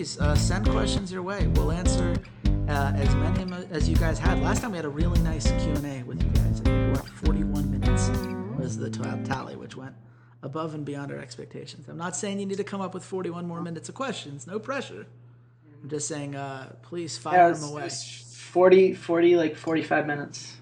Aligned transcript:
please 0.00 0.18
uh, 0.18 0.34
send 0.34 0.66
questions 0.66 1.12
your 1.12 1.22
way. 1.22 1.46
We'll 1.48 1.72
answer 1.72 2.16
uh, 2.70 2.92
as 2.96 3.14
many 3.16 3.66
as 3.70 3.86
you 3.86 3.96
guys 3.96 4.18
had. 4.18 4.40
Last 4.40 4.62
time 4.62 4.70
we 4.70 4.78
had 4.78 4.86
a 4.86 4.88
really 4.88 5.20
nice 5.20 5.50
Q 5.62 5.72
and 5.74 5.84
A 5.84 6.02
with 6.04 6.22
you 6.22 6.30
guys. 6.30 6.62
I 6.62 6.64
think 6.64 6.96
what 6.96 7.06
41 7.06 7.70
minutes 7.70 8.08
was 8.58 8.78
the 8.78 8.88
tally, 9.26 9.56
which 9.56 9.76
went 9.76 9.94
above 10.42 10.72
and 10.72 10.86
beyond 10.86 11.12
our 11.12 11.18
expectations. 11.18 11.86
I'm 11.86 11.98
not 11.98 12.16
saying 12.16 12.40
you 12.40 12.46
need 12.46 12.56
to 12.56 12.64
come 12.64 12.80
up 12.80 12.94
with 12.94 13.04
41 13.04 13.46
more 13.46 13.60
minutes 13.60 13.90
of 13.90 13.94
questions. 13.94 14.46
No 14.46 14.58
pressure. 14.58 15.06
I'm 15.82 15.90
just 15.90 16.08
saying, 16.08 16.34
uh, 16.34 16.76
please 16.80 17.18
fire 17.18 17.48
yeah, 17.48 17.52
them 17.52 17.64
away. 17.64 17.90
40, 17.90 18.94
40, 18.94 19.36
like 19.36 19.54
45 19.54 20.06
minutes 20.06 20.56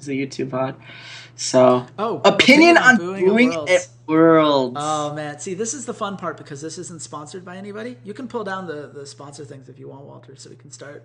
is 0.00 0.08
a 0.08 0.14
YouTube 0.14 0.50
pod. 0.50 0.74
So, 1.40 1.86
oh, 1.98 2.20
opinion 2.22 2.76
on 2.76 2.98
booing, 2.98 3.24
booing 3.24 3.54
at 3.54 3.88
Worlds. 4.06 4.76
Oh 4.78 5.14
man, 5.14 5.38
see, 5.38 5.54
this 5.54 5.72
is 5.72 5.86
the 5.86 5.94
fun 5.94 6.18
part 6.18 6.36
because 6.36 6.60
this 6.60 6.76
isn't 6.76 7.00
sponsored 7.00 7.46
by 7.46 7.56
anybody. 7.56 7.96
You 8.04 8.12
can 8.12 8.28
pull 8.28 8.44
down 8.44 8.66
the 8.66 8.90
the 8.92 9.06
sponsor 9.06 9.46
things 9.46 9.70
if 9.70 9.78
you 9.78 9.88
want, 9.88 10.04
Walter, 10.04 10.36
so 10.36 10.50
we 10.50 10.56
can 10.56 10.70
start 10.70 11.02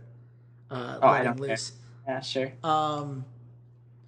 uh, 0.70 1.00
oh, 1.02 1.10
letting 1.10 1.38
loose. 1.38 1.72
Care. 2.06 2.16
Yeah, 2.16 2.20
sure. 2.20 2.52
Um, 2.66 3.24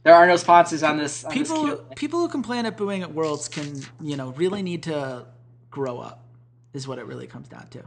there 0.03 0.15
are 0.15 0.27
no 0.27 0.35
sponsors 0.35 0.83
on 0.83 0.97
this. 0.97 1.23
On 1.23 1.31
people, 1.31 1.65
this 1.65 1.79
people 1.95 2.19
who 2.19 2.27
complain 2.27 2.65
at 2.65 2.75
booing 2.75 3.03
at 3.03 3.13
Worlds 3.13 3.47
can, 3.47 3.81
you 4.01 4.17
know, 4.17 4.31
really 4.31 4.61
need 4.61 4.83
to 4.83 5.27
grow 5.71 5.99
up. 5.99 6.25
Is 6.73 6.89
what 6.89 6.99
it 6.99 7.05
really 7.05 7.27
comes 7.27 7.47
down 7.47 7.67
to. 7.69 7.85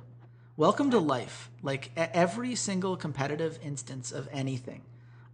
Welcome 0.56 0.90
to 0.92 0.98
life. 0.98 1.50
Like 1.62 1.90
every 1.94 2.54
single 2.54 2.96
competitive 2.96 3.58
instance 3.62 4.10
of 4.12 4.30
anything, 4.32 4.80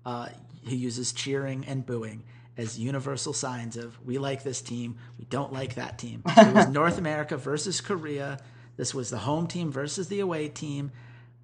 uh, 0.05 0.31
he 0.65 0.75
uses 0.75 1.13
cheering 1.13 1.65
and 1.69 1.87
booing 1.87 2.25
as 2.57 2.79
universal 2.79 3.33
signs 3.33 3.77
of 3.77 3.99
we 4.05 4.19
like 4.19 4.43
this 4.43 4.61
team, 4.61 4.97
we 5.19 5.25
don't 5.27 5.53
like 5.53 5.75
that 5.75 5.99
team. 5.99 6.23
It 6.37 6.55
was 6.55 6.69
North 6.69 6.99
America 6.99 7.37
versus 7.37 7.81
Korea. 7.81 8.39
This 8.77 8.95
was 8.95 9.11
the 9.11 9.19
home 9.19 9.47
team 9.47 9.73
versus 9.73 10.09
the 10.09 10.21
away 10.21 10.49
team. 10.49 10.93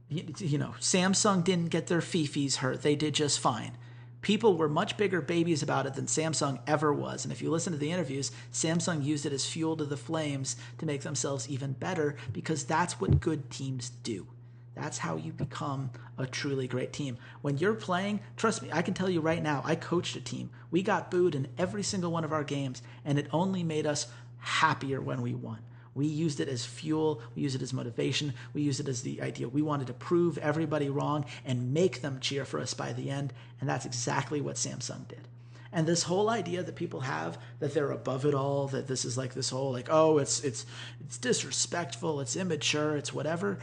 You, 0.09 0.25
you 0.39 0.59
know, 0.59 0.75
Samsung 0.81 1.45
didn't 1.45 1.69
get 1.69 1.87
their 1.87 2.01
fifis 2.01 2.57
hurt; 2.57 2.83
they 2.83 2.97
did 2.97 3.15
just 3.15 3.41
fine. 3.41 3.77
People 4.21 4.57
were 4.57 4.69
much 4.69 4.97
bigger 4.97 5.21
babies 5.21 5.63
about 5.63 5.87
it 5.87 5.95
than 5.95 6.07
Samsung 6.07 6.61
ever 6.67 6.93
was. 6.93 7.25
And 7.25 7.33
if 7.33 7.43
you 7.43 7.51
listen 7.51 7.73
to 7.73 7.79
the 7.79 7.91
interviews, 7.91 8.31
Samsung 8.53 9.05
used 9.05 9.27
it 9.27 9.33
as 9.33 9.47
fuel 9.47 9.77
to 9.77 9.85
the 9.85 9.97
flames 9.97 10.55
to 10.79 10.87
make 10.87 11.03
themselves 11.03 11.49
even 11.49 11.73
better 11.73 12.15
because 12.33 12.65
that's 12.65 13.01
what 13.01 13.21
good 13.21 13.51
teams 13.51 13.91
do. 13.91 14.29
That's 14.75 14.99
how 14.99 15.17
you 15.17 15.33
become 15.33 15.91
a 16.17 16.27
truly 16.27 16.67
great 16.67 16.93
team. 16.93 17.19
When 17.43 17.59
you're 17.59 17.75
playing, 17.75 18.21
trust 18.37 18.63
me, 18.63 18.71
I 18.73 18.83
can 18.83 18.95
tell 18.95 19.11
you 19.11 19.21
right 19.21 19.43
now, 19.43 19.63
I 19.65 19.75
coached 19.75 20.17
a 20.17 20.21
team. 20.21 20.51
We 20.71 20.83
got 20.83 21.11
booed 21.11 21.35
in 21.35 21.49
every 21.59 21.83
single 21.83 22.11
one 22.11 22.25
of 22.25 22.33
our 22.33 22.45
games, 22.45 22.83
and 23.05 23.19
it 23.19 23.29
only 23.33 23.63
made 23.63 23.87
us 23.87 24.07
happier 24.39 25.01
when 25.01 25.21
we 25.21 25.35
won. 25.35 25.59
We 25.95 26.07
used 26.07 26.41
it 26.41 26.49
as 26.49 26.65
fuel, 26.65 27.21
we 27.35 27.43
used 27.43 27.55
it 27.55 27.61
as 27.61 27.75
motivation, 27.75 28.33
we 28.55 28.63
used 28.63 28.81
it 28.81 28.89
as 28.89 29.03
the 29.03 29.21
idea. 29.21 29.47
We 29.47 29.61
wanted 29.61 29.89
to 29.89 29.93
prove 29.93 30.39
everybody 30.39 30.89
wrong 30.89 31.27
and 31.45 31.75
make 31.75 32.01
them 32.01 32.19
cheer 32.19 32.47
for 32.47 32.61
us 32.61 32.73
by 32.73 32.95
the 32.95 33.11
end, 33.11 33.35
and 33.61 33.69
that's 33.69 33.85
exactly 33.85 34.41
what 34.41 34.57
Samsung 34.57 35.07
did. 35.07 35.29
And 35.71 35.87
this 35.87 36.03
whole 36.03 36.29
idea 36.29 36.63
that 36.63 36.77
people 36.77 37.01
have 37.01 37.39
that 37.61 37.73
they're 37.73 37.91
above 37.91 38.25
it 38.27 38.35
all, 38.35 38.69
that 38.69 38.87
this 38.87 39.05
is 39.05 39.17
like 39.17 39.35
this 39.35 39.51
whole 39.51 39.73
like, 39.73 39.89
oh, 39.91 40.19
it's 40.19 40.45
it's 40.45 40.67
it's 41.01 41.17
disrespectful, 41.17 42.21
it's 42.21 42.37
immature, 42.37 42.97
it's 42.97 43.13
whatever 43.13 43.59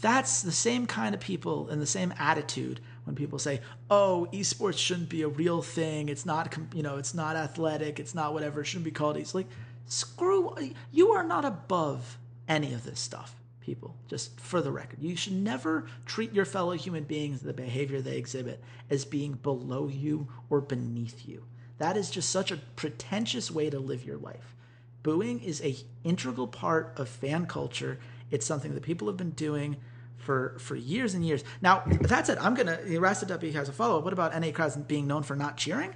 that's 0.00 0.42
the 0.42 0.52
same 0.52 0.86
kind 0.86 1.14
of 1.14 1.20
people 1.20 1.68
and 1.68 1.82
the 1.82 1.86
same 1.86 2.14
attitude 2.18 2.80
when 3.04 3.16
people 3.16 3.38
say, 3.38 3.60
"Oh, 3.90 4.28
esports 4.32 4.78
shouldn't 4.78 5.08
be 5.08 5.22
a 5.22 5.28
real 5.28 5.60
thing. 5.62 6.08
It's 6.08 6.24
not, 6.24 6.56
you 6.72 6.82
know, 6.82 6.96
it's 6.96 7.14
not 7.14 7.36
athletic. 7.36 7.98
It's 7.98 8.14
not 8.14 8.32
whatever. 8.32 8.60
It 8.60 8.66
shouldn't 8.66 8.84
be 8.84 8.90
called." 8.92 9.16
It's 9.16 9.34
like, 9.34 9.48
screw. 9.86 10.56
You 10.90 11.10
are 11.10 11.24
not 11.24 11.44
above 11.44 12.18
any 12.48 12.72
of 12.72 12.84
this 12.84 13.00
stuff, 13.00 13.34
people. 13.60 13.96
Just 14.08 14.38
for 14.40 14.60
the 14.60 14.72
record, 14.72 15.02
you 15.02 15.16
should 15.16 15.32
never 15.32 15.86
treat 16.06 16.32
your 16.32 16.44
fellow 16.44 16.72
human 16.72 17.04
beings, 17.04 17.40
the 17.40 17.52
behavior 17.52 18.00
they 18.00 18.16
exhibit, 18.16 18.62
as 18.88 19.04
being 19.04 19.32
below 19.32 19.88
you 19.88 20.28
or 20.48 20.60
beneath 20.60 21.26
you. 21.26 21.44
That 21.78 21.96
is 21.96 22.10
just 22.10 22.30
such 22.30 22.52
a 22.52 22.60
pretentious 22.76 23.50
way 23.50 23.68
to 23.70 23.80
live 23.80 24.04
your 24.04 24.18
life. 24.18 24.54
Booing 25.02 25.40
is 25.40 25.60
a 25.62 25.76
integral 26.04 26.46
part 26.46 26.92
of 26.96 27.08
fan 27.08 27.46
culture 27.46 27.98
it's 28.32 28.46
something 28.46 28.74
that 28.74 28.82
people 28.82 29.06
have 29.06 29.16
been 29.16 29.30
doing 29.30 29.76
for 30.16 30.56
for 30.58 30.74
years 30.74 31.14
and 31.14 31.24
years. 31.24 31.44
Now, 31.60 31.82
that 31.86 32.26
said, 32.26 32.38
I'm 32.38 32.54
gonna 32.54 32.78
Rasta 32.98 33.26
Duppy 33.26 33.52
has 33.52 33.68
a 33.68 33.72
follow 33.72 33.98
up. 33.98 34.04
What 34.04 34.12
about 34.12 34.38
NA 34.38 34.50
crowds 34.50 34.76
being 34.76 35.06
known 35.06 35.22
for 35.22 35.36
not 35.36 35.56
cheering? 35.56 35.94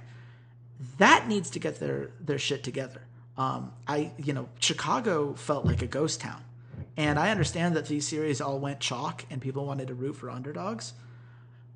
That 0.99 1.27
needs 1.27 1.49
to 1.51 1.59
get 1.59 1.79
their 1.79 2.11
their 2.19 2.37
shit 2.37 2.63
together. 2.63 3.01
Um, 3.37 3.73
I 3.87 4.11
you 4.17 4.33
know 4.33 4.47
Chicago 4.59 5.33
felt 5.33 5.65
like 5.65 5.81
a 5.81 5.87
ghost 5.87 6.21
town, 6.21 6.43
and 6.95 7.17
I 7.17 7.31
understand 7.31 7.75
that 7.75 7.87
these 7.87 8.07
series 8.07 8.39
all 8.39 8.59
went 8.59 8.79
chalk 8.79 9.25
and 9.29 9.41
people 9.41 9.65
wanted 9.65 9.87
to 9.87 9.95
root 9.95 10.15
for 10.15 10.29
underdogs, 10.29 10.93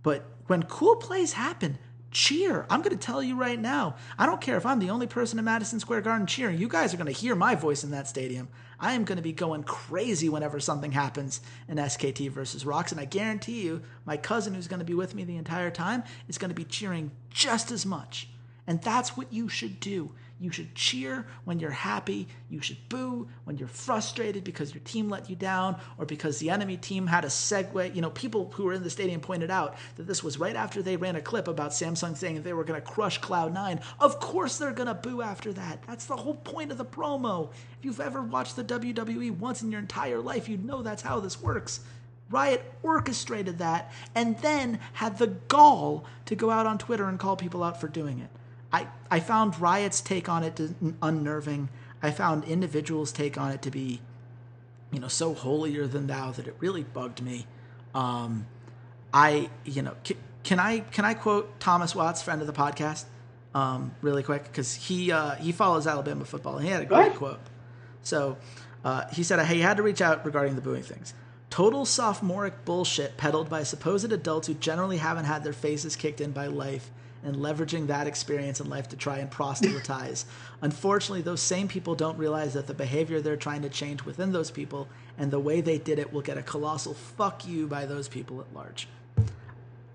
but 0.03 0.25
when 0.47 0.63
cool 0.63 0.97
plays 0.97 1.33
happen, 1.33 1.77
cheer. 2.11 2.65
I'm 2.69 2.81
going 2.81 2.97
to 2.97 3.05
tell 3.05 3.23
you 3.23 3.35
right 3.35 3.59
now. 3.59 3.95
I 4.17 4.25
don't 4.25 4.41
care 4.41 4.57
if 4.57 4.65
I'm 4.65 4.79
the 4.79 4.89
only 4.89 5.07
person 5.07 5.39
in 5.39 5.45
Madison 5.45 5.79
Square 5.79 6.01
Garden 6.01 6.27
cheering. 6.27 6.59
You 6.59 6.67
guys 6.67 6.93
are 6.93 6.97
going 6.97 7.11
to 7.11 7.19
hear 7.19 7.35
my 7.35 7.55
voice 7.55 7.83
in 7.83 7.91
that 7.91 8.07
stadium. 8.07 8.49
I 8.79 8.93
am 8.93 9.03
going 9.03 9.17
to 9.17 9.21
be 9.21 9.31
going 9.31 9.63
crazy 9.63 10.27
whenever 10.27 10.59
something 10.59 10.91
happens 10.91 11.41
in 11.67 11.77
SKT 11.77 12.29
versus 12.31 12.65
ROX. 12.65 12.91
And 12.91 12.99
I 12.99 13.05
guarantee 13.05 13.61
you, 13.61 13.81
my 14.05 14.17
cousin 14.17 14.53
who's 14.53 14.67
going 14.67 14.79
to 14.79 14.85
be 14.85 14.93
with 14.93 15.15
me 15.15 15.23
the 15.23 15.37
entire 15.37 15.71
time 15.71 16.03
is 16.27 16.37
going 16.37 16.49
to 16.49 16.55
be 16.55 16.65
cheering 16.65 17.11
just 17.29 17.71
as 17.71 17.85
much. 17.85 18.27
And 18.67 18.81
that's 18.81 19.15
what 19.15 19.31
you 19.31 19.49
should 19.49 19.79
do. 19.79 20.11
You 20.41 20.51
should 20.51 20.73
cheer 20.73 21.27
when 21.45 21.59
you're 21.59 21.69
happy. 21.69 22.27
You 22.49 22.63
should 22.63 22.89
boo 22.89 23.27
when 23.43 23.59
you're 23.59 23.67
frustrated 23.67 24.43
because 24.43 24.73
your 24.73 24.81
team 24.83 25.07
let 25.07 25.29
you 25.29 25.35
down 25.35 25.79
or 25.99 26.05
because 26.07 26.39
the 26.39 26.49
enemy 26.49 26.77
team 26.77 27.05
had 27.05 27.23
a 27.23 27.27
segue. 27.27 27.93
You 27.93 28.01
know, 28.01 28.09
people 28.09 28.51
who 28.55 28.63
were 28.63 28.73
in 28.73 28.81
the 28.81 28.89
stadium 28.89 29.21
pointed 29.21 29.51
out 29.51 29.77
that 29.97 30.07
this 30.07 30.23
was 30.23 30.39
right 30.39 30.55
after 30.55 30.81
they 30.81 30.97
ran 30.97 31.15
a 31.15 31.21
clip 31.21 31.47
about 31.47 31.71
Samsung 31.71 32.17
saying 32.17 32.41
they 32.41 32.53
were 32.53 32.63
going 32.63 32.81
to 32.81 32.85
crush 32.85 33.21
Cloud9. 33.21 33.83
Of 33.99 34.19
course 34.19 34.57
they're 34.57 34.71
going 34.71 34.87
to 34.87 34.95
boo 34.95 35.21
after 35.21 35.53
that. 35.53 35.83
That's 35.85 36.05
the 36.05 36.15
whole 36.15 36.33
point 36.33 36.71
of 36.71 36.79
the 36.79 36.85
promo. 36.85 37.51
If 37.77 37.85
you've 37.85 38.01
ever 38.01 38.23
watched 38.23 38.55
the 38.55 38.63
WWE 38.63 39.37
once 39.37 39.61
in 39.61 39.71
your 39.71 39.79
entire 39.79 40.19
life, 40.19 40.49
you'd 40.49 40.65
know 40.65 40.81
that's 40.81 41.03
how 41.03 41.19
this 41.19 41.39
works. 41.39 41.81
Riot 42.31 42.63
orchestrated 42.81 43.59
that 43.59 43.91
and 44.15 44.39
then 44.39 44.79
had 44.93 45.19
the 45.19 45.27
gall 45.27 46.05
to 46.25 46.35
go 46.35 46.49
out 46.49 46.65
on 46.65 46.79
Twitter 46.79 47.07
and 47.07 47.19
call 47.19 47.35
people 47.35 47.63
out 47.63 47.79
for 47.79 47.87
doing 47.87 48.17
it. 48.17 48.29
I, 48.71 48.87
I 49.09 49.19
found 49.19 49.59
Riot's 49.59 50.01
take 50.01 50.29
on 50.29 50.43
it 50.43 50.59
unnerving. 51.01 51.69
I 52.01 52.11
found 52.11 52.45
individuals' 52.45 53.11
take 53.11 53.37
on 53.37 53.51
it 53.51 53.61
to 53.63 53.71
be, 53.71 54.01
you 54.91 54.99
know, 54.99 55.07
so 55.07 55.33
holier 55.33 55.87
than 55.87 56.07
thou 56.07 56.31
that 56.31 56.47
it 56.47 56.55
really 56.59 56.83
bugged 56.83 57.21
me. 57.21 57.45
Um, 57.93 58.47
I, 59.13 59.49
you 59.65 59.81
know, 59.81 59.95
can, 60.03 60.17
can, 60.43 60.59
I 60.59 60.79
can 60.79 61.05
I 61.05 61.13
quote 61.13 61.59
Thomas 61.59 61.93
Watts, 61.93 62.21
friend 62.21 62.41
of 62.41 62.47
the 62.47 62.53
podcast, 62.53 63.03
um, 63.53 63.93
really 64.01 64.23
quick 64.23 64.43
because 64.43 64.73
he 64.73 65.11
uh, 65.11 65.35
he 65.35 65.51
follows 65.51 65.85
Alabama 65.85 66.23
football 66.23 66.55
and 66.57 66.65
he 66.65 66.71
had 66.71 66.81
a 66.81 66.85
great 66.85 67.15
quote. 67.15 67.39
So 68.03 68.37
uh, 68.85 69.07
he 69.11 69.23
said 69.23 69.39
"Hey, 69.45 69.55
he 69.55 69.61
had 69.61 69.77
to 69.77 69.83
reach 69.83 70.01
out 70.01 70.25
regarding 70.25 70.55
the 70.55 70.61
booing 70.61 70.83
things. 70.83 71.13
Total 71.49 71.85
sophomoric 71.85 72.63
bullshit 72.63 73.17
peddled 73.17 73.49
by 73.49 73.63
supposed 73.63 74.11
adults 74.13 74.47
who 74.47 74.53
generally 74.53 74.97
haven't 74.97 75.25
had 75.25 75.43
their 75.43 75.51
faces 75.51 75.97
kicked 75.97 76.21
in 76.21 76.31
by 76.31 76.47
life 76.47 76.89
and 77.23 77.35
leveraging 77.37 77.87
that 77.87 78.07
experience 78.07 78.59
in 78.59 78.69
life 78.69 78.89
to 78.89 78.95
try 78.95 79.17
and 79.19 79.29
proselytize. 79.29 80.25
Unfortunately, 80.61 81.21
those 81.21 81.41
same 81.41 81.67
people 81.67 81.95
don't 81.95 82.17
realize 82.17 82.53
that 82.53 82.67
the 82.67 82.73
behavior 82.73 83.21
they're 83.21 83.37
trying 83.37 83.61
to 83.61 83.69
change 83.69 84.03
within 84.03 84.31
those 84.31 84.51
people 84.51 84.87
and 85.17 85.31
the 85.31 85.39
way 85.39 85.61
they 85.61 85.77
did 85.77 85.99
it 85.99 86.11
will 86.11 86.21
get 86.21 86.37
a 86.37 86.41
colossal 86.41 86.93
fuck 86.93 87.47
you 87.47 87.67
by 87.67 87.85
those 87.85 88.07
people 88.07 88.39
at 88.39 88.53
large. 88.53 88.87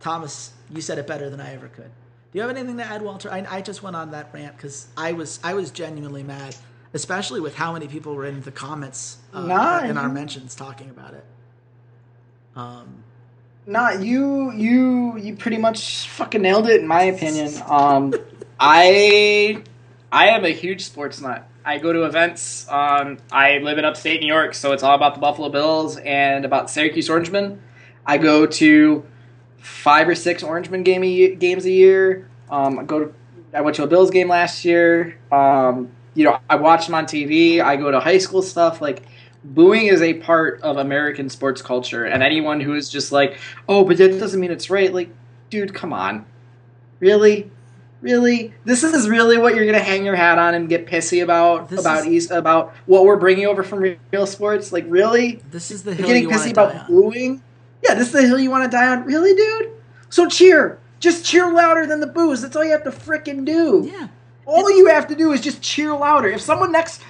Thomas, 0.01 0.53
you 0.71 0.81
said 0.81 0.99
it 0.99 1.07
better 1.07 1.31
than 1.31 1.41
I 1.41 1.55
ever 1.55 1.69
could. 1.69 1.91
Do 2.33 2.39
you 2.39 2.41
have 2.43 2.51
anything 2.51 2.77
to 2.77 2.85
add, 2.85 3.03
Walter? 3.03 3.31
I, 3.31 3.47
I 3.49 3.61
just 3.61 3.83
went 3.83 3.97
on 3.97 4.11
that 4.11 4.31
rant 4.33 4.57
because 4.57 4.89
I 4.97 5.13
was 5.13 5.41
I 5.43 5.55
was 5.55 5.71
genuinely 5.71 6.23
mad, 6.23 6.55
especially 6.93 7.41
with 7.41 7.55
how 7.55 7.73
many 7.73 7.89
people 7.89 8.15
were 8.15 8.27
in 8.27 8.41
the 8.43 8.53
comments 8.53 9.19
uh, 9.33 9.47
in 9.89 9.97
our 9.97 10.09
mentions 10.09 10.55
talking 10.55 10.91
about 10.91 11.15
it. 11.15 11.25
Um, 12.55 13.03
not 13.67 14.03
you 14.03 14.53
you 14.53 15.17
you 15.19 15.37
pretty 15.37 15.59
much 15.59 16.09
fucking 16.09 16.41
nailed 16.41 16.69
it 16.69 16.81
in 16.81 16.87
my 16.87 17.03
opinion. 17.03 17.53
Um, 17.67 18.15
I 18.61 19.63
I 20.11 20.29
am 20.29 20.45
a 20.45 20.51
huge 20.51 20.85
sports 20.85 21.21
nut. 21.21 21.49
I 21.65 21.79
go 21.79 21.93
to 21.93 22.05
events. 22.05 22.67
Um, 22.71 23.19
I 23.33 23.59
live 23.59 23.79
in 23.79 23.85
upstate 23.85 24.21
New 24.21 24.29
York, 24.29 24.55
so 24.55 24.73
it's 24.73 24.85
all 24.85 24.95
about 24.95 25.15
the 25.15 25.21
Buffalo 25.21 25.49
Bills 25.49 25.97
and 25.97 26.45
about 26.45 26.71
Syracuse 26.71 27.11
Orangemen. 27.11 27.61
I 28.07 28.19
go 28.19 28.47
to 28.47 29.05
five 29.59 30.09
or 30.09 30.15
six 30.15 30.45
Orangemen 30.45 30.85
game 30.85 31.03
a, 31.03 31.35
games 31.35 31.65
a 31.65 31.71
year. 31.71 32.29
Um, 32.49 32.79
I 32.79 32.85
go 32.85 33.07
to 33.07 33.15
I 33.53 33.63
went 33.63 33.77
to 33.77 33.83
a 33.83 33.87
Bills 33.89 34.11
game 34.11 34.29
last 34.29 34.65
year. 34.65 35.19
Um, 35.33 35.91
you 36.15 36.25
know, 36.25 36.39
I 36.49 36.57
watch 36.57 36.87
them 36.87 36.95
on 36.95 37.07
TV. 37.07 37.61
I 37.61 37.77
go 37.77 37.91
to 37.91 37.99
high 37.99 38.19
school 38.19 38.43
stuff 38.43 38.81
like 38.81 39.03
booing 39.55 39.87
is 39.87 40.03
a 40.03 40.15
part 40.15 40.61
of 40.63 40.77
American 40.77 41.29
sports 41.29 41.63
culture, 41.63 42.05
and 42.05 42.23
anyone 42.23 42.61
who 42.61 42.75
is 42.75 42.89
just 42.91 43.13
like, 43.13 43.39
oh, 43.69 43.85
but 43.85 43.97
that 43.99 44.19
doesn't 44.19 44.41
mean 44.41 44.51
it's 44.51 44.71
right. 44.71 44.93
Like, 44.93 45.11
dude, 45.51 45.75
come 45.75 45.93
on, 45.93 46.25
really? 47.01 47.51
Really, 48.03 48.53
this 48.65 48.85
is 48.85 49.09
really 49.09 49.39
what 49.39 49.55
you're 49.57 49.65
gonna 49.65 49.79
hang 49.81 50.05
your 50.05 50.15
hat 50.17 50.39
on 50.39 50.55
and 50.55 50.69
get 50.69 50.87
pissy 50.87 51.23
about 51.25 51.71
This 51.71 51.81
about 51.81 52.01
is- 52.01 52.07
East 52.07 52.31
about 52.31 52.75
what 52.85 53.05
we're 53.05 53.17
bringing 53.17 53.47
over 53.47 53.63
from 53.63 53.97
real 54.13 54.27
sports. 54.27 54.71
Like, 54.71 54.85
really, 54.89 55.41
This 55.51 55.71
is 55.71 55.83
the 55.83 55.91
you're 55.93 55.97
hill 55.99 56.07
getting 56.09 56.23
you 56.25 56.29
want 56.29 56.43
pissy 56.43 56.49
to 56.49 56.53
die 56.55 56.63
about 56.71 56.77
on. 56.83 56.87
booing? 56.89 57.43
Yeah, 57.83 57.95
this 57.95 58.09
is 58.09 58.13
the 58.13 58.23
hill 58.23 58.39
you 58.39 58.51
want 58.51 58.65
to 58.65 58.77
die 58.77 58.87
on. 58.89 59.05
Really, 59.05 59.35
dude? 59.35 59.71
So 60.11 60.29
cheer. 60.29 60.79
Just 61.01 61.25
cheer 61.25 61.51
louder 61.51 61.87
than 61.87 62.01
the 62.01 62.07
booze. 62.07 62.43
That's 62.43 62.55
all 62.55 62.65
you 62.65 62.73
have 62.73 62.85
to 62.85 62.91
frickin' 62.91 63.45
do. 63.45 63.91
Yeah. 63.91 64.09
All 64.45 64.71
you 64.71 64.87
have 64.87 65.09
to 65.09 65.15
do 65.17 65.33
is 65.33 65.41
just 65.41 65.61
cheer 65.63 65.93
louder. 65.93 66.29
If 66.29 66.43
someone 66.43 66.71
next, 66.73 67.01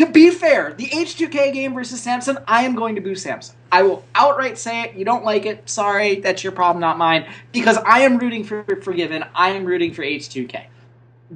to 0.00 0.06
be 0.06 0.30
fair, 0.30 0.72
the 0.72 0.86
H2K 0.86 1.52
game 1.52 1.74
versus 1.74 2.04
Samsung, 2.04 2.42
I 2.46 2.64
am 2.64 2.74
going 2.74 2.94
to 2.94 3.00
boo 3.00 3.12
Samsung. 3.12 3.52
I 3.70 3.82
will 3.82 4.02
outright 4.14 4.56
say 4.56 4.82
it. 4.82 4.94
You 4.94 5.04
don't 5.04 5.24
like 5.24 5.44
it. 5.44 5.68
Sorry, 5.68 6.20
that's 6.20 6.42
your 6.42 6.52
problem, 6.52 6.80
not 6.80 6.96
mine. 6.96 7.26
Because 7.52 7.76
I 7.76 8.00
am 8.00 8.18
rooting 8.18 8.44
for 8.44 8.64
Forgiven. 8.82 9.24
I 9.34 9.50
am 9.50 9.64
rooting 9.64 9.92
for 9.92 10.02
H2K. 10.02 10.64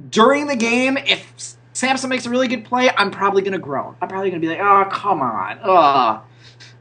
During 0.09 0.47
the 0.47 0.55
game, 0.55 0.97
if 0.97 1.55
Samsung 1.73 2.09
makes 2.09 2.25
a 2.25 2.29
really 2.29 2.47
good 2.47 2.65
play, 2.65 2.89
I'm 2.89 3.11
probably 3.11 3.43
going 3.43 3.53
to 3.53 3.59
groan. 3.59 3.95
I'm 4.01 4.09
probably 4.09 4.31
going 4.31 4.41
to 4.41 4.47
be 4.47 4.51
like, 4.51 4.61
oh, 4.61 4.89
come 4.91 5.21
on. 5.21 5.59
Ugh. 5.61 6.21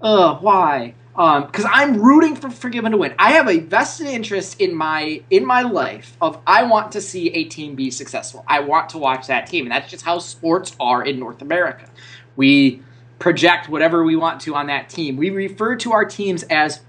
Ugh, 0.02 0.42
why? 0.42 0.94
Um, 1.16 1.46
because 1.46 1.64
I'm 1.70 2.00
rooting 2.00 2.34
for 2.34 2.50
Forgiven 2.50 2.92
to 2.92 2.98
win. 2.98 3.14
I 3.18 3.32
have 3.32 3.48
a 3.48 3.60
vested 3.60 4.08
interest 4.08 4.60
in 4.60 4.74
my 4.74 5.22
in 5.30 5.46
my 5.46 5.62
life 5.62 6.16
of 6.20 6.40
I 6.46 6.64
want 6.64 6.92
to 6.92 7.00
see 7.00 7.30
a 7.30 7.44
team 7.44 7.76
be 7.76 7.90
successful. 7.90 8.44
I 8.48 8.60
want 8.60 8.88
to 8.90 8.98
watch 8.98 9.28
that 9.28 9.46
team, 9.46 9.66
and 9.66 9.72
that's 9.72 9.90
just 9.90 10.04
how 10.04 10.18
sports 10.18 10.74
are 10.80 11.04
in 11.04 11.20
North 11.20 11.40
America. 11.40 11.88
We 12.34 12.82
project 13.20 13.68
whatever 13.68 14.02
we 14.02 14.16
want 14.16 14.40
to 14.42 14.54
on 14.56 14.66
that 14.66 14.88
team. 14.88 15.16
We 15.16 15.30
refer 15.30 15.76
to 15.76 15.92
our 15.92 16.04
teams 16.04 16.42
as 16.44 16.80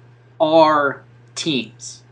our 0.42 1.04
teams. 1.36 2.04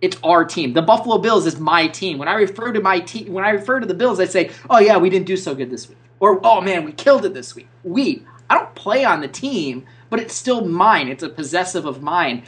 It's 0.00 0.16
our 0.24 0.44
team. 0.44 0.72
The 0.72 0.82
Buffalo 0.82 1.18
Bills 1.18 1.46
is 1.46 1.60
my 1.60 1.86
team. 1.86 2.18
When 2.18 2.28
I 2.28 2.34
refer 2.34 2.72
to 2.72 2.80
my 2.80 3.00
team, 3.00 3.32
when 3.32 3.44
I 3.44 3.50
refer 3.50 3.78
to 3.78 3.86
the 3.86 3.94
Bills, 3.94 4.18
I 4.18 4.24
say, 4.24 4.50
"Oh 4.70 4.78
yeah, 4.78 4.96
we 4.96 5.10
didn't 5.10 5.26
do 5.26 5.36
so 5.36 5.54
good 5.54 5.70
this 5.70 5.88
week," 5.88 5.98
or 6.18 6.40
"Oh 6.42 6.62
man, 6.62 6.84
we 6.84 6.92
killed 6.92 7.26
it 7.26 7.34
this 7.34 7.54
week." 7.54 7.68
We. 7.84 8.24
I 8.50 8.56
don't 8.56 8.74
play 8.74 9.02
on 9.02 9.22
the 9.22 9.28
team, 9.28 9.86
but 10.12 10.20
it's 10.20 10.34
still 10.34 10.62
mine. 10.62 11.08
It's 11.08 11.22
a 11.22 11.28
possessive 11.30 11.86
of 11.86 12.02
mine. 12.02 12.42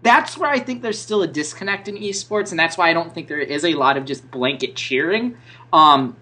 That's 0.00 0.38
where 0.38 0.48
I 0.48 0.58
think 0.58 0.80
there's 0.80 0.98
still 0.98 1.22
a 1.22 1.26
disconnect 1.26 1.86
in 1.86 1.96
esports, 1.96 2.52
and 2.52 2.58
that's 2.58 2.78
why 2.78 2.88
I 2.88 2.94
don't 2.94 3.12
think 3.12 3.28
there 3.28 3.38
is 3.38 3.66
a 3.66 3.74
lot 3.74 3.98
of 3.98 4.06
just 4.06 4.30
blanket 4.30 4.76
cheering. 4.76 5.36
Um, 5.74 6.16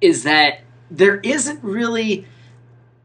is 0.00 0.22
that 0.22 0.60
there 0.92 1.16
isn't 1.16 1.64
really 1.64 2.24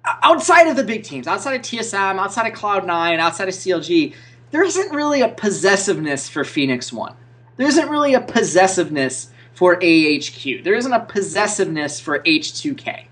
outside 0.05 0.67
of 0.67 0.75
the 0.75 0.83
big 0.83 1.03
teams, 1.03 1.25
outside 1.25 1.55
of 1.55 1.61
TSM, 1.63 2.19
outside 2.19 2.45
of 2.45 2.53
Cloud9, 2.53 3.17
outside 3.17 3.47
of 3.47 3.55
CLG, 3.55 4.13
there 4.51 4.63
isn't 4.63 4.93
really 4.93 5.21
a 5.21 5.29
possessiveness 5.29 6.29
for 6.29 6.43
Phoenix 6.43 6.93
One. 6.93 7.15
There 7.57 7.65
isn't 7.65 7.89
really 7.89 8.13
a 8.13 8.21
possessiveness 8.21 9.31
for 9.55 9.75
AHQ. 9.77 10.63
There 10.63 10.75
isn't 10.75 10.93
a 10.93 10.99
possessiveness 10.99 11.99
for 11.99 12.19
H2K. 12.19 13.05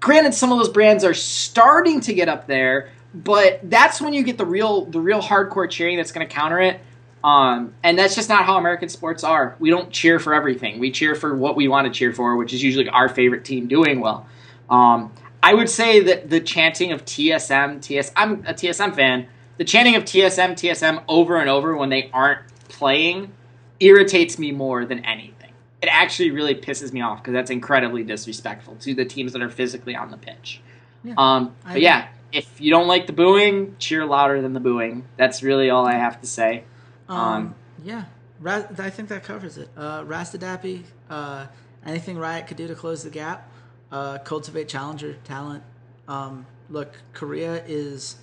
Granted, 0.00 0.34
some 0.34 0.52
of 0.52 0.58
those 0.58 0.68
brands 0.68 1.02
are 1.02 1.14
starting 1.14 2.00
to 2.02 2.12
get 2.12 2.28
up 2.28 2.46
there, 2.46 2.90
but 3.14 3.60
that's 3.64 4.00
when 4.00 4.14
you 4.14 4.22
get 4.22 4.38
the 4.38 4.46
real 4.46 4.86
the 4.86 5.00
real 5.00 5.20
hardcore 5.20 5.68
cheering 5.68 5.96
that's 5.96 6.12
going 6.12 6.26
to 6.26 6.32
counter 6.32 6.60
it. 6.60 6.80
Um, 7.24 7.74
and 7.84 7.96
that's 7.96 8.16
just 8.16 8.28
not 8.28 8.44
how 8.46 8.56
American 8.58 8.88
sports 8.88 9.22
are. 9.22 9.54
We 9.60 9.70
don't 9.70 9.90
cheer 9.90 10.18
for 10.18 10.34
everything. 10.34 10.80
We 10.80 10.90
cheer 10.90 11.14
for 11.14 11.36
what 11.36 11.54
we 11.54 11.68
want 11.68 11.86
to 11.86 11.96
cheer 11.96 12.12
for, 12.12 12.36
which 12.36 12.52
is 12.52 12.62
usually 12.62 12.88
our 12.88 13.08
favorite 13.08 13.44
team 13.44 13.68
doing 13.68 14.00
well. 14.00 14.26
Um, 14.68 15.12
I 15.42 15.54
would 15.54 15.68
say 15.68 16.00
that 16.00 16.30
the 16.30 16.40
chanting 16.40 16.92
of 16.92 17.04
TSM, 17.04 17.80
TS, 17.80 18.12
I'm 18.16 18.44
a 18.46 18.54
TSM 18.54 18.94
fan. 18.94 19.28
The 19.58 19.64
chanting 19.64 19.94
of 19.94 20.04
TSM, 20.04 20.52
TSM 20.52 21.04
over 21.08 21.36
and 21.36 21.48
over 21.48 21.76
when 21.76 21.90
they 21.90 22.10
aren't 22.12 22.40
playing 22.68 23.32
irritates 23.78 24.38
me 24.38 24.50
more 24.50 24.84
than 24.84 25.04
anything. 25.04 25.52
It 25.80 25.88
actually 25.88 26.30
really 26.30 26.54
pisses 26.54 26.92
me 26.92 27.02
off 27.02 27.18
because 27.18 27.34
that's 27.34 27.50
incredibly 27.50 28.02
disrespectful 28.02 28.76
to 28.76 28.94
the 28.94 29.04
teams 29.04 29.32
that 29.32 29.42
are 29.42 29.50
physically 29.50 29.94
on 29.94 30.10
the 30.10 30.16
pitch. 30.16 30.60
Yeah, 31.04 31.14
um, 31.18 31.54
I 31.64 31.72
but 31.74 31.82
yeah, 31.82 32.08
if 32.32 32.60
you 32.60 32.70
don't 32.70 32.86
like 32.86 33.06
the 33.06 33.12
booing, 33.12 33.76
cheer 33.78 34.06
louder 34.06 34.40
than 34.40 34.52
the 34.52 34.60
booing. 34.60 35.06
That's 35.16 35.42
really 35.42 35.70
all 35.70 35.86
I 35.86 35.94
have 35.94 36.20
to 36.22 36.26
say. 36.26 36.64
Um, 37.08 37.18
Um, 37.18 37.54
yeah, 37.84 38.04
I 38.44 38.90
think 38.90 39.08
that 39.10 39.22
covers 39.22 39.58
it. 39.58 39.68
Uh, 39.76 40.02
Rastadapi, 40.04 40.84
uh, 41.10 41.46
anything 41.84 42.16
Riot 42.16 42.46
could 42.46 42.56
do 42.56 42.66
to 42.68 42.74
close 42.74 43.02
the 43.02 43.10
gap, 43.10 43.50
uh, 43.90 44.18
cultivate 44.18 44.68
challenger 44.68 45.14
talent. 45.24 45.62
Um, 46.08 46.46
look, 46.70 46.94
Korea 47.12 47.62
is 47.66 48.16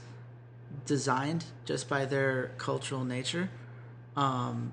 designed 0.85 1.45
just 1.65 1.87
by 1.87 2.05
their 2.05 2.51
cultural 2.57 3.03
nature, 3.03 3.49
um, 4.15 4.71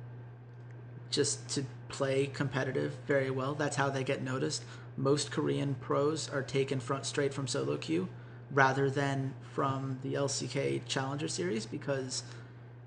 just 1.11 1.49
to 1.51 1.65
play 1.89 2.27
competitive 2.27 2.95
very 3.07 3.31
well. 3.31 3.55
That's 3.55 3.77
how 3.77 3.91
they 3.91 4.03
get 4.03 4.23
noticed. 4.23 4.65
Most 4.97 5.31
Korean 5.31 5.75
pros 5.75 6.29
are 6.29 6.43
taken 6.43 6.81
front 6.81 7.05
straight 7.05 7.35
from 7.35 7.47
solo 7.47 7.77
queue 7.77 8.09
rather 8.53 8.91
than 8.91 9.35
from 9.53 9.99
the 10.03 10.15
LCK 10.15 10.83
Challenger 10.87 11.29
Series 11.29 11.67
because 11.67 12.23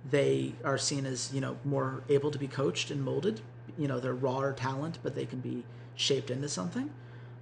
they 0.10 0.54
are 0.64 0.78
seen 0.78 1.06
as 1.06 1.32
you 1.34 1.42
know 1.42 1.58
more 1.66 2.04
able 2.10 2.32
to 2.32 2.38
be 2.38 2.48
coached 2.48 2.92
and 2.92 3.04
molded. 3.04 3.42
You 3.78 3.88
know, 3.88 4.00
they're 4.00 4.14
rawer 4.14 4.54
talent, 4.54 5.00
but 5.04 5.16
they 5.16 5.26
can 5.26 5.40
be 5.40 5.64
shaped 5.96 6.30
into 6.30 6.50
something. 6.50 6.90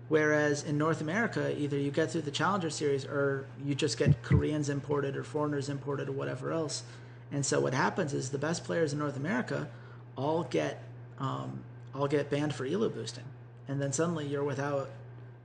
Whereas 0.09 0.63
in 0.63 0.77
North 0.77 1.01
America, 1.01 1.53
either 1.59 1.77
you 1.77 1.91
get 1.91 2.11
through 2.11 2.21
the 2.21 2.31
Challenger 2.31 2.69
Series 2.69 3.05
or 3.05 3.45
you 3.65 3.75
just 3.75 3.97
get 3.97 4.23
Koreans 4.23 4.69
imported 4.69 5.17
or 5.17 5.23
foreigners 5.23 5.67
imported 5.67 6.07
or 6.07 6.13
whatever 6.13 6.51
else. 6.51 6.83
And 7.31 7.45
so 7.45 7.59
what 7.59 7.73
happens 7.73 8.13
is 8.13 8.29
the 8.29 8.37
best 8.37 8.63
players 8.63 8.93
in 8.93 8.99
North 8.99 9.17
America 9.17 9.67
all 10.15 10.43
get 10.43 10.81
um, 11.19 11.63
all 11.93 12.07
get 12.07 12.29
banned 12.29 12.53
for 12.53 12.65
elo 12.65 12.89
boosting, 12.89 13.23
and 13.67 13.81
then 13.81 13.91
suddenly 13.91 14.25
you're 14.27 14.43
without 14.43 14.89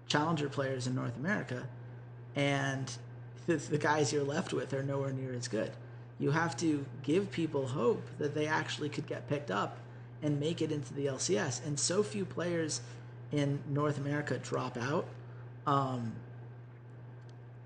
Challenger 0.07 0.49
players 0.49 0.87
in 0.87 0.95
North 0.95 1.17
America, 1.17 1.67
and 2.37 2.91
the, 3.47 3.57
the 3.57 3.79
guys 3.79 4.13
you're 4.13 4.25
left 4.25 4.53
with 4.53 4.73
are 4.73 4.83
nowhere 4.83 5.13
near 5.13 5.35
as 5.35 5.49
good. 5.49 5.73
You 6.19 6.31
have 6.31 6.57
to 6.59 6.85
give 7.03 7.31
people 7.31 7.67
hope 7.67 8.03
that 8.19 8.35
they 8.35 8.47
actually 8.47 8.89
could 8.89 9.07
get 9.07 9.29
picked 9.29 9.51
up 9.51 9.79
and 10.23 10.39
make 10.39 10.63
it 10.63 10.71
into 10.71 10.95
the 10.95 11.07
LCS. 11.07 11.67
And 11.67 11.79
so 11.79 12.03
few 12.03 12.25
players 12.25 12.81
in 13.33 13.61
North 13.69 13.99
America 13.99 14.39
drop 14.39 14.77
out. 14.77 15.07
Um, 15.67 16.13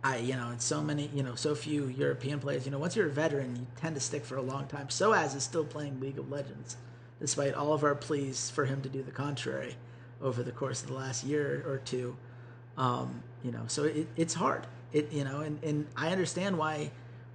I, 0.03 0.19
you 0.19 0.37
know, 0.37 0.51
and 0.51 0.63
so 0.63 0.81
many, 0.81 1.11
you 1.13 1.23
know, 1.23 1.35
so 1.35 1.55
few 1.55 1.89
European 1.89 2.39
players. 2.39 2.65
You 2.65 2.71
know, 2.71 2.79
once 2.79 2.95
you're 2.95 3.09
a 3.09 3.11
veteran, 3.11 3.57
you 3.57 3.67
tend 3.77 3.97
to 3.97 4.01
stick 4.01 4.25
for 4.25 4.37
a 4.37 4.43
long 4.43 4.67
time. 4.69 4.89
So 4.89 5.11
Soaz 5.11 5.35
is 5.35 5.43
still 5.43 5.65
playing 5.65 6.01
League 6.01 6.19
of 6.19 6.31
Legends, 6.31 6.77
despite 7.21 7.55
all 7.55 7.73
of 7.73 7.83
our 7.83 7.95
pleas 7.95 8.49
for 8.49 8.67
him 8.67 8.81
to 8.83 8.89
do 8.89 9.03
the 9.03 9.11
contrary 9.11 9.75
over 10.23 10.43
the 10.43 10.53
course 10.53 10.83
of 10.83 10.89
the 10.89 10.95
last 10.95 11.25
year 11.25 11.65
or 11.67 11.79
two. 11.79 12.17
Um, 12.77 13.23
you 13.43 13.53
know, 13.53 13.63
so 13.69 13.85
it, 13.85 14.09
it's 14.17 14.35
hard. 14.35 14.67
It, 14.93 15.13
you 15.13 15.25
know, 15.25 15.41
and, 15.41 15.63
and 15.63 15.87
I 15.97 16.11
understand 16.11 16.59
why 16.59 16.91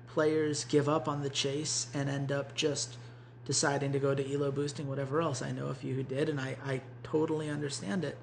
players 0.07 0.65
give 0.65 0.89
up 0.89 1.07
on 1.07 1.21
the 1.21 1.29
chase 1.29 1.87
and 1.93 2.09
end 2.09 2.31
up 2.31 2.53
just 2.53 2.97
deciding 3.45 3.91
to 3.93 3.99
go 3.99 4.13
to 4.13 4.33
elo 4.33 4.51
boosting 4.51 4.87
whatever 4.87 5.21
else. 5.21 5.41
I 5.41 5.51
know 5.51 5.67
a 5.67 5.73
few 5.73 5.95
who 5.95 6.03
did 6.03 6.29
and 6.29 6.39
i, 6.39 6.55
I 6.65 6.81
totally 7.03 7.49
understand 7.49 8.03
it. 8.03 8.17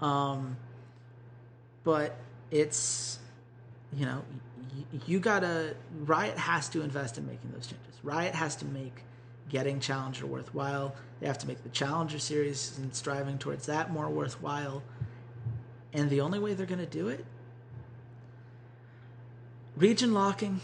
Um, 0.00 0.56
but 1.84 2.16
it's 2.50 3.18
you 3.92 4.06
know 4.06 4.22
y- 4.76 5.00
you 5.06 5.20
gotta 5.20 5.74
riot 6.04 6.36
has 6.36 6.68
to 6.70 6.82
invest 6.82 7.18
in 7.18 7.26
making 7.26 7.52
those 7.52 7.66
changes. 7.66 7.94
Riot 8.02 8.34
has 8.34 8.56
to 8.56 8.64
make 8.66 9.02
getting 9.48 9.80
challenger 9.80 10.26
worthwhile. 10.26 10.94
They 11.20 11.26
have 11.26 11.38
to 11.38 11.46
make 11.46 11.62
the 11.62 11.68
challenger 11.70 12.18
series 12.18 12.78
and 12.78 12.94
striving 12.94 13.38
towards 13.38 13.66
that 13.66 13.92
more 13.92 14.08
worthwhile 14.08 14.82
and 15.92 16.10
the 16.10 16.20
only 16.20 16.38
way 16.38 16.54
they're 16.54 16.66
going 16.66 16.78
to 16.80 16.86
do 16.86 17.08
it 17.08 17.24
region 19.76 20.12
locking 20.14 20.60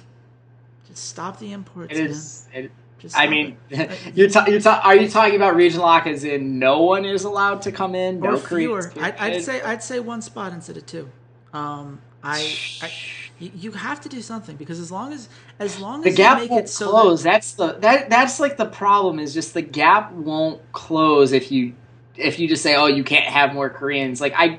just 0.87 1.09
stop 1.09 1.39
the 1.39 1.53
imports 1.53 1.93
It 1.93 2.11
is. 2.11 2.49
It, 2.53 2.71
Just 2.99 3.19
I 3.19 3.27
mean, 3.27 3.59
you're, 4.15 4.29
ta- 4.29 4.47
you're 4.47 4.61
ta- 4.61 4.81
are 4.85 4.97
you 4.97 5.09
talking 5.09 5.37
about 5.37 5.55
region 5.57 5.81
lock 5.81 6.07
as 6.07 6.25
in 6.25 6.59
no 6.59 6.83
one 6.83 7.05
is 7.05 7.25
allowed 7.25 7.63
to 7.63 7.73
come 7.73 7.95
in? 7.95 8.25
or 8.25 8.33
No 8.33 8.39
fewer. 8.39 8.93
I'd, 9.01 9.17
I'd 9.17 9.43
say 9.43 9.61
I'd 9.63 9.83
say 9.83 10.01
one 10.01 10.23
spot 10.23 10.53
instead 10.53 10.77
of 10.77 10.87
two. 10.87 11.11
Um, 11.53 12.01
I, 12.23 12.57
I 12.83 12.93
you, 13.39 13.71
have 13.73 14.01
to 14.01 14.09
do 14.09 14.23
something 14.23 14.57
because 14.57 14.81
as 14.81 14.91
long 14.91 15.13
as 15.13 15.29
as 15.59 15.79
long 15.79 16.01
the 16.01 16.11
gap 16.11 16.39
you 16.39 16.45
make 16.45 16.51
won't 16.51 16.65
it 16.65 16.69
so 16.69 16.91
close. 16.91 17.23
that's 17.23 17.53
the 17.55 17.75
that 17.81 18.09
that's 18.09 18.41
like 18.41 18.57
the 18.57 18.67
problem 18.67 19.19
is 19.19 19.35
just 19.35 19.55
the 19.55 19.63
gap 19.63 20.13
won't 20.13 20.61
close 20.73 21.33
if 21.33 21.53
you 21.53 21.75
if 22.17 22.39
you 22.39 22.49
just 22.49 22.63
say 22.63 22.75
oh 22.75 22.87
you 22.87 23.05
can't 23.05 23.25
have 23.25 23.55
more 23.55 23.71
Koreans. 23.71 24.21
Like 24.21 24.35
I 24.37 24.59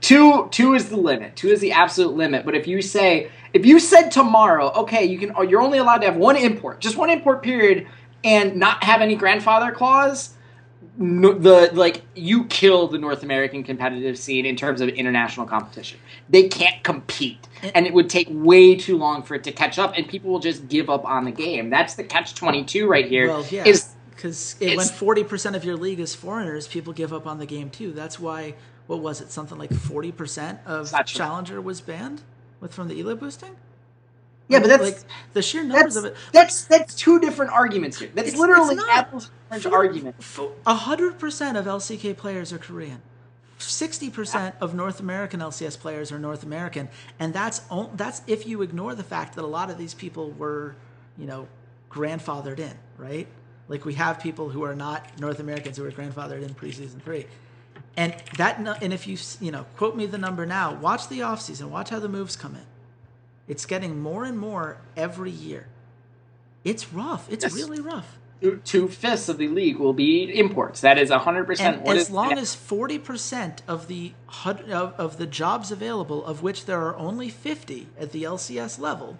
two 0.00 0.48
two 0.50 0.74
is 0.74 0.88
the 0.88 0.96
limit. 0.96 1.36
Two 1.36 1.48
is 1.48 1.60
the 1.60 1.72
absolute 1.72 2.14
limit. 2.16 2.44
But 2.44 2.54
if 2.54 2.66
you 2.66 2.82
say 2.82 3.30
if 3.52 3.64
you 3.66 3.78
said 3.80 4.10
tomorrow 4.10 4.72
okay 4.72 5.04
you 5.04 5.18
can 5.18 5.32
oh, 5.36 5.42
you're 5.42 5.62
only 5.62 5.78
allowed 5.78 5.98
to 5.98 6.06
have 6.06 6.16
one 6.16 6.36
import 6.36 6.80
just 6.80 6.96
one 6.96 7.10
import 7.10 7.42
period 7.42 7.86
and 8.24 8.56
not 8.56 8.82
have 8.84 9.00
any 9.00 9.16
grandfather 9.16 9.72
clause. 9.72 10.34
No, 11.00 11.32
the 11.32 11.70
like 11.74 12.02
you 12.16 12.44
kill 12.46 12.88
the 12.88 12.98
North 12.98 13.22
American 13.22 13.62
competitive 13.62 14.18
scene 14.18 14.44
in 14.44 14.56
terms 14.56 14.80
of 14.80 14.88
international 14.88 15.46
competition. 15.46 16.00
They 16.28 16.48
can't 16.48 16.82
compete, 16.82 17.46
and 17.72 17.86
it 17.86 17.94
would 17.94 18.10
take 18.10 18.26
way 18.30 18.74
too 18.74 18.96
long 18.96 19.22
for 19.22 19.36
it 19.36 19.44
to 19.44 19.52
catch 19.52 19.78
up, 19.78 19.94
and 19.96 20.08
people 20.08 20.30
will 20.30 20.40
just 20.40 20.66
give 20.66 20.90
up 20.90 21.04
on 21.04 21.24
the 21.24 21.30
game. 21.30 21.70
That's 21.70 21.94
the 21.94 22.02
catch 22.02 22.34
twenty 22.34 22.64
two 22.64 22.88
right 22.88 23.06
here. 23.06 23.28
Well, 23.28 23.46
yeah. 23.48 23.64
Is 23.64 23.94
Because 24.18 24.56
when 24.58 24.80
forty 24.80 25.22
percent 25.22 25.54
of 25.54 25.64
your 25.64 25.76
league 25.76 26.00
is 26.00 26.12
foreigners, 26.12 26.66
people 26.66 26.92
give 26.92 27.12
up 27.12 27.24
on 27.24 27.38
the 27.38 27.46
game 27.46 27.70
too. 27.70 27.92
That's 27.92 28.18
why. 28.18 28.54
What 28.88 28.98
was 29.00 29.20
it? 29.20 29.30
Something 29.30 29.58
like 29.58 29.72
forty 29.72 30.10
percent 30.10 30.58
of 30.66 30.92
Challenger 31.06 31.60
was 31.60 31.80
banned 31.80 32.22
with 32.58 32.74
from 32.74 32.88
the 32.88 32.98
elo 33.00 33.14
boosting. 33.14 33.54
Yeah, 34.48 34.60
but 34.60 34.68
that's 34.68 34.82
like 34.82 34.98
the 35.34 35.42
sheer 35.42 35.62
numbers 35.62 35.96
of 35.96 36.06
it. 36.06 36.16
That's 36.32 36.64
that's 36.64 36.94
two 36.94 37.20
different 37.20 37.52
arguments 37.52 37.98
here. 38.00 38.10
That's 38.12 38.30
it's, 38.30 38.38
literally 38.38 38.74
it's 38.74 38.84
apples 38.88 39.30
orange 39.50 39.66
argument. 39.66 40.16
hundred 40.66 41.18
percent 41.18 41.56
of 41.56 41.66
LCK 41.66 42.16
players 42.16 42.52
are 42.52 42.58
Korean. 42.58 43.02
Sixty 43.58 44.10
percent 44.10 44.56
of 44.60 44.74
North 44.74 45.00
American 45.00 45.40
LCS 45.40 45.78
players 45.78 46.10
are 46.10 46.18
North 46.18 46.42
American, 46.42 46.88
and 47.20 47.34
that's 47.34 47.60
that's 47.94 48.22
if 48.26 48.46
you 48.46 48.62
ignore 48.62 48.94
the 48.94 49.04
fact 49.04 49.36
that 49.36 49.44
a 49.44 49.46
lot 49.46 49.70
of 49.70 49.78
these 49.78 49.94
people 49.94 50.30
were, 50.32 50.74
you 51.16 51.26
know, 51.26 51.46
grandfathered 51.90 52.58
in, 52.58 52.78
right? 52.96 53.28
Like 53.68 53.84
we 53.84 53.94
have 53.94 54.20
people 54.20 54.48
who 54.48 54.64
are 54.64 54.74
not 54.74 55.20
North 55.20 55.40
Americans 55.40 55.76
who 55.76 55.82
were 55.82 55.90
grandfathered 55.90 56.42
in 56.42 56.54
preseason 56.54 57.02
three, 57.02 57.26
and 57.96 58.14
that 58.36 58.58
and 58.82 58.92
if 58.92 59.06
you 59.06 59.18
you 59.40 59.52
know 59.52 59.66
quote 59.76 59.94
me 59.96 60.06
the 60.06 60.18
number 60.18 60.46
now, 60.46 60.74
watch 60.74 61.08
the 61.08 61.20
offseason, 61.20 61.68
watch 61.68 61.90
how 61.90 61.98
the 61.98 62.08
moves 62.08 62.34
come 62.36 62.54
in 62.54 62.66
it's 63.48 63.64
getting 63.64 63.98
more 63.98 64.24
and 64.24 64.38
more 64.38 64.76
every 64.96 65.30
year. 65.30 65.66
It's 66.64 66.92
rough. 66.92 67.32
It's 67.32 67.44
yes. 67.44 67.54
really 67.54 67.80
rough. 67.80 68.18
Two, 68.62 68.88
fifths 68.88 69.28
of 69.28 69.38
the 69.38 69.48
league 69.48 69.78
will 69.78 69.94
be 69.94 70.38
imports. 70.38 70.82
That 70.82 70.96
is 70.96 71.10
hundred 71.10 71.46
percent. 71.46 71.88
As 71.88 72.08
long 72.08 72.34
as 72.34 72.54
forty 72.54 72.98
percent 72.98 73.62
of 73.66 73.88
the 73.88 74.12
of, 74.44 74.60
of 74.70 75.18
the 75.18 75.26
jobs 75.26 75.72
available, 75.72 76.24
of 76.24 76.40
which 76.40 76.66
there 76.66 76.80
are 76.82 76.96
only 76.96 77.30
fifty 77.30 77.88
at 77.98 78.12
the 78.12 78.22
LCS 78.22 78.78
level, 78.78 79.18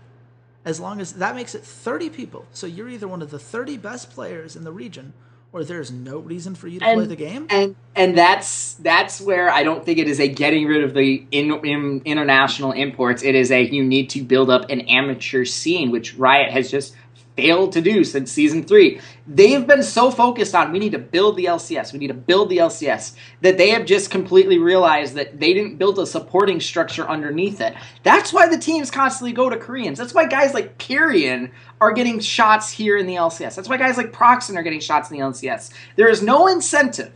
as 0.64 0.80
long 0.80 1.00
as 1.00 1.14
that 1.14 1.34
makes 1.34 1.54
it 1.54 1.64
thirty 1.64 2.10
people. 2.10 2.46
So 2.52 2.66
you're 2.66 2.88
either 2.88 3.08
one 3.08 3.22
of 3.22 3.30
the 3.30 3.38
thirty 3.38 3.76
best 3.76 4.10
players 4.10 4.56
in 4.56 4.64
the 4.64 4.72
region, 4.72 5.12
or 5.52 5.64
there's 5.64 5.90
no 5.90 6.18
reason 6.18 6.54
for 6.54 6.68
you 6.68 6.78
to 6.80 6.86
and, 6.86 6.98
play 6.98 7.06
the 7.06 7.16
game. 7.16 7.46
And 7.50 7.76
and 7.94 8.16
that's 8.16 8.74
that's 8.74 9.20
where 9.20 9.50
I 9.50 9.62
don't 9.62 9.84
think 9.84 9.98
it 9.98 10.08
is 10.08 10.20
a 10.20 10.28
getting 10.28 10.66
rid 10.66 10.84
of 10.84 10.94
the 10.94 11.26
in, 11.30 11.52
in, 11.64 12.02
international 12.04 12.72
imports. 12.72 13.22
It 13.22 13.34
is 13.34 13.50
a 13.50 13.62
you 13.62 13.84
need 13.84 14.10
to 14.10 14.22
build 14.22 14.50
up 14.50 14.68
an 14.70 14.82
amateur 14.82 15.44
scene, 15.44 15.90
which 15.90 16.14
Riot 16.16 16.52
has 16.52 16.70
just 16.70 16.94
failed 17.38 17.70
to 17.70 17.80
do 17.80 18.02
since 18.02 18.32
season 18.32 18.64
three. 18.64 19.00
They've 19.28 19.64
been 19.64 19.84
so 19.84 20.10
focused 20.10 20.56
on 20.56 20.72
we 20.72 20.80
need 20.80 20.90
to 20.90 20.98
build 20.98 21.36
the 21.36 21.44
LCS, 21.44 21.92
we 21.92 22.00
need 22.00 22.08
to 22.08 22.14
build 22.14 22.48
the 22.48 22.56
LCS, 22.56 23.14
that 23.42 23.56
they 23.56 23.70
have 23.70 23.86
just 23.86 24.10
completely 24.10 24.58
realized 24.58 25.14
that 25.14 25.38
they 25.38 25.54
didn't 25.54 25.76
build 25.76 26.00
a 26.00 26.06
supporting 26.06 26.58
structure 26.58 27.08
underneath 27.08 27.60
it. 27.60 27.76
That's 28.02 28.32
why 28.32 28.48
the 28.48 28.58
teams 28.58 28.90
constantly 28.90 29.32
go 29.32 29.48
to 29.48 29.56
Koreans. 29.56 29.98
That's 29.98 30.12
why 30.12 30.26
guys 30.26 30.52
like 30.52 30.78
Pirean 30.78 31.52
are 31.80 31.92
getting 31.92 32.18
shots 32.18 32.72
here 32.72 32.96
in 32.96 33.06
the 33.06 33.14
LCS. 33.14 33.54
That's 33.54 33.68
why 33.68 33.76
guys 33.76 33.96
like 33.96 34.12
Procxin 34.12 34.56
are 34.56 34.64
getting 34.64 34.80
shots 34.80 35.08
in 35.08 35.16
the 35.16 35.22
LCS. 35.22 35.72
There 35.94 36.08
is 36.08 36.20
no 36.20 36.48
incentive 36.48 37.12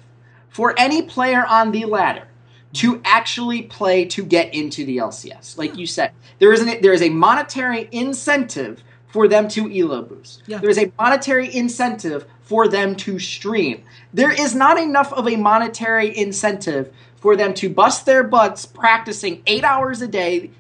for 0.51 0.73
any 0.79 1.03
player 1.03 1.45
on 1.45 1.73
the 1.73 1.87
ladder 1.87 2.29
to 2.75 3.03
actually 3.05 3.63
play 3.63 4.05
to 4.05 4.25
get 4.25 4.55
into 4.55 4.87
the 4.87 4.99
LCS. 4.99 5.59
Like 5.59 5.77
you 5.77 5.87
said, 5.89 6.13
there 6.39 6.53
is 6.53 6.61
an, 6.61 6.81
there 6.81 6.93
is 6.93 7.03
a 7.03 7.09
monetary 7.09 7.89
incentive 7.91 8.85
for 9.13 9.29
them 9.29 9.47
to 9.47 9.71
elo 9.71 10.01
boost. 10.01 10.43
Yeah. 10.47 10.59
There's 10.59 10.79
a 10.79 10.91
monetary 10.99 11.55
incentive 11.55 12.25
for 12.41 12.67
them 12.67 12.97
to 12.97 13.19
stream. 13.19 13.85
There 14.15 14.33
is 14.33 14.55
not 14.55 14.79
enough 14.79 15.13
of 15.13 15.29
a 15.29 15.37
monetary 15.37 16.17
incentive 16.17 16.91
for 17.17 17.37
them 17.37 17.53
to 17.55 17.69
bust 17.69 18.07
their 18.07 18.25
butts 18.25 18.65
practicing 18.65 19.43
eight 19.47 19.65
hours 19.65 20.01
a 20.01 20.09
day 20.09 20.51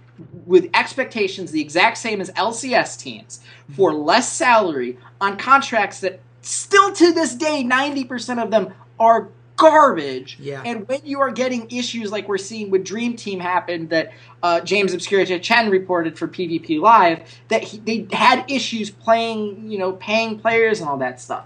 with 0.44 0.68
expectations 0.74 1.50
the 1.50 1.62
exact 1.62 1.96
same 1.96 2.20
as 2.20 2.28
LCS 2.32 2.98
teams 2.98 3.40
for 3.74 3.94
less 3.94 4.30
salary 4.30 4.98
on 5.18 5.38
contracts 5.38 6.00
that 6.00 6.20
still 6.42 6.92
to 6.92 7.10
this 7.12 7.34
day 7.34 7.64
90% 7.64 8.42
of 8.42 8.50
them 8.50 8.74
are 9.00 9.28
garbage. 9.62 10.38
Yeah. 10.40 10.62
And 10.66 10.88
when 10.88 11.00
you 11.04 11.20
are 11.20 11.30
getting 11.30 11.70
issues 11.70 12.10
like 12.10 12.28
we're 12.28 12.36
seeing 12.36 12.68
with 12.70 12.84
Dream 12.84 13.14
Team 13.14 13.38
happen 13.38 13.86
that 13.88 14.12
uh, 14.42 14.60
James 14.60 14.92
Obscurity 14.92 15.38
Chen 15.38 15.70
reported 15.70 16.18
for 16.18 16.26
PvP 16.26 16.80
Live 16.80 17.22
that 17.48 17.62
he, 17.62 17.78
they 17.78 18.08
had 18.14 18.44
issues 18.50 18.90
playing, 18.90 19.70
you 19.70 19.78
know, 19.78 19.92
paying 19.92 20.38
players 20.38 20.80
and 20.80 20.88
all 20.88 20.98
that 20.98 21.20
stuff. 21.20 21.44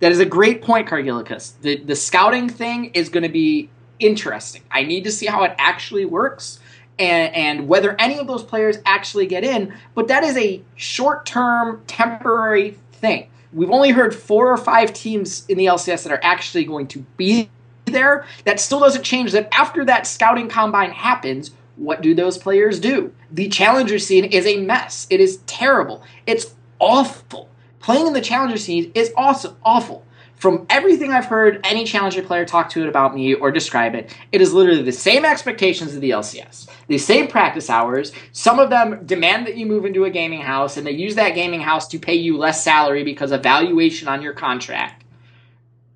That 0.00 0.12
is 0.12 0.18
a 0.18 0.24
great 0.24 0.62
point, 0.62 0.88
Cargilicus. 0.88 1.60
The 1.60 1.76
the 1.76 1.94
scouting 1.94 2.48
thing 2.48 2.86
is 2.94 3.10
going 3.10 3.24
to 3.24 3.28
be 3.28 3.68
interesting. 3.98 4.62
I 4.70 4.84
need 4.84 5.04
to 5.04 5.10
see 5.10 5.26
how 5.26 5.44
it 5.44 5.54
actually 5.58 6.06
works. 6.06 6.60
And, 7.00 7.32
and 7.32 7.68
whether 7.68 7.94
any 8.00 8.18
of 8.18 8.26
those 8.26 8.42
players 8.42 8.78
actually 8.84 9.26
get 9.26 9.44
in, 9.44 9.72
but 9.94 10.08
that 10.08 10.24
is 10.24 10.36
a 10.36 10.60
short 10.74 11.26
term, 11.26 11.84
temporary 11.86 12.76
thing. 12.92 13.28
We've 13.52 13.70
only 13.70 13.90
heard 13.90 14.14
four 14.14 14.52
or 14.52 14.56
five 14.56 14.92
teams 14.92 15.46
in 15.46 15.58
the 15.58 15.66
LCS 15.66 16.02
that 16.02 16.12
are 16.12 16.20
actually 16.24 16.64
going 16.64 16.88
to 16.88 17.04
be 17.16 17.50
there. 17.88 18.26
That 18.44 18.60
still 18.60 18.80
doesn't 18.80 19.02
change 19.02 19.32
that 19.32 19.48
after 19.52 19.84
that 19.84 20.06
scouting 20.06 20.48
combine 20.48 20.90
happens, 20.90 21.52
what 21.76 22.02
do 22.02 22.14
those 22.14 22.38
players 22.38 22.80
do? 22.80 23.12
The 23.30 23.48
challenger 23.48 23.98
scene 23.98 24.24
is 24.24 24.46
a 24.46 24.58
mess. 24.58 25.06
It 25.10 25.20
is 25.20 25.38
terrible. 25.46 26.02
It's 26.26 26.54
awful. 26.78 27.48
Playing 27.80 28.08
in 28.08 28.12
the 28.12 28.20
challenger 28.20 28.58
scene 28.58 28.90
is 28.94 29.12
also 29.16 29.56
awful. 29.64 30.04
From 30.38 30.66
everything 30.70 31.12
I've 31.12 31.24
heard 31.24 31.60
any 31.64 31.84
challenger 31.84 32.22
player 32.22 32.44
talk 32.44 32.70
to 32.70 32.82
it 32.82 32.88
about 32.88 33.12
me 33.12 33.34
or 33.34 33.50
describe 33.50 33.96
it, 33.96 34.14
it 34.30 34.40
is 34.40 34.52
literally 34.52 34.82
the 34.82 34.92
same 34.92 35.24
expectations 35.24 35.96
of 35.96 36.00
the 36.00 36.10
LCS, 36.10 36.68
the 36.86 36.98
same 36.98 37.26
practice 37.26 37.68
hours. 37.68 38.12
Some 38.30 38.60
of 38.60 38.70
them 38.70 39.04
demand 39.04 39.48
that 39.48 39.56
you 39.56 39.66
move 39.66 39.84
into 39.84 40.04
a 40.04 40.10
gaming 40.10 40.42
house, 40.42 40.76
and 40.76 40.86
they 40.86 40.92
use 40.92 41.16
that 41.16 41.34
gaming 41.34 41.60
house 41.60 41.88
to 41.88 41.98
pay 41.98 42.14
you 42.14 42.36
less 42.36 42.62
salary 42.62 43.02
because 43.02 43.32
of 43.32 43.42
valuation 43.42 44.06
on 44.06 44.22
your 44.22 44.32
contract. 44.32 45.02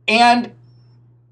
And 0.08 0.52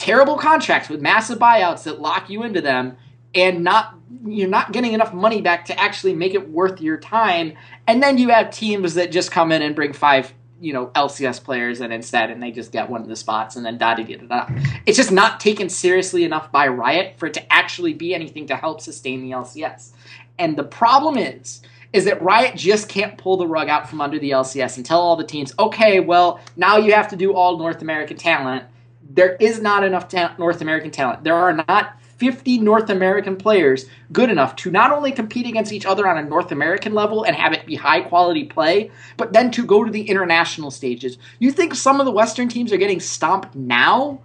terrible 0.01 0.37
contracts 0.37 0.89
with 0.89 1.01
massive 1.01 1.39
buyouts 1.39 1.85
that 1.85 2.01
lock 2.01 2.29
you 2.29 2.43
into 2.43 2.61
them 2.61 2.97
and 3.35 3.63
not 3.63 3.95
you're 4.27 4.49
not 4.49 4.73
getting 4.73 4.93
enough 4.93 5.15
money 5.15 5.41
back 5.41 5.67
to 5.67 5.79
actually 5.79 6.15
make 6.15 6.35
it 6.35 6.51
worth 6.51 6.81
your 6.81 6.97
time 6.97 7.53
and 7.87 8.03
then 8.03 8.19
you 8.19 8.31
have 8.31 8.51
teams 8.51 8.95
that 8.95 9.13
just 9.13 9.31
come 9.31 9.53
in 9.53 9.63
and 9.63 9.77
bring 9.77 9.93
five 9.93 10.33
you 10.61 10.73
know 10.73 10.89
LCS 10.89 11.45
players 11.45 11.81
and 11.81 11.93
instead 11.93 12.31
and 12.31 12.43
they 12.43 12.51
just 12.51 12.73
get 12.73 12.89
one 12.89 13.03
of 13.03 13.09
the 13.09 13.17
spots 13.17 13.57
and 13.57 13.65
then 13.65 13.79
da 13.79 13.95
da 13.95 14.03
da 14.03 14.17
da. 14.17 14.49
It's 14.87 14.97
just 14.97 15.13
not 15.13 15.39
taken 15.39 15.69
seriously 15.69 16.25
enough 16.25 16.51
by 16.51 16.67
Riot 16.69 17.19
for 17.19 17.27
it 17.27 17.35
to 17.35 17.53
actually 17.53 17.95
be 17.95 18.15
anything 18.15 18.47
to 18.49 18.57
help 18.57 18.81
sustain 18.81 19.23
the 19.23 19.31
LCS. 19.31 19.93
And 20.39 20.57
the 20.57 20.65
problem 20.65 21.17
is 21.17 21.63
is 21.93 22.05
that 22.05 22.23
Riot 22.23 22.55
just 22.55 22.89
can't 22.89 23.19
pull 23.19 23.37
the 23.37 23.47
rug 23.47 23.69
out 23.69 23.89
from 23.89 24.01
under 24.01 24.19
the 24.19 24.31
LCS 24.31 24.77
and 24.77 24.87
tell 24.87 25.01
all 25.01 25.17
the 25.17 25.25
teams, 25.25 25.53
okay, 25.59 25.99
well, 25.99 26.41
now 26.57 26.77
you 26.77 26.93
have 26.93 27.09
to 27.09 27.17
do 27.17 27.35
all 27.35 27.59
North 27.59 27.83
American 27.83 28.17
talent 28.17 28.65
there 29.13 29.37
is 29.41 29.61
not 29.61 29.85
enough 29.85 30.09
ta- 30.09 30.35
North 30.39 30.61
American 30.61 30.91
talent. 30.91 31.25
There 31.25 31.35
are 31.35 31.53
not 31.53 31.97
50 32.19 32.59
North 32.59 32.91
American 32.91 33.37
players 33.37 33.87
good 34.13 34.31
enough 34.31 34.55
to 34.57 34.71
not 34.71 34.93
only 34.93 35.11
compete 35.11 35.47
against 35.47 35.73
each 35.73 35.87
other 35.87 36.07
on 36.07 36.19
a 36.19 36.23
North 36.23 36.53
American 36.53 36.93
level 36.93 37.25
and 37.25 37.35
have 37.35 37.53
it 37.53 37.67
be 37.67 37.77
high 37.77 38.03
quality 38.03 38.45
play, 38.45 38.91
but 39.17 39.33
then 39.33 39.51
to 39.53 39.65
go 39.65 39.85
to 39.85 39.91
the 39.91 40.03
international 40.03 40.71
stages. 40.71 41.17
You 41.39 41.51
think 41.51 41.75
some 41.75 41.99
of 41.99 42.07
the 42.07 42.13
Western 42.13 42.49
teams 42.49 42.73
are 42.73 42.77
getting 42.77 43.01
stomped 43.01 43.55
now? 43.55 44.21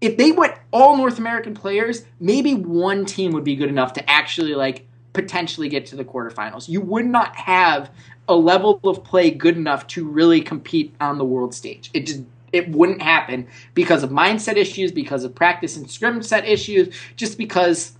If 0.00 0.16
they 0.16 0.30
went 0.30 0.54
all 0.70 0.96
North 0.96 1.18
American 1.18 1.54
players, 1.54 2.04
maybe 2.20 2.54
one 2.54 3.04
team 3.04 3.32
would 3.32 3.44
be 3.44 3.56
good 3.56 3.68
enough 3.68 3.94
to 3.94 4.10
actually 4.10 4.54
like 4.54 4.86
potentially 5.12 5.68
get 5.68 5.86
to 5.86 5.96
the 5.96 6.04
quarterfinals. 6.04 6.68
You 6.68 6.80
would 6.82 7.06
not 7.06 7.34
have 7.34 7.90
a 8.28 8.36
level 8.36 8.78
of 8.84 9.02
play 9.02 9.32
good 9.32 9.56
enough 9.56 9.88
to 9.88 10.06
really 10.06 10.40
compete 10.40 10.94
on 11.00 11.18
the 11.18 11.24
world 11.24 11.52
stage. 11.52 11.90
It 11.94 12.06
just 12.06 12.22
it 12.52 12.70
wouldn't 12.70 13.02
happen 13.02 13.46
because 13.74 14.02
of 14.02 14.10
mindset 14.10 14.56
issues, 14.56 14.92
because 14.92 15.24
of 15.24 15.34
practice 15.34 15.76
and 15.76 15.90
scrim 15.90 16.22
set 16.22 16.46
issues, 16.46 16.94
just 17.16 17.38
because 17.38 17.92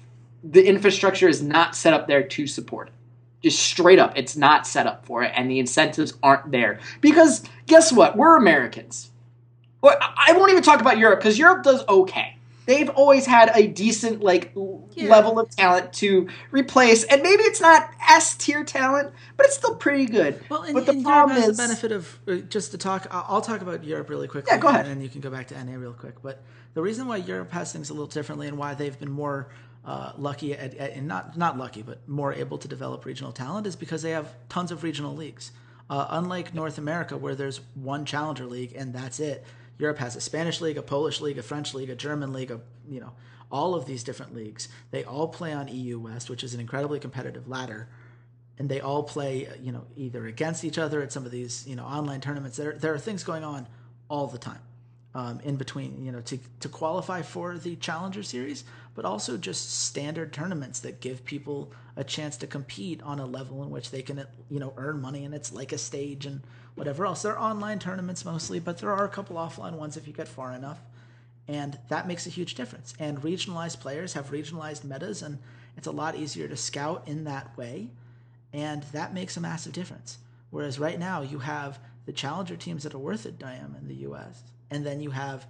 the 0.43 0.67
infrastructure 0.67 1.29
is 1.29 1.43
not 1.43 1.77
set 1.77 1.93
up 1.93 2.07
there 2.07 2.23
to 2.23 2.47
support 2.47 2.89
it. 2.89 2.95
Just 3.43 3.61
straight 3.61 3.99
up, 3.99 4.17
it's 4.17 4.37
not 4.37 4.67
set 4.67 4.87
up 4.87 5.07
for 5.07 5.23
it, 5.23 5.33
and 5.35 5.51
the 5.51 5.61
incentives 5.61 6.15
aren't 6.23 6.51
there. 6.51 6.81
Because 7.01 7.45
guess 7.67 7.93
what? 7.93 8.17
We're 8.17 8.37
Americans. 8.37 9.11
I 9.83 10.33
won't 10.37 10.51
even 10.51 10.65
talk 10.65 10.81
about 10.81 10.99
Europe 10.99 11.21
because 11.21 11.39
Europe 11.39 11.63
does 11.63 11.87
okay 11.89 12.38
they've 12.69 12.91
always 12.91 13.25
had 13.27 13.51
a 13.55 13.67
decent 13.67 14.23
like 14.23 14.53
yeah. 14.95 15.09
level 15.09 15.41
of 15.41 15.51
talent 15.51 15.93
to 15.95 16.29
replace, 16.53 17.03
and 17.03 17.23
maybe 17.23 17.43
it's 17.43 17.61
not 17.61 17.91
S 18.09 18.35
tier 18.37 18.63
talent, 18.63 19.13
but 19.37 19.47
it's 19.47 19.57
still 19.57 19.75
pretty 19.75 20.07
good. 20.07 20.41
Well, 20.49 20.63
and, 20.63 20.75
but 20.75 20.87
the 20.87 20.93
and 20.93 21.05
problem 21.05 21.39
is 21.39 21.57
the 21.57 21.63
benefit 21.63 21.91
of 21.91 22.19
uh, 22.29 22.37
just 22.49 22.71
to 22.71 22.79
talk. 22.79 23.09
I'll 23.11 23.41
talk 23.41 23.63
about 23.63 23.83
Europe 23.83 24.11
really 24.11 24.29
quickly. 24.29 24.53
Yeah, 24.53 24.59
go 24.59 24.69
ahead, 24.69 24.87
and 24.87 25.03
you 25.03 25.09
can 25.09 25.21
go 25.21 25.31
back 25.31 25.49
to 25.49 25.65
NA 25.65 25.77
real 25.77 25.95
quick. 25.95 26.23
But 26.23 26.43
the 26.75 26.83
reason 26.83 27.09
why 27.09 27.17
Europe 27.17 27.51
has 27.53 27.73
things 27.73 27.91
a 27.91 27.95
little 27.95 28.07
differently 28.07 28.47
and 28.47 28.59
why 28.59 28.75
they've 28.75 28.99
been 28.99 29.11
more 29.11 29.49
uh, 29.85 30.13
lucky 30.19 30.53
at, 30.53 30.75
at, 30.75 30.93
and 30.93 31.09
not 31.09 31.37
not 31.37 31.57
lucky, 31.57 31.83
but 31.83 32.07
more 32.07 32.35
able 32.35 32.59
to 32.59 32.69
develop 32.69 33.07
regional 33.07 33.33
talent 33.33 33.67
is 33.67 33.75
because 33.75 34.03
they 34.03 34.11
have 34.11 34.35
tons 34.49 34.71
of 34.71 34.85
regional 34.85 35.17
leagues. 35.17 35.51
Uh, 35.91 36.07
unlike 36.11 36.55
North 36.55 36.77
America, 36.77 37.17
where 37.17 37.35
there's 37.35 37.63
one 37.75 38.05
challenger 38.05 38.45
league 38.45 38.75
and 38.77 38.93
that's 38.93 39.21
it, 39.21 39.43
Europe 39.79 39.99
has 39.99 40.17
a 40.17 40.21
Spanish 40.21 40.61
league, 40.61 40.79
a 40.79 40.83
Polish 40.83 41.21
league, 41.21 41.39
a 41.39 41.43
French 41.43 41.75
league, 41.75 41.91
a 41.91 41.95
German 41.97 42.33
league, 42.33 42.51
a, 42.51 42.61
you 42.89 43.01
know, 43.01 43.13
all 43.51 43.75
of 43.75 43.87
these 43.87 44.05
different 44.05 44.35
leagues. 44.35 44.69
They 44.91 45.05
all 45.05 45.29
play 45.29 45.53
on 45.53 45.69
EU 45.69 45.99
West, 46.01 46.29
which 46.29 46.45
is 46.45 46.55
an 46.55 46.61
incredibly 46.61 47.01
competitive 47.01 47.49
ladder. 47.49 47.89
And 48.59 48.69
they 48.69 48.81
all 48.81 49.05
play, 49.05 49.49
you 49.63 49.73
know, 49.73 49.87
either 49.97 50.27
against 50.27 50.65
each 50.65 50.79
other 50.79 51.01
at 51.01 51.13
some 51.13 51.25
of 51.25 51.31
these, 51.31 51.67
you 51.67 51.77
know, 51.77 51.85
online 51.85 52.21
tournaments. 52.21 52.57
There, 52.57 52.73
there 52.73 52.93
are 52.93 52.99
things 52.99 53.23
going 53.25 53.45
on 53.45 53.69
all 54.09 54.27
the 54.27 54.39
time. 54.39 54.61
um, 55.15 55.41
in 55.41 55.57
between, 55.57 56.05
you 56.05 56.13
know, 56.13 56.21
to, 56.23 56.39
to 56.61 56.69
qualify 56.69 57.23
for 57.23 57.57
the 57.59 57.77
Challenger 57.77 58.23
Series, 58.23 58.65
but 58.95 59.05
also 59.05 59.37
just 59.37 59.83
standard 59.87 60.33
tournaments 60.33 60.81
that 60.81 61.01
give 61.01 61.25
people 61.25 61.73
a 61.97 62.05
chance 62.05 62.37
to 62.39 62.47
compete 62.47 63.03
on 63.03 63.19
a 63.19 63.27
level 63.27 63.63
in 63.63 63.71
which 63.71 63.91
they 63.91 64.03
can, 64.03 64.25
you 64.49 64.61
know, 64.61 64.73
earn 64.77 65.01
money 65.01 65.25
and 65.25 65.35
it's 65.35 65.53
like 65.53 65.73
a 65.73 65.79
stage 65.79 66.27
and 66.27 66.43
whatever 66.79 67.07
else. 67.07 67.23
They're 67.23 67.39
online 67.39 67.79
tournaments 67.79 68.25
mostly, 68.25 68.61
but 68.61 68.79
there 68.79 68.93
are 68.93 69.05
a 69.05 69.09
couple 69.09 69.37
offline 69.37 69.75
ones 69.75 69.97
if 69.97 70.07
you 70.07 70.13
get 70.13 70.29
far 70.29 70.53
enough. 70.53 70.79
And 71.47 71.79
that 71.89 72.07
makes 72.07 72.27
a 72.27 72.31
huge 72.31 72.55
difference. 72.55 72.95
And 72.99 73.23
regionalized 73.23 73.81
players 73.81 74.13
have 74.13 74.31
regionalized 74.31 74.85
metas, 74.85 75.23
and 75.23 75.39
it's 75.77 75.87
a 75.87 75.93
lot 75.93 76.15
easier 76.15 76.47
to 76.49 76.57
scout 76.57 77.07
in 77.07 77.25
that 77.25 77.57
way. 77.57 77.89
And 78.53 78.83
that 78.93 79.15
makes 79.15 79.37
a 79.37 79.41
massive 79.41 79.73
difference. 79.73 80.19
Whereas 80.51 80.79
right 80.79 80.99
now, 80.99 81.23
you 81.23 81.39
have 81.41 81.79
the 82.07 82.13
challenger 82.13 82.57
teams 82.57 82.83
that 82.85 82.95
are 82.95 82.99
worth 82.99 83.27
it, 83.27 83.39
Diam, 83.39 83.79
in 83.79 83.89
the 83.89 84.07
US 84.09 84.43
and 84.71 84.85
then 84.85 85.01
you 85.01 85.11
have 85.11 85.47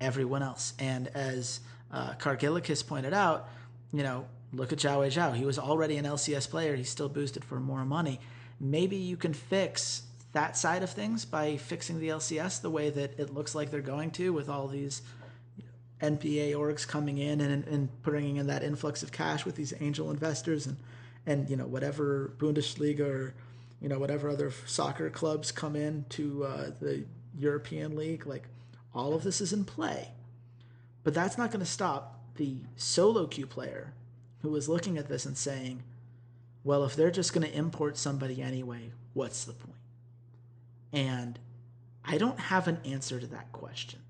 everyone 0.00 0.42
else. 0.42 0.74
And 0.78 1.08
as 1.08 1.60
uh, 1.90 2.14
pointed 2.14 3.14
out, 3.14 3.48
you 3.92 4.02
know, 4.02 4.26
look 4.52 4.72
at 4.72 4.78
Zhao 4.78 5.06
Zhao. 5.06 5.34
He 5.34 5.44
was 5.44 5.58
already 5.58 5.96
an 5.96 6.04
LCS 6.04 6.48
player. 6.48 6.76
He's 6.76 6.90
still 6.90 7.08
boosted 7.08 7.44
for 7.44 7.60
more 7.60 7.84
money. 7.84 8.20
Maybe 8.60 8.96
you 8.96 9.16
can 9.16 9.32
fix 9.32 10.02
that 10.32 10.56
side 10.56 10.82
of 10.82 10.90
things 10.90 11.24
by 11.24 11.56
fixing 11.56 12.00
the 12.00 12.08
LCS 12.08 12.60
the 12.60 12.70
way 12.70 12.90
that 12.90 13.18
it 13.18 13.32
looks 13.34 13.54
like 13.54 13.70
they're 13.70 13.80
going 13.80 14.10
to 14.12 14.32
with 14.32 14.48
all 14.48 14.66
these 14.66 15.02
NBA 16.00 16.52
orgs 16.52 16.86
coming 16.86 17.18
in 17.18 17.40
and, 17.40 17.66
and 17.66 18.02
bringing 18.02 18.36
in 18.36 18.46
that 18.48 18.62
influx 18.62 19.02
of 19.02 19.12
cash 19.12 19.44
with 19.44 19.56
these 19.56 19.72
angel 19.80 20.10
investors 20.10 20.66
and, 20.66 20.76
and 21.26 21.48
you 21.48 21.56
know, 21.56 21.66
whatever 21.66 22.32
Bundesliga 22.38 23.00
or, 23.00 23.34
you 23.80 23.88
know, 23.88 23.98
whatever 23.98 24.30
other 24.30 24.52
soccer 24.66 25.10
clubs 25.10 25.52
come 25.52 25.76
in 25.76 26.04
to 26.10 26.44
uh, 26.44 26.70
the 26.80 27.04
European 27.38 27.94
League. 27.94 28.26
Like 28.26 28.48
all 28.94 29.14
of 29.14 29.22
this 29.22 29.40
is 29.40 29.52
in 29.52 29.64
play. 29.64 30.08
But 31.04 31.14
that's 31.14 31.38
not 31.38 31.50
going 31.50 31.64
to 31.64 31.70
stop 31.70 32.20
the 32.36 32.56
solo 32.76 33.26
queue 33.26 33.46
player 33.46 33.92
who 34.40 34.54
is 34.56 34.68
looking 34.68 34.98
at 34.98 35.08
this 35.08 35.26
and 35.26 35.36
saying, 35.36 35.82
well, 36.64 36.84
if 36.84 36.96
they're 36.96 37.10
just 37.10 37.32
going 37.32 37.46
to 37.46 37.56
import 37.56 37.96
somebody 37.96 38.40
anyway, 38.40 38.90
what's 39.14 39.44
the 39.44 39.52
point? 39.52 39.76
And 40.92 41.38
I 42.04 42.18
don't 42.18 42.38
have 42.38 42.68
an 42.68 42.78
answer 42.84 43.18
to 43.20 43.26
that 43.28 43.52
question. 43.52 44.00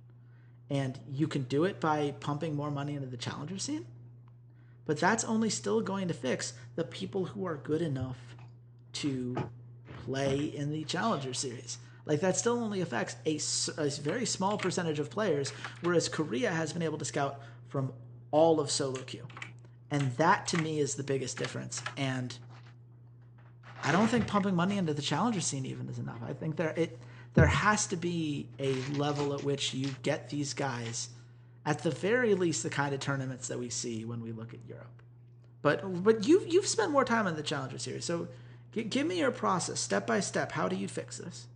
And 0.70 0.98
you 1.10 1.28
can 1.28 1.42
do 1.42 1.64
it 1.64 1.80
by 1.80 2.14
pumping 2.20 2.56
more 2.56 2.70
money 2.70 2.94
into 2.94 3.08
the 3.08 3.16
challenger 3.16 3.58
scene, 3.58 3.86
but 4.86 4.98
that's 4.98 5.24
only 5.24 5.50
still 5.50 5.80
going 5.80 6.08
to 6.08 6.14
fix 6.14 6.54
the 6.76 6.84
people 6.84 7.26
who 7.26 7.46
are 7.46 7.56
good 7.56 7.82
enough 7.82 8.16
to 8.94 9.36
play 10.04 10.38
in 10.38 10.70
the 10.70 10.84
challenger 10.84 11.34
series. 11.34 11.78
Like 12.04 12.20
that 12.20 12.36
still 12.36 12.58
only 12.58 12.80
affects 12.80 13.16
a, 13.26 13.80
a 13.80 13.90
very 13.90 14.26
small 14.26 14.58
percentage 14.58 14.98
of 14.98 15.10
players, 15.10 15.52
whereas 15.82 16.08
Korea 16.08 16.50
has 16.50 16.72
been 16.72 16.82
able 16.82 16.98
to 16.98 17.04
scout 17.04 17.40
from 17.68 17.92
all 18.30 18.58
of 18.58 18.70
solo 18.70 19.02
queue. 19.02 19.26
And 19.90 20.10
that 20.16 20.46
to 20.48 20.58
me 20.58 20.80
is 20.80 20.94
the 20.94 21.02
biggest 21.02 21.36
difference. 21.36 21.82
And 21.96 22.36
I 23.84 23.92
don't 23.92 24.08
think 24.08 24.26
pumping 24.26 24.54
money 24.54 24.78
into 24.78 24.94
the 24.94 25.02
challenger 25.02 25.40
scene 25.40 25.66
even 25.66 25.88
is 25.88 25.98
enough. 25.98 26.20
I 26.26 26.32
think 26.32 26.56
there 26.56 26.74
it 26.76 26.98
there 27.34 27.46
has 27.46 27.86
to 27.88 27.96
be 27.96 28.48
a 28.58 28.74
level 28.92 29.34
at 29.34 29.44
which 29.44 29.74
you 29.74 29.94
get 30.02 30.30
these 30.30 30.54
guys 30.54 31.08
at 31.66 31.80
the 31.80 31.90
very 31.90 32.34
least 32.34 32.62
the 32.62 32.70
kind 32.70 32.94
of 32.94 33.00
tournaments 33.00 33.48
that 33.48 33.58
we 33.58 33.70
see 33.70 34.04
when 34.04 34.22
we 34.22 34.32
look 34.32 34.54
at 34.54 34.60
Europe. 34.68 35.02
But 35.62 36.04
but 36.04 36.26
you've 36.26 36.46
you've 36.52 36.66
spent 36.66 36.90
more 36.92 37.04
time 37.04 37.26
in 37.26 37.36
the 37.36 37.42
challenger 37.42 37.78
series. 37.78 38.04
So 38.04 38.28
g- 38.72 38.84
give 38.84 39.06
me 39.06 39.18
your 39.18 39.30
process 39.32 39.80
step 39.80 40.06
by 40.06 40.20
step. 40.20 40.52
How 40.52 40.68
do 40.68 40.76
you 40.76 40.88
fix 40.88 41.18
this? 41.18 41.46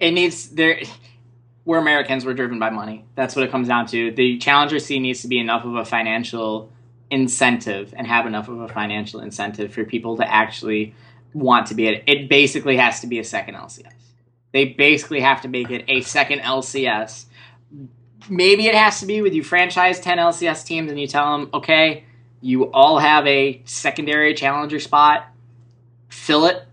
it 0.00 0.12
needs 0.12 0.48
there. 0.50 0.80
We're 1.64 1.78
Americans. 1.78 2.24
We're 2.24 2.34
driven 2.34 2.58
by 2.58 2.70
money. 2.70 3.04
That's 3.14 3.36
what 3.36 3.44
it 3.44 3.50
comes 3.50 3.68
down 3.68 3.86
to. 3.88 4.10
The 4.12 4.38
challenger 4.38 4.78
scene 4.78 5.02
needs 5.02 5.22
to 5.22 5.28
be 5.28 5.38
enough 5.38 5.64
of 5.64 5.74
a 5.76 5.84
financial 5.84 6.72
incentive 7.10 7.92
and 7.96 8.06
have 8.06 8.26
enough 8.26 8.48
of 8.48 8.60
a 8.60 8.68
financial 8.68 9.20
incentive 9.20 9.72
for 9.74 9.84
people 9.84 10.16
to 10.16 10.32
actually 10.32 10.94
want 11.32 11.66
to 11.66 11.74
be 11.74 11.86
it. 11.86 12.04
It 12.06 12.28
basically 12.28 12.76
has 12.76 13.00
to 13.00 13.06
be 13.06 13.18
a 13.18 13.24
second 13.24 13.54
LCS. 13.54 13.92
They 14.52 14.66
basically 14.66 15.20
have 15.20 15.42
to 15.42 15.48
make 15.48 15.70
it 15.70 15.84
a 15.88 16.00
second 16.00 16.40
LCS. 16.40 17.26
Maybe 18.28 18.66
it 18.66 18.74
has 18.74 19.00
to 19.00 19.06
be 19.06 19.22
with 19.22 19.32
you 19.32 19.42
franchise 19.42 20.00
10 20.00 20.18
LCS 20.18 20.64
teams 20.64 20.90
and 20.90 21.00
you 21.00 21.06
tell 21.06 21.38
them, 21.38 21.50
okay, 21.54 22.04
you 22.40 22.70
all 22.72 22.98
have 22.98 23.26
a 23.26 23.62
secondary 23.64 24.34
challenger 24.34 24.80
spot, 24.80 25.26
fill 26.08 26.46
it 26.46 26.66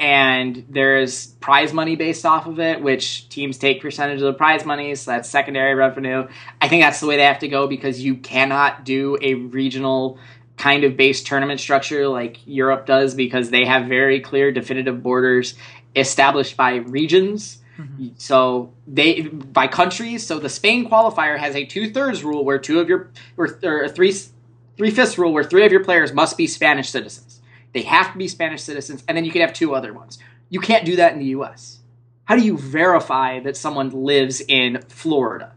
and 0.00 0.64
there's 0.70 1.26
prize 1.26 1.74
money 1.74 1.94
based 1.94 2.24
off 2.24 2.46
of 2.46 2.58
it, 2.58 2.80
which 2.80 3.28
teams 3.28 3.58
take 3.58 3.82
percentage 3.82 4.16
of 4.16 4.24
the 4.24 4.32
prize 4.32 4.64
money, 4.64 4.94
so 4.94 5.10
that's 5.10 5.28
secondary 5.28 5.74
revenue. 5.74 6.26
I 6.58 6.68
think 6.68 6.82
that's 6.82 7.00
the 7.00 7.06
way 7.06 7.18
they 7.18 7.26
have 7.26 7.40
to 7.40 7.48
go 7.48 7.66
because 7.66 8.02
you 8.02 8.16
cannot 8.16 8.84
do 8.84 9.18
a 9.20 9.34
regional 9.34 10.18
kind 10.60 10.84
of 10.84 10.94
based 10.94 11.26
tournament 11.26 11.58
structure 11.58 12.06
like 12.06 12.38
Europe 12.46 12.84
does 12.84 13.14
because 13.14 13.48
they 13.48 13.64
have 13.64 13.86
very 13.86 14.20
clear 14.20 14.52
definitive 14.52 15.02
borders 15.02 15.54
established 15.96 16.54
by 16.54 16.74
regions. 16.76 17.58
Mm-hmm. 17.78 18.08
So 18.18 18.74
they 18.86 19.22
by 19.22 19.68
countries. 19.68 20.26
So 20.26 20.38
the 20.38 20.50
Spain 20.50 20.88
qualifier 20.88 21.38
has 21.38 21.56
a 21.56 21.64
two 21.64 21.90
thirds 21.90 22.22
rule 22.22 22.44
where 22.44 22.58
two 22.58 22.78
of 22.78 22.90
your 22.90 23.10
or, 23.38 23.58
or 23.62 23.88
three 23.88 24.12
three 24.76 24.90
fifths 24.90 25.16
rule 25.16 25.32
where 25.32 25.44
three 25.44 25.64
of 25.64 25.72
your 25.72 25.82
players 25.82 26.12
must 26.12 26.36
be 26.36 26.46
Spanish 26.46 26.90
citizens. 26.90 27.40
They 27.72 27.82
have 27.82 28.12
to 28.12 28.18
be 28.18 28.28
Spanish 28.28 28.62
citizens, 28.62 29.02
and 29.08 29.16
then 29.16 29.24
you 29.24 29.30
can 29.30 29.40
have 29.40 29.54
two 29.54 29.74
other 29.74 29.94
ones. 29.94 30.18
You 30.50 30.60
can't 30.60 30.84
do 30.84 30.96
that 30.96 31.14
in 31.14 31.20
the 31.20 31.26
US. 31.36 31.78
How 32.24 32.36
do 32.36 32.42
you 32.42 32.58
verify 32.58 33.40
that 33.40 33.56
someone 33.56 33.90
lives 33.90 34.42
in 34.46 34.82
Florida? 34.88 35.52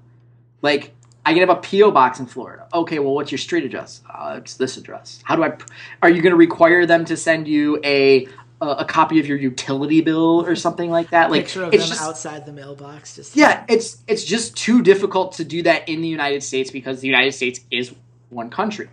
Like, 0.61 0.93
I 1.25 1.33
can 1.33 1.47
have 1.47 1.49
a 1.49 1.61
PO 1.61 1.91
box 1.91 2.19
in 2.19 2.25
Florida. 2.25 2.67
Okay, 2.73 2.99
well, 2.99 3.13
what's 3.13 3.31
your 3.31 3.39
street 3.39 3.63
address? 3.63 4.01
Uh, 4.09 4.39
it's 4.41 4.55
this 4.55 4.77
address. 4.77 5.21
How 5.23 5.35
do 5.35 5.43
I? 5.43 5.55
Are 6.01 6.09
you 6.09 6.21
going 6.21 6.31
to 6.31 6.37
require 6.37 6.85
them 6.85 7.05
to 7.05 7.17
send 7.17 7.47
you 7.47 7.79
a 7.83 8.27
a 8.61 8.85
copy 8.85 9.19
of 9.19 9.27
your 9.27 9.37
utility 9.37 9.99
bill 10.01 10.45
or 10.45 10.55
something 10.55 10.89
like 10.89 11.09
that? 11.11 11.31
Like 11.31 11.43
picture 11.43 11.63
of 11.63 11.73
it's 11.73 11.83
them 11.83 11.89
just, 11.89 12.01
outside 12.01 12.45
the 12.45 12.51
mailbox. 12.51 13.15
Just 13.15 13.35
yeah, 13.35 13.65
it's 13.69 14.03
it's 14.07 14.23
just 14.23 14.57
too 14.57 14.81
difficult 14.81 15.33
to 15.33 15.45
do 15.45 15.63
that 15.63 15.87
in 15.87 16.01
the 16.01 16.07
United 16.07 16.43
States 16.43 16.71
because 16.71 16.99
the 16.99 17.07
United 17.07 17.33
States 17.33 17.61
is 17.71 17.93
one 18.29 18.49
country. 18.49 18.89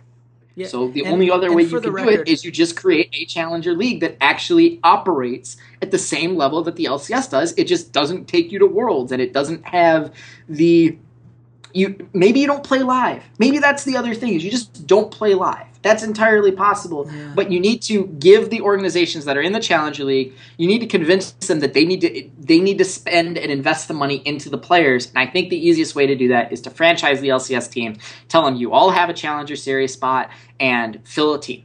Yeah. 0.55 0.67
So 0.67 0.89
the 0.89 1.05
and, 1.05 1.13
only 1.13 1.31
other 1.31 1.53
way 1.53 1.63
you 1.63 1.79
can 1.79 1.91
record, 1.93 2.13
do 2.15 2.21
it 2.21 2.27
is 2.27 2.43
you 2.43 2.51
just 2.51 2.75
create 2.75 3.09
a 3.13 3.25
challenger 3.25 3.73
league 3.73 4.01
that 4.01 4.17
actually 4.19 4.79
operates 4.83 5.57
at 5.81 5.91
the 5.91 5.97
same 5.97 6.35
level 6.35 6.61
that 6.63 6.75
the 6.75 6.85
LCS 6.85 7.29
does. 7.29 7.53
It 7.57 7.65
just 7.65 7.93
doesn't 7.93 8.27
take 8.27 8.51
you 8.51 8.59
to 8.59 8.67
worlds 8.67 9.11
and 9.11 9.21
it 9.21 9.31
doesn't 9.31 9.65
have 9.65 10.13
the 10.49 10.97
you 11.73 12.07
maybe 12.13 12.39
you 12.39 12.47
don't 12.47 12.63
play 12.63 12.79
live. 12.79 13.23
Maybe 13.39 13.59
that's 13.59 13.83
the 13.83 13.97
other 13.97 14.13
thing 14.13 14.33
is 14.33 14.43
you 14.43 14.51
just 14.51 14.87
don't 14.87 15.11
play 15.11 15.33
live. 15.33 15.65
That's 15.81 16.03
entirely 16.03 16.51
possible. 16.51 17.09
Yeah. 17.11 17.33
But 17.35 17.51
you 17.51 17.59
need 17.59 17.81
to 17.83 18.05
give 18.05 18.49
the 18.49 18.61
organizations 18.61 19.25
that 19.25 19.35
are 19.35 19.41
in 19.41 19.51
the 19.51 19.59
Challenger 19.59 20.03
League, 20.03 20.33
you 20.57 20.67
need 20.67 20.79
to 20.79 20.87
convince 20.87 21.31
them 21.31 21.59
that 21.59 21.73
they 21.73 21.85
need 21.85 22.01
to 22.01 22.29
they 22.39 22.59
need 22.59 22.77
to 22.77 22.85
spend 22.85 23.37
and 23.37 23.51
invest 23.51 23.87
the 23.87 23.93
money 23.93 24.21
into 24.25 24.49
the 24.49 24.57
players. 24.57 25.07
And 25.07 25.17
I 25.17 25.27
think 25.27 25.49
the 25.49 25.57
easiest 25.57 25.95
way 25.95 26.07
to 26.07 26.15
do 26.15 26.27
that 26.29 26.51
is 26.51 26.61
to 26.61 26.69
franchise 26.69 27.21
the 27.21 27.29
LCS 27.29 27.71
team, 27.71 27.97
tell 28.27 28.45
them 28.45 28.55
you 28.55 28.71
all 28.71 28.91
have 28.91 29.09
a 29.09 29.13
Challenger 29.13 29.55
Series 29.55 29.93
spot 29.93 30.29
and 30.59 30.99
fill 31.03 31.33
a 31.33 31.41
team. 31.41 31.63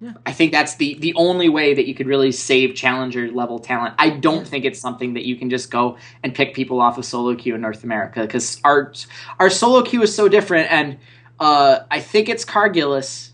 Yeah. 0.00 0.12
I 0.24 0.32
think 0.32 0.52
that's 0.52 0.76
the 0.76 0.94
the 1.00 1.12
only 1.14 1.48
way 1.48 1.74
that 1.74 1.88
you 1.88 1.94
could 1.94 2.06
really 2.06 2.30
save 2.30 2.76
challenger 2.76 3.30
level 3.32 3.58
talent. 3.58 3.94
I 3.98 4.10
don't 4.10 4.46
think 4.46 4.64
it's 4.64 4.78
something 4.78 5.14
that 5.14 5.24
you 5.24 5.34
can 5.34 5.50
just 5.50 5.72
go 5.72 5.98
and 6.22 6.32
pick 6.32 6.54
people 6.54 6.80
off 6.80 6.98
of 6.98 7.04
solo 7.04 7.34
queue 7.34 7.56
in 7.56 7.60
North 7.60 7.82
America 7.82 8.20
because 8.20 8.60
our 8.62 8.92
our 9.40 9.50
solo 9.50 9.82
queue 9.82 10.02
is 10.02 10.14
so 10.14 10.28
different 10.28 10.70
and 10.70 10.98
uh, 11.40 11.80
I 11.90 12.00
think 12.00 12.28
it's 12.28 12.44
Kargilis. 12.44 13.30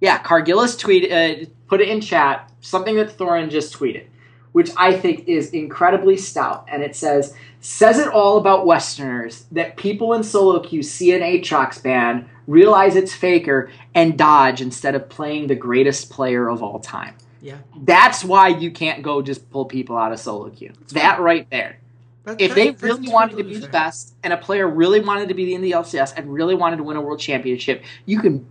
Yeah, 0.00 0.22
Kargilis 0.22 0.78
tweeted, 0.78 1.10
uh, 1.10 1.46
put 1.68 1.80
it 1.80 1.88
in 1.88 2.00
chat, 2.00 2.52
something 2.60 2.96
that 2.96 3.16
Thorin 3.16 3.50
just 3.50 3.74
tweeted, 3.74 4.06
which 4.52 4.70
I 4.76 4.92
think 4.96 5.26
is 5.26 5.50
incredibly 5.50 6.16
stout. 6.16 6.66
And 6.70 6.82
it 6.82 6.94
says, 6.94 7.34
says 7.60 7.98
it 7.98 8.08
all 8.08 8.36
about 8.36 8.66
Westerners 8.66 9.46
that 9.52 9.76
people 9.76 10.12
in 10.12 10.22
solo 10.22 10.60
queue 10.60 10.82
see 10.82 11.12
an 11.14 11.22
Aatrox 11.22 11.82
ban, 11.82 12.28
realize 12.46 12.96
it's 12.96 13.14
faker, 13.14 13.70
and 13.94 14.16
dodge 14.16 14.60
instead 14.60 14.94
of 14.94 15.08
playing 15.08 15.46
the 15.46 15.54
greatest 15.54 16.10
player 16.10 16.48
of 16.48 16.62
all 16.62 16.78
time. 16.78 17.16
Yeah. 17.40 17.58
That's 17.82 18.24
why 18.24 18.48
you 18.48 18.70
can't 18.70 19.02
go 19.02 19.22
just 19.22 19.50
pull 19.50 19.66
people 19.66 19.96
out 19.96 20.12
of 20.12 20.18
solo 20.18 20.50
queue. 20.50 20.72
That's 20.78 20.92
that 20.94 21.20
right 21.20 21.48
there 21.50 21.78
if 22.26 22.54
they 22.54 22.70
really 22.70 23.08
wanted 23.08 23.36
to 23.38 23.44
be 23.44 23.52
fair. 23.52 23.60
the 23.60 23.68
best, 23.68 24.14
and 24.22 24.32
a 24.32 24.36
player 24.36 24.68
really 24.68 25.00
wanted 25.00 25.28
to 25.28 25.34
be 25.34 25.54
in 25.54 25.62
the 25.62 25.72
LCS 25.72 26.14
and 26.16 26.32
really 26.32 26.54
wanted 26.54 26.76
to 26.76 26.82
win 26.82 26.96
a 26.96 27.00
world 27.00 27.20
championship, 27.20 27.84
you 28.04 28.20
can 28.20 28.46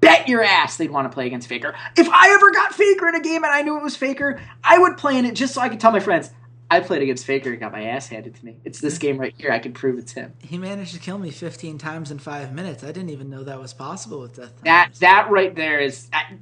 bet 0.00 0.28
your 0.28 0.42
ass 0.42 0.76
they'd 0.76 0.90
want 0.90 1.10
to 1.10 1.14
play 1.14 1.26
against 1.26 1.46
Faker. 1.46 1.74
If 1.96 2.08
I 2.08 2.30
ever 2.30 2.50
got 2.50 2.74
Faker 2.74 3.08
in 3.08 3.14
a 3.14 3.20
game 3.20 3.44
and 3.44 3.52
I 3.52 3.62
knew 3.62 3.76
it 3.76 3.82
was 3.82 3.96
Faker, 3.96 4.40
I 4.64 4.78
would 4.78 4.96
play 4.96 5.16
in 5.16 5.24
it 5.24 5.34
just 5.34 5.54
so 5.54 5.60
I 5.60 5.68
could 5.68 5.78
tell 5.78 5.92
my 5.92 6.00
friends, 6.00 6.30
I 6.70 6.78
played 6.78 7.02
against 7.02 7.26
Faker 7.26 7.50
and 7.50 7.58
got 7.58 7.72
my 7.72 7.82
ass 7.82 8.06
handed 8.06 8.36
to 8.36 8.44
me. 8.44 8.56
It's 8.64 8.80
this 8.80 8.96
game 8.96 9.18
right 9.18 9.34
here. 9.36 9.50
I 9.50 9.58
can 9.58 9.72
prove 9.72 9.98
it's 9.98 10.12
him. 10.12 10.34
He 10.38 10.56
managed 10.56 10.94
to 10.94 11.00
kill 11.00 11.18
me 11.18 11.30
15 11.30 11.78
times 11.78 12.12
in 12.12 12.20
five 12.20 12.54
minutes. 12.54 12.84
I 12.84 12.92
didn't 12.92 13.10
even 13.10 13.28
know 13.28 13.42
that 13.42 13.60
was 13.60 13.74
possible 13.74 14.20
with 14.20 14.36
Death. 14.36 14.52
That 14.64 14.94
that 15.00 15.28
right 15.30 15.54
there 15.54 15.80
is 15.80 16.06
that, 16.06 16.32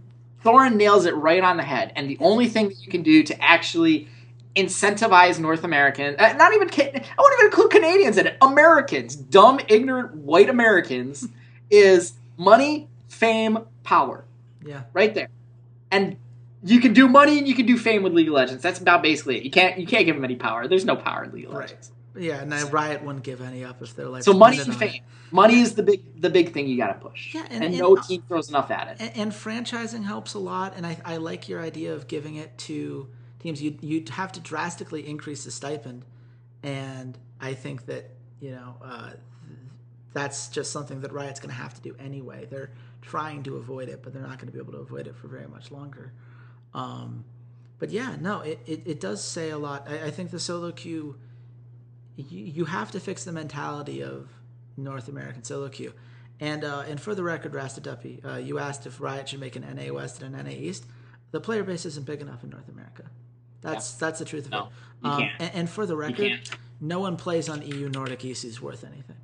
Thorin 0.45 0.77
nails 0.77 1.07
it 1.07 1.17
right 1.17 1.43
on 1.43 1.57
the 1.57 1.63
head. 1.63 1.93
And 1.97 2.11
the 2.11 2.19
only 2.21 2.47
thing 2.49 2.69
that 2.69 2.81
you 2.85 2.91
can 2.91 3.03
do 3.03 3.23
to 3.23 3.43
actually 3.43 4.09
incentivize 4.55 5.39
North 5.39 5.65
American, 5.65 6.15
uh, 6.19 6.35
not 6.35 6.53
even 6.53 6.69
I 6.69 7.03
won't 7.19 7.35
even 7.39 7.47
include 7.47 7.71
Canadians 7.71 8.19
in 8.19 8.27
it. 8.27 8.37
Americans, 8.43 9.17
dumb, 9.17 9.61
ignorant 9.69 10.15
white 10.15 10.51
Americans, 10.51 11.27
is 11.71 12.13
money, 12.37 12.89
fame, 13.09 13.59
power. 13.83 14.25
Yeah. 14.65 14.83
Right 14.93 15.15
there, 15.15 15.29
and 15.91 16.17
you 16.63 16.81
can 16.81 16.93
do 16.93 17.09
money 17.09 17.39
and 17.39 17.47
you 17.47 17.55
can 17.55 17.67
do 17.67 17.77
fame 17.77 18.03
with 18.03 18.13
League 18.13 18.29
of 18.29 18.35
Legends. 18.35 18.63
That's 18.63 18.81
about 18.81 19.03
basically 19.03 19.39
it. 19.39 19.45
You 19.45 19.51
can't 19.51 19.79
you 19.79 19.87
can't 19.87 20.07
give 20.07 20.17
them 20.17 20.25
any 20.25 20.37
power. 20.37 20.67
There's 20.67 20.85
no 20.85 20.97
power 20.97 21.25
in 21.25 21.33
League 21.33 21.47
of 21.47 21.55
Legends. 21.55 21.91
Right. 21.91 21.95
Yeah, 22.19 22.41
and 22.41 22.73
Riot 22.73 23.05
wouldn't 23.05 23.25
give 23.25 23.41
any 23.41 23.65
up 23.65 23.81
if 23.81 23.95
they're 23.95 24.09
like. 24.09 24.25
So 24.25 24.33
money 24.33 24.59
and 24.59 24.75
fame. 24.75 24.95
It. 24.95 25.03
Money 25.31 25.61
is 25.61 25.75
the 25.75 25.83
big 25.83 26.21
the 26.21 26.31
big 26.31 26.53
thing 26.53 26.67
you 26.67 26.77
got 26.77 26.89
to 26.89 26.95
push. 26.95 27.35
Yeah, 27.35 27.45
and, 27.51 27.63
and, 27.63 27.65
and 27.65 27.79
no 27.79 27.97
uh, 27.97 28.03
team 28.03 28.23
throws 28.27 28.49
enough 28.49 28.71
at 28.71 28.89
it. 28.89 28.97
And, 28.99 29.17
and, 29.17 29.33
franchising 29.33 30.05
helps 30.05 30.35
a 30.35 30.39
lot, 30.39 30.75
and 30.77 30.87
I, 30.87 30.97
I 31.05 31.19
like 31.19 31.49
your 31.49 31.61
idea 31.61 31.95
of 31.95 32.09
giving 32.09 32.37
it 32.37 32.57
to 32.59 33.09
teams. 33.39 33.63
You 33.63 33.79
you'd 33.81 34.09
have 34.09 34.33
to 34.33 34.41
drastically 34.41 35.07
increase 35.07 35.45
the 35.45 35.51
stipend, 35.51 36.05
and 36.63 37.17
I 37.41 37.55
think 37.55 37.87
that 37.87 38.11
you 38.41 38.53
know 38.53 38.77
uh, 38.83 39.11
that's 40.13 40.49
just 40.49 40.73
something 40.73 41.03
that 41.03 41.13
Riot's 41.13 41.41
going 41.41 41.55
to 41.55 41.61
have 41.61 41.75
to 41.75 41.81
do 41.81 41.95
anyway. 42.01 42.47
They're 42.51 42.71
trying 43.03 43.43
to 43.45 43.57
avoid 43.57 43.89
it, 43.89 44.03
but 44.03 44.13
they're 44.13 44.23
not 44.23 44.39
going 44.39 44.47
to 44.47 44.53
be 44.53 44.59
able 44.59 44.73
to 44.73 44.79
avoid 44.79 45.07
it 45.07 45.15
for 45.15 45.29
very 45.29 45.47
much 45.47 45.71
longer. 45.71 46.13
Um, 46.75 47.25
but 47.79 47.91
yeah, 47.91 48.17
no, 48.21 48.41
it, 48.41 48.61
it, 48.67 48.83
it, 48.85 49.01
does 49.01 49.23
say 49.23 49.51
a 49.51 49.59
lot. 49.59 49.89
I, 49.89 50.07
I 50.07 50.11
think 50.11 50.31
the 50.31 50.41
solo 50.41 50.73
queue, 50.73 51.17
you, 52.17 52.45
you, 52.45 52.65
have 52.65 52.91
to 52.91 53.01
fix 53.01 53.25
the 53.25 53.33
mentality 53.33 54.03
of 54.03 54.29
North 54.77 55.09
American 55.09 55.45
solo 55.45 55.69
queue. 55.69 55.93
And 56.41 56.65
uh, 56.65 56.85
and 56.89 57.01
for 57.01 57.15
the 57.15 57.23
record, 57.23 57.55
Rasta 57.55 57.81
Duppy, 57.81 58.21
uh, 58.25 58.37
you 58.37 58.59
asked 58.59 58.87
if 58.87 59.01
Riot 59.01 59.29
should 59.29 59.41
make 59.41 59.57
an 59.57 59.67
NA 59.75 59.93
West 59.93 60.23
and 60.23 60.35
an 60.35 60.47
NA 60.47 60.53
East. 60.53 60.85
The 61.31 61.41
player 61.41 61.63
base 61.65 61.85
isn't 61.85 62.07
big 62.07 62.21
enough 62.21 62.45
in 62.45 62.51
North 62.51 62.69
America. 62.69 63.05
That's 63.61 63.93
yeah. 63.93 64.07
that's 64.07 64.19
the 64.19 64.25
truth 64.25 64.47
of 64.47 64.53
no, 64.53 64.59
it. 64.59 65.07
Um. 65.07 65.31
And, 65.39 65.51
and, 65.55 65.71
for 65.71 65.87
the 65.87 65.97
record, 65.97 66.41
no 66.81 67.01
one 67.01 67.17
plays 67.17 67.49
on 67.49 67.63
EU 67.63 67.89
Nordic 67.89 68.25
East 68.25 68.45
is 68.45 68.61
worth 68.61 68.85
anything. 68.85 69.17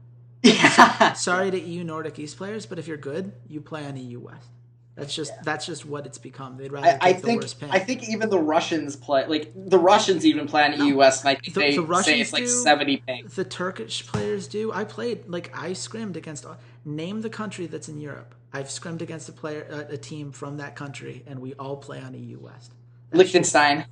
Sorry 1.14 1.50
to 1.50 1.59
EU 1.59 1.85
Nordic 1.85 2.18
East 2.18 2.37
players, 2.37 2.66
but 2.66 2.78
if 2.78 2.87
you're 2.87 2.96
good, 2.96 3.33
you 3.48 3.61
play 3.61 3.87
on 3.87 3.96
EU 3.96 4.20
West. 4.20 4.50
That's 4.96 5.12
just 5.12 5.33
yeah. 5.33 5.42
that's 5.44 5.66
just 5.66 5.85
what 5.85 6.07
it's 6.07 6.18
become. 6.18 6.57
They'd 6.57 6.70
rather 6.70 6.87
I, 7.00 7.09
I 7.09 7.12
think, 7.14 7.44
I 7.62 7.80
think 7.80 8.09
even 8.09 8.30
the 8.30 8.38
Russians 8.38 8.94
play 8.94 9.26
like 9.26 9.52
the 9.54 9.78
Russians 9.78 10.24
even 10.24 10.46
play 10.46 10.62
on 10.64 10.78
no, 10.78 10.85
EU 10.85 10.96
West, 10.98 11.24
and 11.24 11.30
I 11.30 11.35
think 11.35 11.54
the, 11.54 11.61
they 11.61 11.76
the 11.76 12.02
say 12.02 12.20
it's 12.20 12.33
like 12.33 12.44
do, 12.44 12.48
seventy 12.48 12.98
ping. 12.98 13.26
The 13.35 13.44
Turkish 13.44 14.07
players 14.07 14.46
do. 14.46 14.72
I 14.72 14.85
played 14.85 15.28
like 15.28 15.50
I 15.57 15.72
scrimmed 15.72 16.16
against. 16.16 16.46
Name 16.85 17.22
the 17.22 17.30
country 17.30 17.66
that's 17.66 17.88
in 17.88 18.00
Europe. 18.00 18.35
I've 18.52 18.70
scrimmed 18.70 19.02
against 19.02 19.28
a 19.28 19.33
player, 19.33 19.66
a, 19.68 19.94
a 19.94 19.96
team 19.96 20.30
from 20.30 20.59
that 20.59 20.76
country, 20.76 21.24
and 21.26 21.40
we 21.40 21.54
all 21.54 21.76
play 21.76 22.00
on 22.00 22.14
EU 22.14 22.38
West. 22.38 22.72
That's 23.11 23.18
Liechtenstein. 23.18 23.87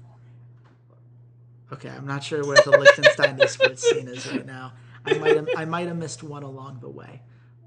Okay, 1.72 1.88
I'm 1.88 2.06
not 2.06 2.22
sure 2.22 2.46
where 2.46 2.58
the 2.62 2.70
Liechtenstein 2.70 3.36
esports 3.38 3.78
scene 3.78 4.06
is 4.06 4.30
right 4.30 4.46
now. 4.46 4.74
I 5.04 5.14
might 5.14 5.36
have 5.36 5.48
I 5.56 5.64
might 5.64 5.88
have 5.88 5.96
missed 5.96 6.22
one 6.22 6.42
along 6.42 6.78
the 6.80 6.88
way, 6.88 7.22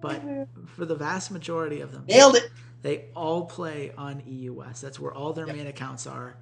but 0.05 0.47
for 0.75 0.85
the 0.85 0.95
vast 0.95 1.31
majority 1.31 1.81
of 1.81 1.91
them, 1.91 2.05
nailed 2.07 2.35
it. 2.35 2.49
They 2.81 3.05
all 3.15 3.45
play 3.45 3.91
on 3.97 4.21
EUS. 4.27 4.81
That's 4.81 4.99
where 4.99 5.11
all 5.11 5.33
their 5.33 5.47
yep. 5.47 5.55
main 5.55 5.67
accounts 5.67 6.05
are, 6.05 6.37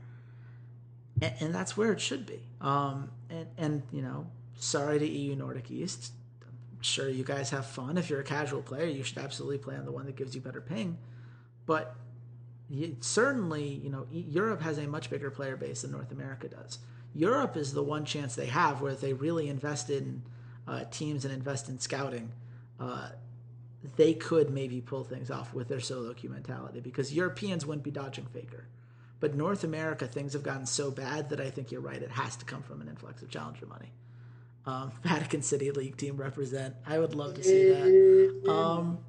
and, 1.21 1.33
and, 1.39 1.55
that's 1.55 1.77
where 1.77 1.93
it 1.93 2.01
should 2.01 2.25
be. 2.25 2.41
Um, 2.59 3.11
and 3.29 3.47
and 3.57 3.83
you 3.91 4.01
know, 4.01 4.27
sorry 4.57 4.99
to 4.99 5.07
EU 5.07 5.35
Nordic 5.35 5.71
East. 5.71 6.11
I'm 6.41 6.81
sure 6.81 7.07
you 7.07 7.23
guys 7.23 7.49
have 7.51 7.65
fun. 7.65 7.97
If 7.97 8.09
you're 8.09 8.19
a 8.19 8.25
casual 8.25 8.61
player, 8.61 8.85
you 8.85 9.03
should 9.03 9.19
absolutely 9.19 9.59
play 9.59 9.75
on 9.75 9.85
the 9.85 9.91
one 9.91 10.05
that 10.05 10.17
gives 10.17 10.35
you 10.35 10.41
better 10.41 10.59
ping. 10.59 10.97
But 11.65 11.95
you, 12.69 12.97
certainly, 12.99 13.63
you 13.63 13.89
know, 13.89 14.07
Europe 14.11 14.61
has 14.61 14.77
a 14.77 14.87
much 14.87 15.09
bigger 15.09 15.31
player 15.31 15.55
base 15.55 15.83
than 15.83 15.91
North 15.91 16.11
America 16.11 16.49
does. 16.49 16.79
Europe 17.15 17.55
is 17.55 17.73
the 17.73 17.83
one 17.83 18.05
chance 18.05 18.35
they 18.35 18.47
have 18.47 18.81
where 18.81 18.95
they 18.95 19.13
really 19.13 19.47
invest 19.47 19.89
in 19.89 20.23
uh, 20.67 20.83
teams 20.91 21.25
and 21.25 21.33
invest 21.33 21.69
in 21.69 21.79
scouting. 21.79 22.31
Uh, 22.79 23.09
they 23.95 24.13
could 24.13 24.49
maybe 24.49 24.81
pull 24.81 25.03
things 25.03 25.29
off 25.29 25.53
with 25.53 25.67
their 25.67 25.79
solo 25.79 26.13
queue 26.13 26.29
mentality 26.29 26.79
because 26.79 27.13
Europeans 27.13 27.65
wouldn't 27.65 27.83
be 27.83 27.91
dodging 27.91 28.25
Faker. 28.25 28.65
But 29.19 29.35
North 29.35 29.63
America, 29.63 30.07
things 30.07 30.33
have 30.33 30.43
gotten 30.43 30.65
so 30.65 30.91
bad 30.91 31.29
that 31.29 31.39
I 31.39 31.49
think 31.49 31.71
you're 31.71 31.81
right. 31.81 32.01
It 32.01 32.11
has 32.11 32.35
to 32.37 32.45
come 32.45 32.61
from 32.61 32.81
an 32.81 32.87
influx 32.87 33.21
of 33.21 33.29
challenger 33.29 33.65
money. 33.65 33.91
Um, 34.65 34.91
Vatican 35.03 35.41
City 35.41 35.71
League 35.71 35.97
team 35.97 36.17
represent. 36.17 36.75
I 36.85 36.99
would 36.99 37.15
love 37.15 37.35
to 37.35 37.43
see 37.43 37.69
that. 37.69 38.51
Um, 38.51 38.99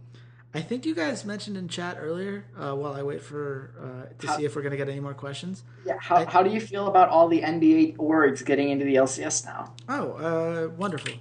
I 0.53 0.61
think 0.61 0.87
you 0.87 0.95
guys 0.95 1.25
mentioned 1.25 1.57
in 1.57 1.67
chat 1.67 1.97
earlier, 2.01 2.45
uh, 2.57 2.75
while 2.75 2.95
I 2.95 3.03
wait 3.03 3.23
for 3.23 3.75
uh, 3.81 4.15
to 4.21 4.27
how, 4.27 4.37
see 4.37 4.45
if 4.45 4.55
we're 4.55 4.63
going 4.63 4.71
to 4.71 4.77
get 4.77 4.89
any 4.89 5.01
more 5.01 5.15
questions. 5.15 5.65
Yeah, 5.85 5.99
how, 6.01 6.17
I, 6.17 6.25
how 6.25 6.43
do 6.45 6.51
you 6.51 6.61
feel 6.61 6.87
about 6.87 7.09
all 7.09 7.29
the 7.29 7.41
NBA 7.41 7.97
orgs 7.97 8.45
getting 8.45 8.71
into 8.71 8.85
the 8.85 8.95
LCS 8.97 9.45
now? 9.45 9.75
Oh, 9.89 10.13
uh, 10.13 10.69
wonderful. 10.77 11.15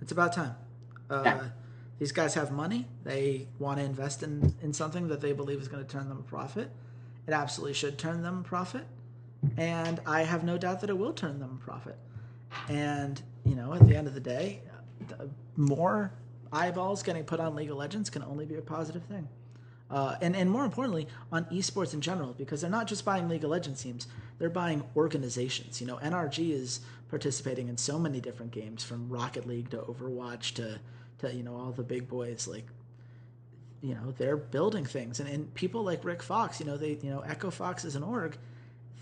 It's 0.00 0.12
about 0.12 0.34
time. 0.34 0.54
Uh, 1.10 1.22
yeah 1.24 1.48
these 1.98 2.12
guys 2.12 2.34
have 2.34 2.52
money. 2.52 2.86
They 3.04 3.48
want 3.58 3.78
to 3.78 3.84
invest 3.84 4.22
in, 4.22 4.54
in 4.62 4.72
something 4.72 5.08
that 5.08 5.20
they 5.20 5.32
believe 5.32 5.60
is 5.60 5.68
going 5.68 5.84
to 5.84 5.90
turn 5.90 6.08
them 6.08 6.18
a 6.18 6.22
profit. 6.22 6.70
It 7.26 7.32
absolutely 7.32 7.74
should 7.74 7.98
turn 7.98 8.22
them 8.22 8.40
a 8.40 8.42
profit. 8.42 8.86
And 9.56 10.00
I 10.06 10.22
have 10.22 10.44
no 10.44 10.58
doubt 10.58 10.80
that 10.80 10.90
it 10.90 10.98
will 10.98 11.12
turn 11.12 11.38
them 11.38 11.58
a 11.60 11.64
profit. 11.64 11.96
And, 12.68 13.20
you 13.44 13.54
know, 13.54 13.74
at 13.74 13.86
the 13.86 13.96
end 13.96 14.06
of 14.06 14.14
the 14.14 14.20
day, 14.20 14.60
the 15.08 15.28
more 15.56 16.12
eyeballs 16.52 17.02
getting 17.02 17.24
put 17.24 17.40
on 17.40 17.54
League 17.54 17.70
of 17.70 17.76
Legends 17.76 18.10
can 18.10 18.22
only 18.22 18.46
be 18.46 18.56
a 18.56 18.62
positive 18.62 19.02
thing. 19.04 19.28
Uh, 19.88 20.16
and, 20.20 20.34
and 20.34 20.50
more 20.50 20.64
importantly, 20.64 21.06
on 21.30 21.44
esports 21.46 21.94
in 21.94 22.00
general, 22.00 22.34
because 22.36 22.60
they're 22.60 22.70
not 22.70 22.88
just 22.88 23.04
buying 23.04 23.28
League 23.28 23.44
of 23.44 23.50
Legends 23.50 23.82
teams, 23.82 24.08
they're 24.38 24.50
buying 24.50 24.82
organizations. 24.96 25.80
You 25.80 25.86
know, 25.86 25.96
NRG 25.98 26.50
is 26.50 26.80
participating 27.08 27.68
in 27.68 27.76
so 27.76 27.98
many 27.98 28.20
different 28.20 28.50
games, 28.50 28.82
from 28.82 29.08
Rocket 29.08 29.46
League 29.46 29.70
to 29.70 29.78
Overwatch 29.78 30.54
to 30.54 30.80
to 31.18 31.34
you 31.34 31.42
know 31.42 31.56
all 31.56 31.72
the 31.72 31.82
big 31.82 32.08
boys 32.08 32.46
like 32.46 32.66
you 33.82 33.94
know 33.94 34.12
they're 34.18 34.36
building 34.36 34.84
things. 34.84 35.20
And, 35.20 35.28
and 35.28 35.54
people 35.54 35.82
like 35.82 36.04
rick 36.04 36.22
fox 36.22 36.60
you 36.60 36.66
know 36.66 36.76
they 36.76 36.98
you 37.02 37.10
know 37.10 37.20
echo 37.20 37.50
fox 37.50 37.84
is 37.84 37.96
an 37.96 38.02
org. 38.02 38.36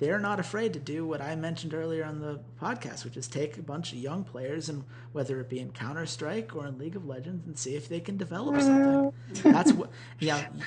They're 0.01 0.19
not 0.19 0.41
afraid 0.41 0.73
to 0.73 0.81
do 0.81 1.07
what 1.07 1.21
i 1.21 1.37
mentioned 1.37 1.73
earlier 1.73 2.05
on 2.05 2.19
the 2.19 2.41
podcast 2.61 3.05
which 3.05 3.17
is 3.17 3.29
take 3.29 3.59
a 3.59 3.63
bunch 3.63 3.93
of 3.93 3.99
young 3.99 4.25
players 4.25 4.69
and 4.69 4.83
whether 5.13 5.39
it 5.39 5.49
be 5.49 5.61
in 5.61 5.71
counter-strike 5.71 6.57
or 6.57 6.67
in 6.67 6.77
league 6.79 6.97
of 6.97 7.07
legends 7.07 7.47
and 7.47 7.57
see 7.57 7.77
if 7.77 7.89
they 7.89 8.01
can 8.01 8.17
develop 8.17 8.61
something. 8.61 9.13
That's 9.53 9.73
what 9.73 9.91
yeah 10.19 10.49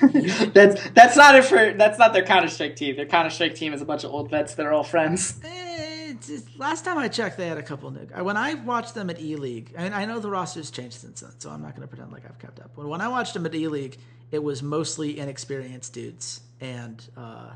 that's 0.54 0.88
that's 0.90 1.16
not 1.18 1.34
it 1.34 1.44
for 1.44 1.74
that's 1.74 1.98
not 1.98 2.14
their 2.14 2.24
counter-strike 2.24 2.76
team. 2.76 2.96
Their 2.96 3.04
counter-strike 3.04 3.54
team 3.54 3.74
is 3.74 3.82
a 3.82 3.84
bunch 3.84 4.04
of 4.04 4.12
old 4.12 4.30
vets 4.30 4.54
that 4.54 4.64
are 4.64 4.72
all 4.72 4.82
friends. 4.82 5.38
Eh, 5.44 5.48
last 6.56 6.84
time 6.84 6.98
I 6.98 7.08
checked, 7.08 7.36
they 7.36 7.48
had 7.48 7.58
a 7.58 7.62
couple 7.62 7.90
new. 7.90 8.00
When 8.00 8.36
I 8.36 8.54
watched 8.54 8.94
them 8.94 9.10
at 9.10 9.20
E 9.20 9.36
League, 9.36 9.72
and 9.76 9.94
I 9.94 10.04
know 10.04 10.20
the 10.20 10.30
roster's 10.30 10.70
changed 10.70 11.00
since 11.00 11.20
then, 11.20 11.32
so 11.38 11.50
I'm 11.50 11.62
not 11.62 11.76
going 11.76 11.82
to 11.82 11.88
pretend 11.88 12.12
like 12.12 12.24
I've 12.24 12.38
kept 12.38 12.60
up. 12.60 12.70
But 12.76 12.86
when 12.86 13.00
I 13.00 13.08
watched 13.08 13.34
them 13.34 13.46
at 13.46 13.54
E 13.54 13.68
League, 13.68 13.98
it 14.30 14.42
was 14.42 14.62
mostly 14.62 15.18
inexperienced 15.18 15.92
dudes 15.92 16.40
and 16.60 17.02
uh, 17.16 17.50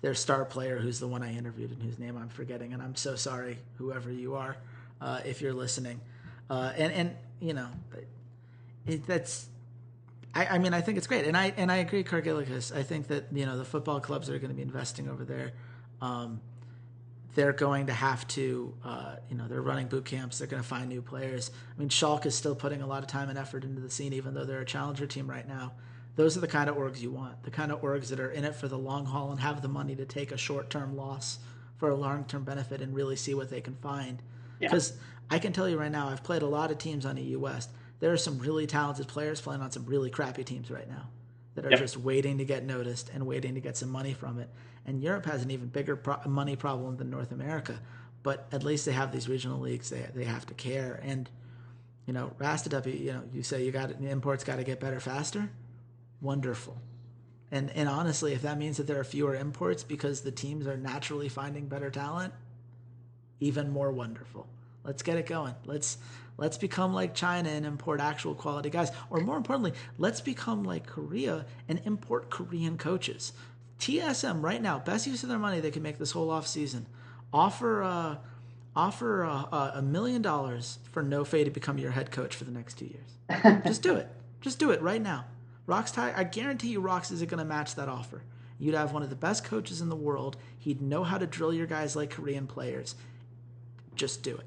their 0.00 0.14
star 0.14 0.44
player, 0.44 0.78
who's 0.78 1.00
the 1.00 1.08
one 1.08 1.22
I 1.22 1.34
interviewed 1.36 1.70
and 1.70 1.82
whose 1.82 1.98
name 1.98 2.16
I'm 2.16 2.28
forgetting, 2.28 2.72
and 2.72 2.82
I'm 2.82 2.94
so 2.94 3.16
sorry, 3.16 3.58
whoever 3.76 4.10
you 4.10 4.34
are, 4.34 4.56
uh, 5.00 5.20
if 5.24 5.40
you're 5.40 5.54
listening. 5.54 6.00
Uh, 6.48 6.72
and 6.76 6.92
and 6.92 7.16
you 7.40 7.54
know, 7.54 7.68
it, 8.86 9.06
that's. 9.06 9.46
I, 10.34 10.46
I, 10.46 10.58
mean, 10.58 10.74
I 10.74 10.82
think 10.82 10.98
it's 10.98 11.06
great, 11.06 11.26
and 11.26 11.36
I 11.36 11.52
and 11.56 11.72
I 11.72 11.76
agree, 11.76 12.04
Cargilicus. 12.04 12.74
I 12.74 12.82
think 12.82 13.08
that 13.08 13.24
you 13.32 13.46
know 13.46 13.58
the 13.58 13.64
football 13.64 14.00
clubs 14.00 14.30
are 14.30 14.38
going 14.38 14.50
to 14.50 14.54
be 14.56 14.62
investing 14.62 15.08
over 15.08 15.24
there. 15.24 15.52
Um, 16.00 16.40
they're 17.38 17.52
going 17.52 17.86
to 17.86 17.92
have 17.92 18.26
to, 18.26 18.74
uh, 18.84 19.14
you 19.30 19.36
know, 19.36 19.46
they're 19.46 19.62
running 19.62 19.86
boot 19.86 20.04
camps. 20.04 20.38
They're 20.38 20.48
going 20.48 20.60
to 20.60 20.68
find 20.68 20.88
new 20.88 21.00
players. 21.00 21.52
I 21.72 21.78
mean, 21.78 21.88
Schalke 21.88 22.26
is 22.26 22.34
still 22.34 22.56
putting 22.56 22.82
a 22.82 22.86
lot 22.88 23.04
of 23.04 23.08
time 23.08 23.28
and 23.28 23.38
effort 23.38 23.62
into 23.62 23.80
the 23.80 23.88
scene, 23.88 24.12
even 24.12 24.34
though 24.34 24.44
they're 24.44 24.62
a 24.62 24.66
challenger 24.66 25.06
team 25.06 25.30
right 25.30 25.46
now. 25.46 25.74
Those 26.16 26.36
are 26.36 26.40
the 26.40 26.48
kind 26.48 26.68
of 26.68 26.74
orgs 26.74 26.98
you 27.00 27.12
want. 27.12 27.44
The 27.44 27.52
kind 27.52 27.70
of 27.70 27.80
orgs 27.80 28.08
that 28.08 28.18
are 28.18 28.32
in 28.32 28.44
it 28.44 28.56
for 28.56 28.66
the 28.66 28.76
long 28.76 29.06
haul 29.06 29.30
and 29.30 29.38
have 29.38 29.62
the 29.62 29.68
money 29.68 29.94
to 29.94 30.04
take 30.04 30.32
a 30.32 30.36
short-term 30.36 30.96
loss 30.96 31.38
for 31.76 31.90
a 31.90 31.94
long-term 31.94 32.42
benefit 32.42 32.80
and 32.80 32.92
really 32.92 33.14
see 33.14 33.34
what 33.34 33.50
they 33.50 33.60
can 33.60 33.76
find. 33.76 34.20
Because 34.58 34.90
yeah. 34.90 35.36
I 35.36 35.38
can 35.38 35.52
tell 35.52 35.68
you 35.68 35.78
right 35.78 35.92
now, 35.92 36.08
I've 36.08 36.24
played 36.24 36.42
a 36.42 36.46
lot 36.48 36.72
of 36.72 36.78
teams 36.78 37.06
on 37.06 37.16
EU 37.18 37.38
West. 37.38 37.70
There 38.00 38.12
are 38.12 38.16
some 38.16 38.40
really 38.40 38.66
talented 38.66 39.06
players 39.06 39.40
playing 39.40 39.62
on 39.62 39.70
some 39.70 39.86
really 39.86 40.10
crappy 40.10 40.42
teams 40.42 40.72
right 40.72 40.88
now 40.88 41.06
that 41.58 41.66
are 41.66 41.70
yep. 41.70 41.80
just 41.80 41.96
waiting 41.96 42.38
to 42.38 42.44
get 42.44 42.64
noticed 42.64 43.10
and 43.12 43.26
waiting 43.26 43.54
to 43.54 43.60
get 43.60 43.76
some 43.76 43.90
money 43.90 44.12
from 44.12 44.38
it. 44.38 44.48
And 44.86 45.02
Europe 45.02 45.26
has 45.26 45.42
an 45.42 45.50
even 45.50 45.66
bigger 45.66 45.96
pro- 45.96 46.20
money 46.24 46.54
problem 46.54 46.96
than 46.96 47.10
North 47.10 47.32
America, 47.32 47.80
but 48.22 48.46
at 48.52 48.62
least 48.62 48.86
they 48.86 48.92
have 48.92 49.10
these 49.10 49.28
regional 49.28 49.58
leagues. 49.58 49.90
They 49.90 50.06
they 50.14 50.24
have 50.24 50.46
to 50.46 50.54
care. 50.54 51.00
And 51.02 51.28
you 52.06 52.12
know, 52.12 52.32
Rasta 52.38 52.70
you 52.88 53.12
know, 53.12 53.22
you 53.34 53.42
say 53.42 53.64
you 53.64 53.72
got 53.72 53.90
imports 53.90 54.44
got 54.44 54.56
to 54.56 54.64
get 54.64 54.78
better 54.78 55.00
faster. 55.00 55.50
Wonderful. 56.20 56.78
And 57.50 57.70
and 57.70 57.88
honestly, 57.88 58.34
if 58.34 58.42
that 58.42 58.56
means 58.56 58.76
that 58.76 58.86
there 58.86 59.00
are 59.00 59.04
fewer 59.04 59.34
imports 59.34 59.82
because 59.82 60.20
the 60.20 60.30
teams 60.30 60.68
are 60.68 60.76
naturally 60.76 61.28
finding 61.28 61.66
better 61.66 61.90
talent, 61.90 62.32
even 63.40 63.68
more 63.68 63.90
wonderful. 63.90 64.46
Let's 64.84 65.02
get 65.02 65.18
it 65.18 65.26
going. 65.26 65.56
Let's 65.64 65.98
let's 66.38 66.56
become 66.56 66.94
like 66.94 67.14
China 67.14 67.50
and 67.50 67.66
import 67.66 68.00
actual 68.00 68.34
quality 68.34 68.70
guys. 68.70 68.90
Or 69.10 69.20
more 69.20 69.36
importantly, 69.36 69.74
let's 69.98 70.22
become 70.22 70.64
like 70.64 70.86
Korea 70.86 71.44
and 71.68 71.82
import 71.84 72.30
Korean 72.30 72.78
coaches. 72.78 73.34
TSM 73.78 74.42
right 74.42 74.62
now, 74.62 74.78
best 74.78 75.06
use 75.06 75.22
of 75.22 75.28
their 75.28 75.38
money 75.38 75.60
they 75.60 75.70
can 75.70 75.82
make 75.82 75.98
this 75.98 76.12
whole 76.12 76.30
off 76.30 76.46
season. 76.46 76.86
Offer 77.32 77.82
uh, 77.82 78.16
offer 78.74 79.22
a, 79.24 79.72
a 79.74 79.82
million 79.82 80.22
dollars 80.22 80.78
for 80.92 81.02
NoFe 81.02 81.44
to 81.44 81.50
become 81.50 81.78
your 81.78 81.90
head 81.90 82.10
coach 82.10 82.34
for 82.34 82.44
the 82.44 82.50
next 82.50 82.78
two 82.78 82.86
years. 82.86 83.62
Just 83.66 83.82
do 83.82 83.96
it. 83.96 84.08
Just 84.40 84.58
do 84.58 84.70
it 84.70 84.80
right 84.80 85.02
now. 85.02 85.26
Rox 85.66 85.92
Ty, 85.92 86.14
I 86.16 86.24
guarantee 86.24 86.68
you, 86.68 86.80
Rox 86.80 87.12
isn't 87.12 87.28
going 87.28 87.40
to 87.40 87.44
match 87.44 87.74
that 87.74 87.88
offer. 87.88 88.22
You'd 88.58 88.74
have 88.74 88.92
one 88.92 89.02
of 89.02 89.10
the 89.10 89.16
best 89.16 89.44
coaches 89.44 89.80
in 89.80 89.88
the 89.88 89.96
world. 89.96 90.36
He'd 90.58 90.80
know 90.80 91.04
how 91.04 91.18
to 91.18 91.26
drill 91.26 91.52
your 91.52 91.66
guys 91.66 91.94
like 91.94 92.10
Korean 92.10 92.46
players. 92.46 92.94
Just 93.94 94.22
do 94.22 94.36
it. 94.36 94.46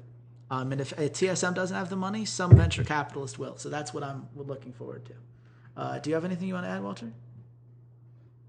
Um, 0.52 0.70
and 0.70 0.82
if, 0.82 0.92
if 0.98 1.14
TSM 1.14 1.54
doesn't 1.54 1.74
have 1.74 1.88
the 1.88 1.96
money, 1.96 2.26
some 2.26 2.54
venture 2.54 2.84
capitalist 2.84 3.38
will. 3.38 3.56
So 3.56 3.70
that's 3.70 3.94
what 3.94 4.04
I'm 4.04 4.28
looking 4.36 4.74
forward 4.74 5.06
to. 5.06 5.14
Uh, 5.74 5.98
do 5.98 6.10
you 6.10 6.14
have 6.14 6.26
anything 6.26 6.46
you 6.46 6.52
want 6.52 6.66
to 6.66 6.70
add, 6.70 6.82
Walter? 6.82 7.10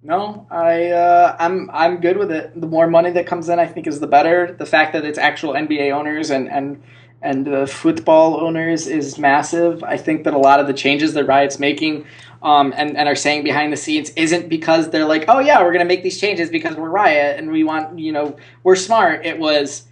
No, 0.02 0.46
I 0.52 0.90
uh, 0.90 1.38
I'm 1.40 1.72
I'm 1.72 2.02
good 2.02 2.18
with 2.18 2.30
it. 2.30 2.60
The 2.60 2.68
more 2.68 2.88
money 2.88 3.12
that 3.12 3.26
comes 3.26 3.48
in, 3.48 3.58
I 3.58 3.68
think, 3.68 3.88
is 3.88 4.02
the 4.02 4.08
better. 4.08 4.54
The 4.60 4.66
fact 4.66 4.92
that 4.92 5.06
it's 5.06 5.18
actual 5.18 5.54
NBA 5.54 5.94
owners 5.94 6.30
and 6.30 6.52
and 6.52 6.84
and 7.22 7.48
the 7.48 7.66
football 7.66 8.42
owners 8.42 8.86
is 8.86 9.18
massive. 9.18 9.82
I 9.82 9.96
think 9.96 10.26
that 10.26 10.34
a 10.34 10.38
lot 10.38 10.60
of 10.60 10.68
the 10.68 10.74
changes 10.74 11.14
that 11.14 11.24
Riot's 11.24 11.58
making 11.58 12.06
um, 12.42 12.74
and, 12.76 12.98
and 12.98 13.08
are 13.08 13.16
saying 13.16 13.46
behind 13.46 13.72
the 13.72 13.78
scenes 13.78 14.10
isn't 14.18 14.50
because 14.50 14.90
they're 14.90 15.06
like, 15.06 15.24
oh 15.30 15.40
yeah, 15.40 15.64
we're 15.64 15.72
gonna 15.72 15.86
make 15.86 16.04
these 16.04 16.20
changes 16.20 16.50
because 16.50 16.76
we're 16.76 16.90
Riot 16.90 17.40
and 17.40 17.50
we 17.50 17.64
want 17.64 17.98
you 17.98 18.12
know 18.12 18.36
we're 18.64 18.76
smart. 18.76 19.26
It 19.26 19.40
was 19.40 19.84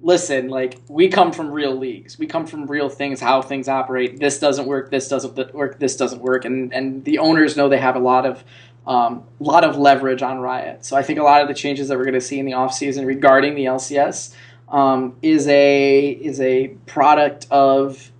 listen, 0.00 0.48
like 0.48 0.80
we 0.88 1.08
come 1.08 1.32
from 1.32 1.50
real 1.50 1.74
leagues. 1.74 2.18
We 2.18 2.26
come 2.26 2.46
from 2.46 2.66
real 2.66 2.88
things, 2.88 3.20
how 3.20 3.42
things 3.42 3.68
operate. 3.68 4.18
This 4.18 4.38
doesn't 4.38 4.66
work. 4.66 4.90
This 4.90 5.08
doesn't 5.08 5.54
work. 5.54 5.78
This 5.78 5.96
doesn't 5.96 6.22
work. 6.22 6.44
And 6.44 6.72
and 6.72 7.04
the 7.04 7.18
owners 7.18 7.56
know 7.56 7.68
they 7.68 7.78
have 7.78 7.96
a 7.96 8.00
lot 8.00 8.26
of 8.26 8.44
um, 8.86 9.24
lot 9.38 9.64
of 9.64 9.76
leverage 9.76 10.22
on 10.22 10.38
Riot. 10.38 10.84
So 10.84 10.96
I 10.96 11.02
think 11.02 11.18
a 11.18 11.22
lot 11.22 11.42
of 11.42 11.48
the 11.48 11.54
changes 11.54 11.88
that 11.88 11.98
we're 11.98 12.04
going 12.04 12.14
to 12.14 12.20
see 12.20 12.38
in 12.38 12.46
the 12.46 12.52
offseason 12.52 13.06
regarding 13.06 13.54
the 13.54 13.66
LCS 13.66 14.34
um, 14.68 15.16
is 15.22 15.46
a 15.48 16.08
is 16.08 16.40
a 16.40 16.68
product 16.86 17.46
of 17.50 18.10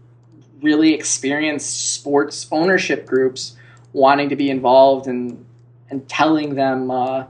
really 0.61 0.93
experienced 0.93 1.95
sports 1.95 2.49
ownership 2.51 3.07
groups 3.07 3.57
wanting 3.93 4.29
to 4.29 4.37
be 4.37 4.51
involved 4.51 5.07
and 5.07 5.45
and 5.91 6.07
telling 6.09 6.55
them 6.55 6.91
uh, 6.91 7.25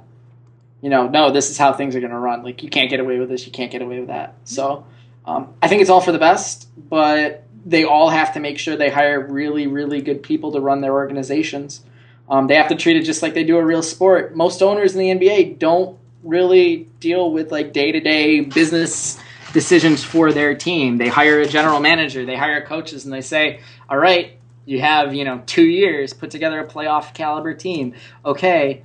you 0.80 0.90
know, 0.90 1.08
no, 1.08 1.30
this 1.30 1.50
is 1.50 1.58
how 1.58 1.72
things 1.72 1.96
are 1.96 2.00
going 2.00 2.12
to 2.12 2.18
run. 2.18 2.42
Like, 2.42 2.62
you 2.62 2.70
can't 2.70 2.90
get 2.90 3.00
away 3.00 3.18
with 3.18 3.28
this, 3.28 3.46
you 3.46 3.52
can't 3.52 3.70
get 3.70 3.82
away 3.82 3.98
with 3.98 4.08
that. 4.08 4.34
So, 4.44 4.86
um, 5.26 5.54
I 5.62 5.68
think 5.68 5.82
it's 5.82 5.90
all 5.90 6.00
for 6.00 6.12
the 6.12 6.18
best, 6.18 6.68
but 6.88 7.44
they 7.66 7.84
all 7.84 8.10
have 8.10 8.32
to 8.34 8.40
make 8.40 8.58
sure 8.58 8.76
they 8.76 8.90
hire 8.90 9.20
really, 9.20 9.66
really 9.66 10.00
good 10.00 10.22
people 10.22 10.52
to 10.52 10.60
run 10.60 10.80
their 10.80 10.92
organizations. 10.92 11.82
Um, 12.30 12.46
they 12.46 12.54
have 12.54 12.68
to 12.68 12.76
treat 12.76 12.96
it 12.96 13.04
just 13.04 13.22
like 13.22 13.34
they 13.34 13.44
do 13.44 13.56
a 13.56 13.64
real 13.64 13.82
sport. 13.82 14.36
Most 14.36 14.62
owners 14.62 14.94
in 14.94 15.00
the 15.00 15.26
NBA 15.26 15.58
don't 15.58 15.98
really 16.22 16.88
deal 17.00 17.30
with 17.32 17.50
like 17.50 17.72
day 17.72 17.92
to 17.92 18.00
day 18.00 18.40
business 18.40 19.18
decisions 19.52 20.04
for 20.04 20.32
their 20.32 20.54
team. 20.54 20.98
They 20.98 21.08
hire 21.08 21.40
a 21.40 21.46
general 21.46 21.80
manager, 21.80 22.24
they 22.24 22.36
hire 22.36 22.64
coaches, 22.64 23.04
and 23.04 23.12
they 23.12 23.20
say, 23.20 23.60
all 23.88 23.98
right, 23.98 24.38
you 24.66 24.80
have, 24.80 25.14
you 25.14 25.24
know, 25.24 25.42
two 25.46 25.64
years, 25.64 26.12
put 26.12 26.30
together 26.30 26.60
a 26.60 26.66
playoff 26.66 27.14
caliber 27.14 27.54
team. 27.54 27.94
Okay, 28.24 28.82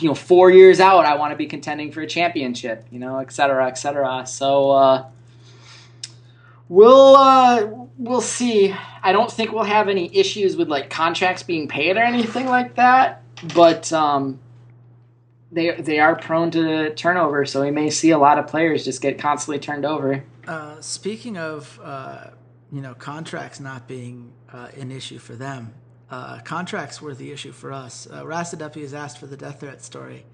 you 0.00 0.08
know, 0.08 0.14
four 0.14 0.50
years 0.50 0.80
out, 0.80 1.04
I 1.04 1.16
want 1.16 1.32
to 1.32 1.36
be 1.36 1.46
contending 1.46 1.92
for 1.92 2.00
a 2.00 2.06
championship, 2.06 2.86
you 2.90 2.98
know, 2.98 3.18
et 3.18 3.32
cetera, 3.32 3.66
et 3.66 3.74
cetera. 3.74 4.26
So 4.26 4.70
uh, 4.70 5.06
we'll 6.68 7.16
uh, 7.16 7.68
we'll 7.98 8.20
see. 8.20 8.74
I 9.02 9.12
don't 9.12 9.30
think 9.30 9.52
we'll 9.52 9.64
have 9.64 9.88
any 9.88 10.14
issues 10.16 10.56
with 10.56 10.68
like 10.68 10.90
contracts 10.90 11.42
being 11.42 11.68
paid 11.68 11.96
or 11.96 12.00
anything 12.00 12.46
like 12.46 12.76
that, 12.76 13.22
but 13.54 13.92
um, 13.92 14.40
they 15.50 15.72
they 15.72 15.98
are 15.98 16.16
prone 16.16 16.50
to 16.52 16.94
turnover, 16.94 17.44
so 17.44 17.62
we 17.62 17.70
may 17.70 17.90
see 17.90 18.10
a 18.10 18.18
lot 18.18 18.38
of 18.38 18.46
players 18.46 18.84
just 18.84 19.02
get 19.02 19.18
constantly 19.18 19.58
turned 19.58 19.84
over. 19.84 20.24
Uh, 20.46 20.80
speaking 20.80 21.36
of 21.36 21.78
uh, 21.82 22.28
you 22.72 22.80
know 22.80 22.94
contracts 22.94 23.60
not 23.60 23.86
being 23.86 24.32
uh, 24.52 24.68
an 24.78 24.90
issue 24.90 25.18
for 25.18 25.34
them, 25.34 25.74
uh, 26.12 26.38
contracts 26.40 27.00
were 27.00 27.14
the 27.14 27.32
issue 27.32 27.52
for 27.52 27.72
us. 27.72 28.06
Uh, 28.10 28.22
Rastadepi 28.22 28.82
has 28.82 28.92
asked 28.92 29.16
for 29.16 29.26
the 29.26 29.36
death 29.36 29.60
threat 29.60 29.82
story. 29.82 30.26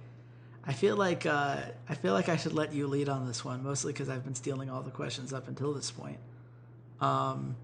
I 0.66 0.72
feel 0.72 0.96
like 0.96 1.24
uh, 1.24 1.56
I 1.88 1.94
feel 1.94 2.12
like 2.12 2.28
I 2.28 2.36
should 2.36 2.52
let 2.52 2.74
you 2.74 2.88
lead 2.88 3.08
on 3.08 3.28
this 3.28 3.44
one, 3.44 3.62
mostly 3.62 3.92
because 3.92 4.08
I've 4.08 4.24
been 4.24 4.34
stealing 4.34 4.68
all 4.70 4.82
the 4.82 4.90
questions 4.90 5.32
up 5.32 5.46
until 5.46 5.72
this 5.72 5.92
point. 5.92 6.18
Um, 7.00 7.54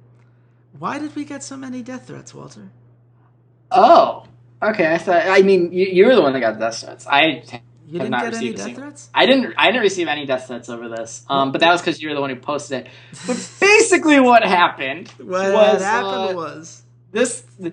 why 0.79 1.01
did 1.01 1.15
we 1.17 1.25
get 1.25 1.43
so 1.43 1.57
many 1.57 1.83
death 1.83 2.07
threats, 2.07 2.33
Walter? 2.33 2.71
Oh, 3.73 4.27
okay. 4.63 4.95
I 4.95 4.99
thought. 4.99 5.27
I 5.27 5.43
mean, 5.43 5.73
you, 5.73 5.87
you 5.87 6.07
were 6.07 6.15
the 6.15 6.23
one 6.23 6.33
that 6.35 6.41
got 6.41 6.59
death 6.61 6.81
threats. 6.81 7.07
I 7.09 7.43
you 7.87 7.99
didn't 7.99 8.13
get 8.13 8.35
any 8.35 8.53
death 8.53 8.75
threats. 8.77 9.11
I 9.13 9.27
didn't. 9.27 9.55
I 9.59 9.67
didn't 9.67 9.83
receive 9.83 10.07
any 10.07 10.25
death 10.25 10.47
threats 10.47 10.69
over 10.69 10.89
this. 10.89 11.27
Um, 11.29 11.51
but 11.51 11.61
that 11.63 11.73
was 11.73 11.81
because 11.81 12.01
you 12.01 12.11
were 12.11 12.15
the 12.15 12.21
one 12.21 12.31
who 12.31 12.37
posted 12.37 12.87
it. 12.87 12.93
But 13.27 13.51
basically, 13.61 14.21
what 14.21 14.45
happened? 14.45 15.09
What 15.19 15.53
was, 15.53 15.83
happened 15.83 16.31
uh, 16.31 16.37
was 16.37 16.85
this 17.11 17.44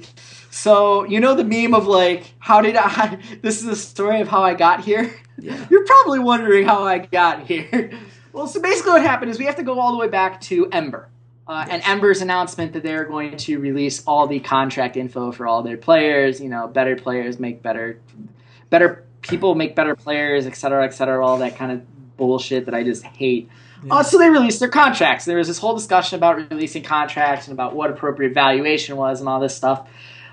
so 0.51 1.03
you 1.05 1.19
know 1.19 1.35
the 1.35 1.43
meme 1.43 1.73
of 1.73 1.87
like 1.87 2.33
how 2.39 2.61
did 2.61 2.75
i 2.75 3.17
this 3.41 3.59
is 3.59 3.65
the 3.65 3.75
story 3.75 4.21
of 4.21 4.27
how 4.27 4.41
i 4.41 4.53
got 4.53 4.83
here 4.83 5.13
yeah. 5.37 5.65
you're 5.71 5.85
probably 5.85 6.19
wondering 6.19 6.65
how 6.65 6.83
i 6.83 6.99
got 6.99 7.45
here 7.47 7.91
well 8.33 8.47
so 8.47 8.61
basically 8.61 8.91
what 8.91 9.01
happened 9.01 9.31
is 9.31 9.39
we 9.39 9.45
have 9.45 9.55
to 9.55 9.63
go 9.63 9.79
all 9.79 9.91
the 9.91 9.97
way 9.97 10.07
back 10.07 10.39
to 10.41 10.67
ember 10.71 11.09
uh, 11.47 11.65
yes. 11.65 11.69
and 11.71 11.83
ember's 11.83 12.21
announcement 12.21 12.73
that 12.73 12.83
they're 12.83 13.05
going 13.05 13.35
to 13.35 13.59
release 13.59 14.03
all 14.05 14.27
the 14.27 14.39
contract 14.39 14.95
info 14.97 15.31
for 15.31 15.47
all 15.47 15.63
their 15.63 15.77
players 15.77 16.39
you 16.39 16.49
know 16.49 16.67
better 16.67 16.95
players 16.95 17.39
make 17.39 17.61
better 17.61 17.99
better 18.69 19.03
people 19.21 19.55
make 19.55 19.75
better 19.75 19.95
players 19.95 20.45
et 20.45 20.55
cetera 20.55 20.85
et 20.85 20.93
cetera 20.93 21.25
all 21.25 21.37
that 21.37 21.55
kind 21.55 21.71
of 21.71 22.17
bullshit 22.17 22.65
that 22.65 22.75
i 22.75 22.83
just 22.83 23.03
hate 23.03 23.49
yeah. 23.83 23.95
Uh, 23.95 24.03
so 24.03 24.17
they 24.17 24.29
released 24.29 24.59
their 24.59 24.69
contracts. 24.69 25.25
There 25.25 25.37
was 25.37 25.47
this 25.47 25.57
whole 25.57 25.75
discussion 25.75 26.17
about 26.17 26.51
releasing 26.51 26.83
contracts 26.83 27.47
and 27.47 27.53
about 27.53 27.75
what 27.75 27.89
appropriate 27.89 28.33
valuation 28.33 28.95
was 28.95 29.19
and 29.19 29.29
all 29.29 29.39
this 29.39 29.55
stuff. 29.55 29.87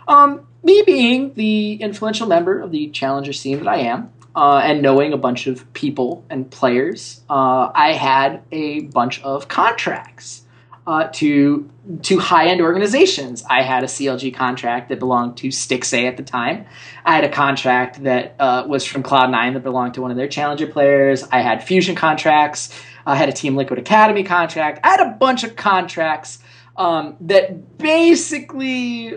Um, 0.07 0.47
me 0.63 0.83
being 0.85 1.35
the 1.35 1.75
influential 1.75 2.27
member 2.27 2.61
of 2.61 2.71
the 2.71 2.89
challenger 2.91 3.33
scene 3.33 3.59
that 3.59 3.69
I 3.69 3.79
am, 3.79 4.13
uh, 4.35 4.61
and 4.65 4.83
knowing 4.83 5.13
a 5.13 5.17
bunch 5.17 5.47
of 5.47 5.71
people 5.73 6.25
and 6.31 6.51
players, 6.51 7.23
uh, 7.29 7.71
I 7.75 7.93
had 7.93 8.43
a 8.53 8.83
bunch 8.83 9.23
of 9.23 9.49
contracts 9.49 10.45
uh, 10.87 11.09
to 11.13 11.69
to 12.03 12.19
high 12.19 12.47
end 12.47 12.63
organizations. 12.63 13.45
I 13.49 13.63
had 13.63 13.85
a 13.85 13.87
CLG 13.87 14.35
contract 14.35 14.89
that 14.89 14.99
belonged 14.99 15.37
to 15.39 15.49
Stixxay 15.49 16.09
at 16.09 16.17
the 16.17 16.23
time. 16.23 16.65
I 17.05 17.15
had 17.15 17.25
a 17.25 17.29
contract 17.29 18.05
that 18.05 18.37
uh, 18.39 18.65
was 18.67 18.87
from 18.87 19.03
Cloud9 19.03 19.53
that 19.55 19.63
belonged 19.63 19.95
to 19.95 20.03
one 20.03 20.11
of 20.11 20.17
their 20.17 20.29
challenger 20.29 20.67
players. 20.67 21.25
I 21.25 21.41
had 21.41 21.63
fusion 21.63 21.95
contracts 21.95 22.75
I 23.09 23.17
had 23.17 23.31
a 23.31 23.33
Team 23.33 23.57
Liquid 23.57 23.79
Academy 23.79 24.23
contract. 24.23 24.81
I 24.85 24.91
had 24.91 25.01
a 25.01 25.13
bunch 25.13 25.43
of 25.43 25.57
contracts 25.57 26.41
um, 26.77 27.17
that 27.23 27.79
basically 27.79 29.17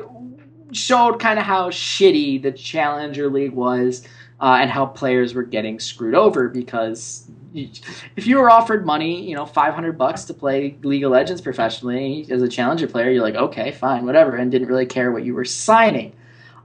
showed 0.72 1.20
kind 1.20 1.38
of 1.38 1.44
how 1.44 1.70
shitty 1.70 2.42
the 2.42 2.54
Challenger 2.54 3.30
League 3.30 3.52
was 3.52 4.08
uh, 4.40 4.60
and 4.62 4.72
how 4.72 4.86
players 4.86 5.34
were 5.34 5.44
getting 5.44 5.78
screwed 5.78 6.16
over 6.16 6.48
because 6.48 7.30
if 7.54 8.26
you 8.26 8.38
were 8.38 8.50
offered 8.50 8.86
money, 8.86 9.28
you 9.28 9.36
know, 9.36 9.46
500 9.46 9.98
bucks 9.98 10.24
to 10.26 10.34
play 10.34 10.78
League 10.84 11.04
of 11.04 11.12
Legends 11.12 11.42
professionally 11.42 12.26
as 12.30 12.42
a 12.42 12.48
challenger 12.48 12.88
player, 12.88 13.12
you're 13.12 13.22
like, 13.22 13.36
okay, 13.36 13.74
fine, 13.74 14.06
whatever, 14.06 14.38
and 14.38 14.50
didn't 14.52 14.70
really 14.70 14.86
care 14.86 15.12
what 15.12 15.26
you 15.26 15.36
were 15.36 15.44
signing. 15.44 16.14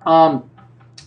Um, 0.02 0.48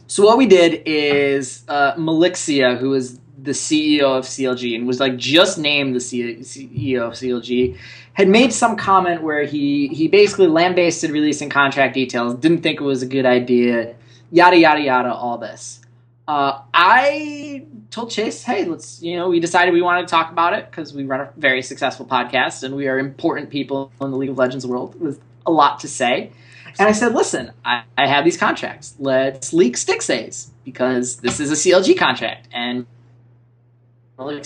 so 0.07 0.25
what 0.25 0.37
we 0.37 0.47
did 0.47 0.83
is 0.85 1.63
uh, 1.69 1.93
Malixia, 1.93 2.77
who 2.77 2.89
was 2.89 3.21
the 3.43 3.51
CEO 3.51 4.01
of 4.01 4.25
CLG 4.25 4.75
and 4.75 4.87
was 4.87 4.99
like 4.99 5.17
just 5.17 5.57
named 5.57 5.95
the 5.95 5.99
CEO 5.99 7.01
of 7.01 7.13
CLG, 7.13 7.77
had 8.13 8.27
made 8.27 8.51
some 8.51 8.75
comment 8.75 9.21
where 9.21 9.43
he 9.43 9.87
he 9.89 10.07
basically 10.07 10.47
lambasted 10.47 11.11
releasing 11.11 11.49
contract 11.49 11.93
details, 11.93 12.35
didn't 12.35 12.61
think 12.61 12.81
it 12.81 12.83
was 12.83 13.01
a 13.01 13.05
good 13.05 13.25
idea, 13.25 13.95
yada 14.31 14.57
yada 14.57 14.81
yada, 14.81 15.13
all 15.13 15.37
this. 15.37 15.81
Uh, 16.27 16.61
I 16.73 17.65
told 17.89 18.11
Chase, 18.11 18.43
hey, 18.43 18.65
let's 18.65 19.01
you 19.01 19.17
know, 19.17 19.29
we 19.29 19.39
decided 19.39 19.73
we 19.73 19.81
wanted 19.81 20.07
to 20.07 20.11
talk 20.11 20.31
about 20.31 20.53
it 20.53 20.69
because 20.69 20.93
we 20.93 21.05
run 21.05 21.21
a 21.21 21.31
very 21.37 21.61
successful 21.61 22.05
podcast 22.05 22.63
and 22.63 22.75
we 22.75 22.87
are 22.87 22.99
important 22.99 23.49
people 23.49 23.91
in 24.01 24.11
the 24.11 24.17
League 24.17 24.29
of 24.29 24.37
Legends 24.37 24.65
world 24.65 24.99
with 24.99 25.19
a 25.45 25.51
lot 25.51 25.79
to 25.79 25.87
say. 25.87 26.31
And 26.77 26.87
I 26.87 26.91
said, 26.91 27.15
listen, 27.15 27.51
I, 27.65 27.83
I 27.97 28.05
have 28.05 28.23
these 28.23 28.37
contracts. 28.37 28.95
Let's 28.99 29.53
leak 29.53 29.75
Stixxays 29.75 30.49
because 30.63 31.17
this 31.17 31.39
is 31.39 31.51
a 31.51 31.55
CLG 31.55 31.97
contract 31.97 32.47
and 32.53 32.85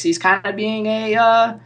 He's 0.04 0.18
kind 0.18 0.46
of 0.46 0.56
being 0.56 0.86
a, 0.86 1.16
uh, 1.16 1.58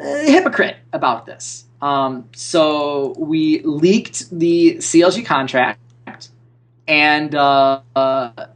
a 0.00 0.30
hypocrite 0.30 0.76
about 0.92 1.26
this. 1.26 1.64
Um, 1.80 2.28
so 2.34 3.14
we 3.18 3.60
leaked 3.62 4.30
the 4.30 4.76
CLG 4.76 5.26
contract, 5.26 5.80
and 6.86 7.34
uh, 7.34 7.80
uh, 7.96 8.46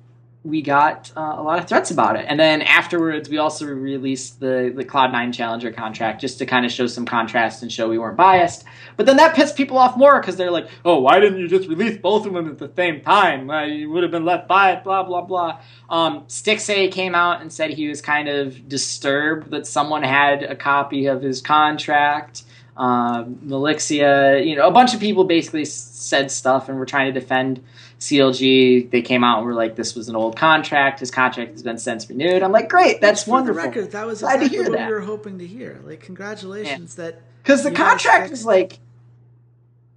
we 0.46 0.62
got 0.62 1.10
uh, 1.16 1.34
a 1.36 1.42
lot 1.42 1.58
of 1.58 1.68
threats 1.68 1.90
about 1.90 2.16
it. 2.16 2.24
And 2.28 2.38
then 2.38 2.62
afterwards, 2.62 3.28
we 3.28 3.38
also 3.38 3.66
released 3.66 4.38
the 4.38 4.72
the 4.74 4.84
Cloud 4.84 5.12
Nine 5.12 5.32
Challenger 5.32 5.72
contract 5.72 6.20
just 6.20 6.38
to 6.38 6.46
kind 6.46 6.64
of 6.64 6.70
show 6.70 6.86
some 6.86 7.04
contrast 7.04 7.62
and 7.62 7.72
show 7.72 7.88
we 7.88 7.98
weren't 7.98 8.16
biased. 8.16 8.64
But 8.96 9.06
then 9.06 9.16
that 9.16 9.34
pissed 9.34 9.56
people 9.56 9.76
off 9.76 9.96
more 9.96 10.20
because 10.20 10.36
they're 10.36 10.50
like, 10.50 10.68
"Oh, 10.84 11.00
why 11.00 11.18
didn't 11.18 11.40
you 11.40 11.48
just 11.48 11.68
release 11.68 11.98
both 11.98 12.26
of 12.26 12.32
them 12.32 12.48
at 12.48 12.58
the 12.58 12.70
same 12.76 13.00
time? 13.00 13.50
Uh, 13.50 13.64
you 13.64 13.90
would 13.90 14.04
have 14.04 14.12
been 14.12 14.24
left 14.24 14.46
biased." 14.46 14.84
Blah 14.84 15.02
blah 15.02 15.22
blah. 15.22 15.60
Um, 15.90 16.22
Stixxay 16.26 16.92
came 16.92 17.14
out 17.14 17.40
and 17.40 17.52
said 17.52 17.70
he 17.70 17.88
was 17.88 18.00
kind 18.00 18.28
of 18.28 18.68
disturbed 18.68 19.50
that 19.50 19.66
someone 19.66 20.02
had 20.02 20.44
a 20.44 20.54
copy 20.54 21.06
of 21.06 21.22
his 21.22 21.40
contract. 21.40 22.44
Um, 22.76 23.36
Melixia, 23.36 24.46
you 24.46 24.54
know, 24.54 24.66
a 24.68 24.70
bunch 24.70 24.92
of 24.92 25.00
people 25.00 25.24
basically 25.24 25.64
said 25.64 26.30
stuff 26.30 26.68
and 26.68 26.78
were 26.78 26.84
trying 26.84 27.12
to 27.12 27.18
defend 27.18 27.64
CLG. 27.98 28.90
They 28.90 29.02
came 29.02 29.24
out 29.24 29.38
and 29.38 29.46
were 29.46 29.54
like, 29.54 29.76
"This 29.76 29.94
was 29.94 30.08
an 30.08 30.16
old 30.16 30.36
contract. 30.36 31.00
His 31.00 31.10
contract 31.10 31.52
has 31.52 31.62
been 31.62 31.78
since 31.78 32.08
renewed." 32.08 32.42
I'm 32.42 32.52
like, 32.52 32.68
"Great, 32.68 33.00
that's 33.00 33.24
For 33.24 33.30
wonderful." 33.32 33.62
The 33.62 33.68
record, 33.68 33.90
that 33.92 34.06
was 34.06 34.20
Glad 34.20 34.36
to 34.38 34.44
exactly 34.44 34.58
hear 34.58 34.70
what 34.70 34.78
that. 34.78 34.88
we 34.88 34.94
were 34.94 35.00
hoping 35.00 35.38
to 35.38 35.46
hear. 35.46 35.80
Like, 35.84 36.00
congratulations 36.00 36.96
that 36.96 37.20
Because 37.42 37.62
the 37.62 37.70
contract 37.70 38.30
was 38.30 38.44
like, 38.44 38.78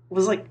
was 0.09 0.27
like 0.27 0.45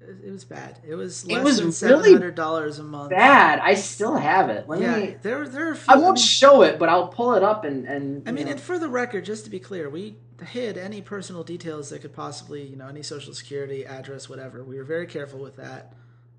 it 0.00 0.16
it 0.28 0.30
was 0.30 0.44
bad. 0.44 0.78
It 0.86 0.94
was 0.94 1.24
It 1.24 1.32
less 1.34 1.44
was 1.44 1.56
than 1.80 1.88
really 1.90 2.02
seven 2.04 2.12
hundred 2.12 2.34
dollars 2.36 2.78
a 2.78 2.84
month. 2.84 3.10
bad. 3.10 3.58
I 3.60 3.74
still 3.74 4.16
have 4.16 4.48
it. 4.50 4.68
Let 4.68 4.80
Yeah, 4.80 4.96
me. 4.96 5.16
there 5.22 5.48
there 5.48 5.68
are. 5.68 5.72
A 5.72 5.76
few, 5.76 5.92
I 5.92 5.96
won't 5.96 6.16
mean- 6.18 6.22
show 6.24 6.62
it, 6.62 6.78
but 6.78 6.88
I'll 6.88 7.08
pull 7.08 7.34
it 7.34 7.42
up 7.42 7.64
and 7.64 7.84
and. 7.86 8.22
I 8.28 8.32
mean, 8.32 8.44
know. 8.46 8.52
and 8.52 8.60
for 8.60 8.78
the 8.78 8.88
record, 8.88 9.24
just 9.24 9.44
to 9.44 9.50
be 9.50 9.58
clear, 9.58 9.90
we 9.90 10.16
hid 10.50 10.78
any 10.78 11.00
personal 11.02 11.42
details 11.42 11.88
that 11.90 12.02
could 12.02 12.12
possibly, 12.12 12.62
you 12.62 12.76
know, 12.76 12.86
any 12.86 13.02
social 13.02 13.34
security 13.34 13.84
address, 13.84 14.28
whatever. 14.28 14.62
We 14.62 14.76
were 14.76 14.84
very 14.84 15.06
careful 15.06 15.40
with 15.40 15.56
that. 15.56 15.92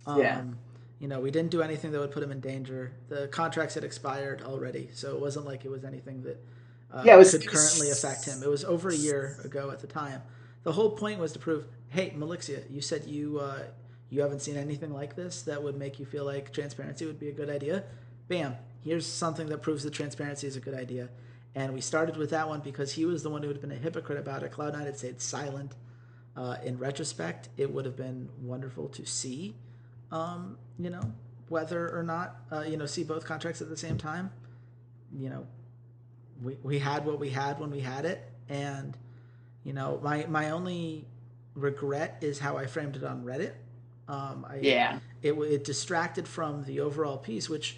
Um, 0.08 0.20
Yeah. 0.20 0.43
You 1.00 1.08
know, 1.08 1.20
we 1.20 1.30
didn't 1.30 1.52
do 1.52 1.62
anything 1.62 1.91
that 1.91 2.00
would 2.00 2.10
put 2.12 2.24
him 2.24 2.32
in 2.32 2.39
danger. 2.39 2.91
The 3.08 3.28
contracts 3.28 3.76
had 3.76 3.84
expired 3.84 4.41
already, 4.41 4.89
so 4.93 5.13
it 5.13 5.22
wasn't 5.22 5.46
like 5.46 5.63
it 5.63 5.70
was 5.70 5.84
anything 5.84 6.24
that 6.24 6.43
uh, 6.91 7.04
Yeah, 7.06 7.15
it 7.15 7.17
was- 7.17 7.32
could 7.32 7.43
it 7.43 7.52
was- 7.52 7.60
currently 7.70 7.91
affect 7.91 8.26
him. 8.26 8.41
It 8.41 8.50
was 8.50 8.63
over 8.63 8.89
a 8.89 8.96
year 8.96 9.38
ago 9.43 9.70
at 9.70 9.80
the 9.80 9.88
time. 9.88 10.22
The 10.63 10.72
whole 10.72 10.89
point 10.91 11.20
was 11.20 11.34
to 11.34 11.39
prove, 11.39 11.67
hey, 11.89 12.12
Melixia, 12.17 12.63
you 12.72 12.82
said 12.82 13.06
you 13.06 13.39
uh, 13.39 13.63
you 14.10 14.22
haven't 14.22 14.41
seen 14.41 14.56
anything 14.56 14.91
like 14.93 15.15
this 15.15 15.41
that 15.43 15.62
would 15.62 15.78
make 15.78 16.00
you 16.00 16.06
feel 16.06 16.24
like 16.26 16.52
transparency 16.54 17.06
would 17.06 17.20
be 17.20 17.28
a 17.30 17.34
good 17.34 17.50
idea. 17.50 17.84
Bam, 18.30 18.56
here's 18.84 19.06
something 19.06 19.48
that 19.48 19.62
proves 19.62 19.84
that 19.84 19.91
transparency 19.93 20.48
is 20.48 20.56
a 20.56 20.62
good 20.62 20.74
idea. 20.74 21.10
And 21.56 21.74
we 21.74 21.82
started 21.82 22.15
with 22.17 22.30
that 22.32 22.48
one 22.48 22.62
because 22.62 22.93
he 22.93 23.04
was 23.06 23.22
the 23.22 23.30
one 23.30 23.41
who 23.43 23.50
had 23.50 23.60
been 23.62 23.72
a 23.72 23.76
hypocrite 23.76 24.17
about 24.17 24.43
it. 24.43 24.52
Cloud9 24.54 24.86
had 24.86 24.98
stayed 24.98 25.20
silent. 25.22 25.74
Uh, 26.38 26.56
in 26.63 26.78
retrospect, 26.80 27.50
it 27.58 27.72
would 27.74 27.84
have 27.86 27.98
been 27.98 28.30
wonderful 28.41 28.88
to 28.89 29.06
see, 29.06 29.56
um, 30.12 30.58
you 30.80 30.89
know, 30.89 31.02
whether 31.50 31.96
or 31.98 32.04
not, 32.04 32.38
uh, 32.52 32.62
you 32.62 32.78
know, 32.78 32.86
see 32.86 33.04
both 33.04 33.26
contracts 33.26 33.62
at 33.62 33.70
the 33.70 33.78
same 33.78 33.98
time. 33.98 34.32
You 35.13 35.30
know, 35.30 35.48
we, 36.41 36.58
we 36.63 36.80
had 36.80 37.06
what 37.06 37.20
we 37.20 37.30
had 37.30 37.60
when 37.60 37.72
we 37.72 37.80
had 37.80 38.06
it. 38.06 38.24
And, 38.50 38.98
you 39.63 39.74
know, 39.74 40.00
my, 40.04 40.26
my 40.28 40.52
only 40.52 41.06
regret 41.56 42.17
is 42.22 42.39
how 42.39 42.58
I 42.58 42.65
framed 42.65 42.96
it 42.96 43.04
on 43.04 43.24
Reddit. 43.24 43.54
Um, 44.08 44.46
I, 44.50 44.60
yeah, 44.62 45.00
it, 45.22 45.34
it 45.34 45.63
distracted 45.65 46.28
from 46.28 46.63
the 46.63 46.80
overall 46.80 47.17
piece, 47.17 47.50
which 47.50 47.78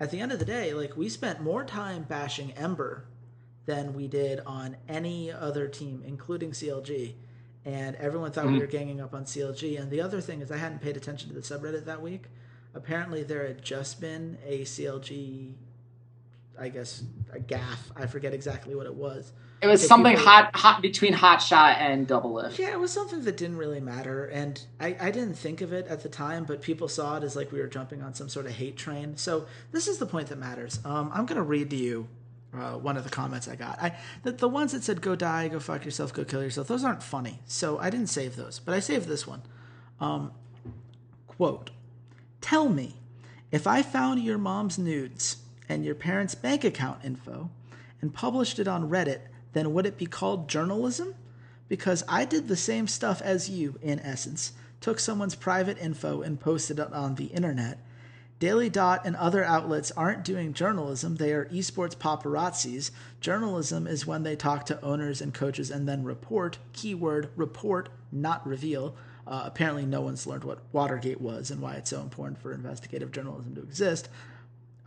at 0.00 0.10
the 0.10 0.20
end 0.20 0.32
of 0.32 0.40
the 0.40 0.44
day, 0.44 0.74
like 0.74 0.96
we 0.96 1.08
spent 1.08 1.40
more 1.40 1.64
time 1.64 2.02
bashing 2.02 2.52
Ember 2.52 3.04
than 3.66 3.94
we 3.94 4.08
did 4.08 4.40
on 4.46 4.76
any 4.88 5.30
other 5.30 5.68
team, 5.68 6.02
including 6.04 6.50
CLG. 6.50 7.14
And 7.68 7.96
everyone 7.96 8.32
thought 8.32 8.46
we 8.46 8.52
Mhm. 8.54 8.60
were 8.60 8.66
ganging 8.66 8.98
up 8.98 9.12
on 9.12 9.26
CLG. 9.26 9.76
And 9.76 9.90
the 9.90 10.00
other 10.00 10.22
thing 10.22 10.40
is, 10.40 10.50
I 10.50 10.56
hadn't 10.56 10.80
paid 10.80 10.96
attention 10.96 11.28
to 11.28 11.34
the 11.34 11.42
subreddit 11.42 11.84
that 11.84 12.00
week. 12.00 12.24
Apparently, 12.74 13.22
there 13.22 13.46
had 13.46 13.62
just 13.62 14.00
been 14.00 14.38
a 14.46 14.64
CLG, 14.64 15.54
I 16.58 16.70
guess, 16.70 17.02
a 17.30 17.38
gaff. 17.38 17.90
I 17.94 18.06
forget 18.06 18.32
exactly 18.32 18.74
what 18.74 18.86
it 18.86 18.94
was. 18.94 19.32
it 19.60 19.66
was 19.66 19.82
If 19.82 19.88
something 19.88 20.16
hot, 20.16 20.54
hot 20.56 20.80
between 20.80 21.12
hot 21.12 21.42
shot 21.42 21.76
and 21.78 22.06
Doublelift. 22.08 22.58
Yeah, 22.58 22.70
it 22.70 22.78
was 22.78 22.90
something 22.92 23.22
that 23.24 23.36
didn't 23.36 23.56
really 23.58 23.80
matter, 23.80 24.24
and 24.26 24.64
I, 24.80 24.96
I 25.00 25.10
didn't 25.10 25.34
think 25.34 25.60
of 25.60 25.72
it 25.72 25.86
at 25.88 26.02
the 26.04 26.08
time, 26.08 26.44
but 26.44 26.62
people 26.62 26.86
saw 26.88 27.16
it 27.18 27.24
as 27.24 27.34
like 27.36 27.50
we 27.52 27.58
were 27.58 27.66
jumping 27.66 28.00
on 28.00 28.14
some 28.14 28.28
sort 28.30 28.46
of 28.46 28.52
hate 28.52 28.76
train. 28.76 29.16
So 29.16 29.46
this 29.72 29.88
is 29.88 29.98
the 29.98 30.06
point 30.06 30.28
that 30.28 30.38
matters. 30.38 30.78
Um, 30.86 31.10
I'm 31.12 31.26
gonna 31.26 31.42
read 31.42 31.68
to 31.70 31.76
you 31.76 32.06
uh, 32.54 32.72
one 32.72 32.96
of 32.96 33.04
the 33.04 33.10
comments 33.10 33.48
I 33.48 33.56
got. 33.56 33.80
I 33.82 33.96
the, 34.22 34.32
the 34.32 34.48
ones 34.48 34.72
that 34.72 34.82
said 34.82 35.00
"Go 35.00 35.14
die, 35.14 35.48
go 35.48 35.60
fuck 35.60 35.84
yourself, 35.84 36.12
go 36.12 36.24
kill 36.24 36.42
yourself." 36.42 36.68
Those 36.68 36.84
aren't 36.84 37.02
funny, 37.02 37.40
so 37.46 37.78
I 37.78 37.90
didn't 37.90 38.08
save 38.08 38.36
those, 38.36 38.58
but 38.58 38.74
I 38.74 38.80
saved 38.80 39.06
this 39.06 39.26
one. 39.26 39.42
Um, 40.00 40.32
quote: 41.26 41.70
"Tell 42.40 42.68
me, 42.68 42.96
if 43.50 43.66
I 43.66 43.82
found 43.82 44.22
your 44.22 44.38
mom's 44.38 44.78
nudes 44.78 45.38
and 45.68 45.84
your 45.84 45.94
parents' 45.94 46.34
bank 46.34 46.64
account 46.64 47.04
info 47.04 47.50
and 48.00 48.14
published 48.14 48.58
it 48.58 48.68
on 48.68 48.88
Reddit, 48.88 49.20
then 49.52 49.72
would 49.74 49.86
it 49.86 49.98
be 49.98 50.06
called 50.06 50.48
journalism? 50.48 51.14
Because 51.68 52.02
I 52.08 52.24
did 52.24 52.48
the 52.48 52.56
same 52.56 52.86
stuff 52.86 53.20
as 53.20 53.50
you, 53.50 53.78
in 53.82 54.00
essence. 54.00 54.52
Took 54.80 55.00
someone's 55.00 55.34
private 55.34 55.76
info 55.78 56.22
and 56.22 56.40
posted 56.40 56.78
it 56.78 56.92
on 56.92 57.16
the 57.16 57.26
internet. 57.26 57.78
Daily 58.38 58.68
Dot 58.68 59.02
and 59.04 59.16
other 59.16 59.42
outlets 59.44 59.90
aren't 59.92 60.24
doing 60.24 60.52
journalism, 60.52 61.16
they 61.16 61.32
are 61.32 61.46
esports 61.46 61.96
paparazzis. 61.96 62.92
Journalism 63.20 63.88
is 63.88 64.06
when 64.06 64.22
they 64.22 64.36
talk 64.36 64.64
to 64.66 64.80
owners 64.80 65.20
and 65.20 65.34
coaches 65.34 65.70
and 65.72 65.88
then 65.88 66.04
report, 66.04 66.58
keyword 66.72 67.30
report, 67.34 67.88
not 68.12 68.46
reveal. 68.46 68.94
Uh, 69.26 69.42
apparently, 69.44 69.84
no 69.84 70.00
one's 70.00 70.26
learned 70.26 70.44
what 70.44 70.60
Watergate 70.72 71.20
was 71.20 71.50
and 71.50 71.60
why 71.60 71.74
it's 71.74 71.90
so 71.90 72.00
important 72.00 72.40
for 72.40 72.52
investigative 72.52 73.10
journalism 73.10 73.54
to 73.56 73.62
exist. 73.62 74.08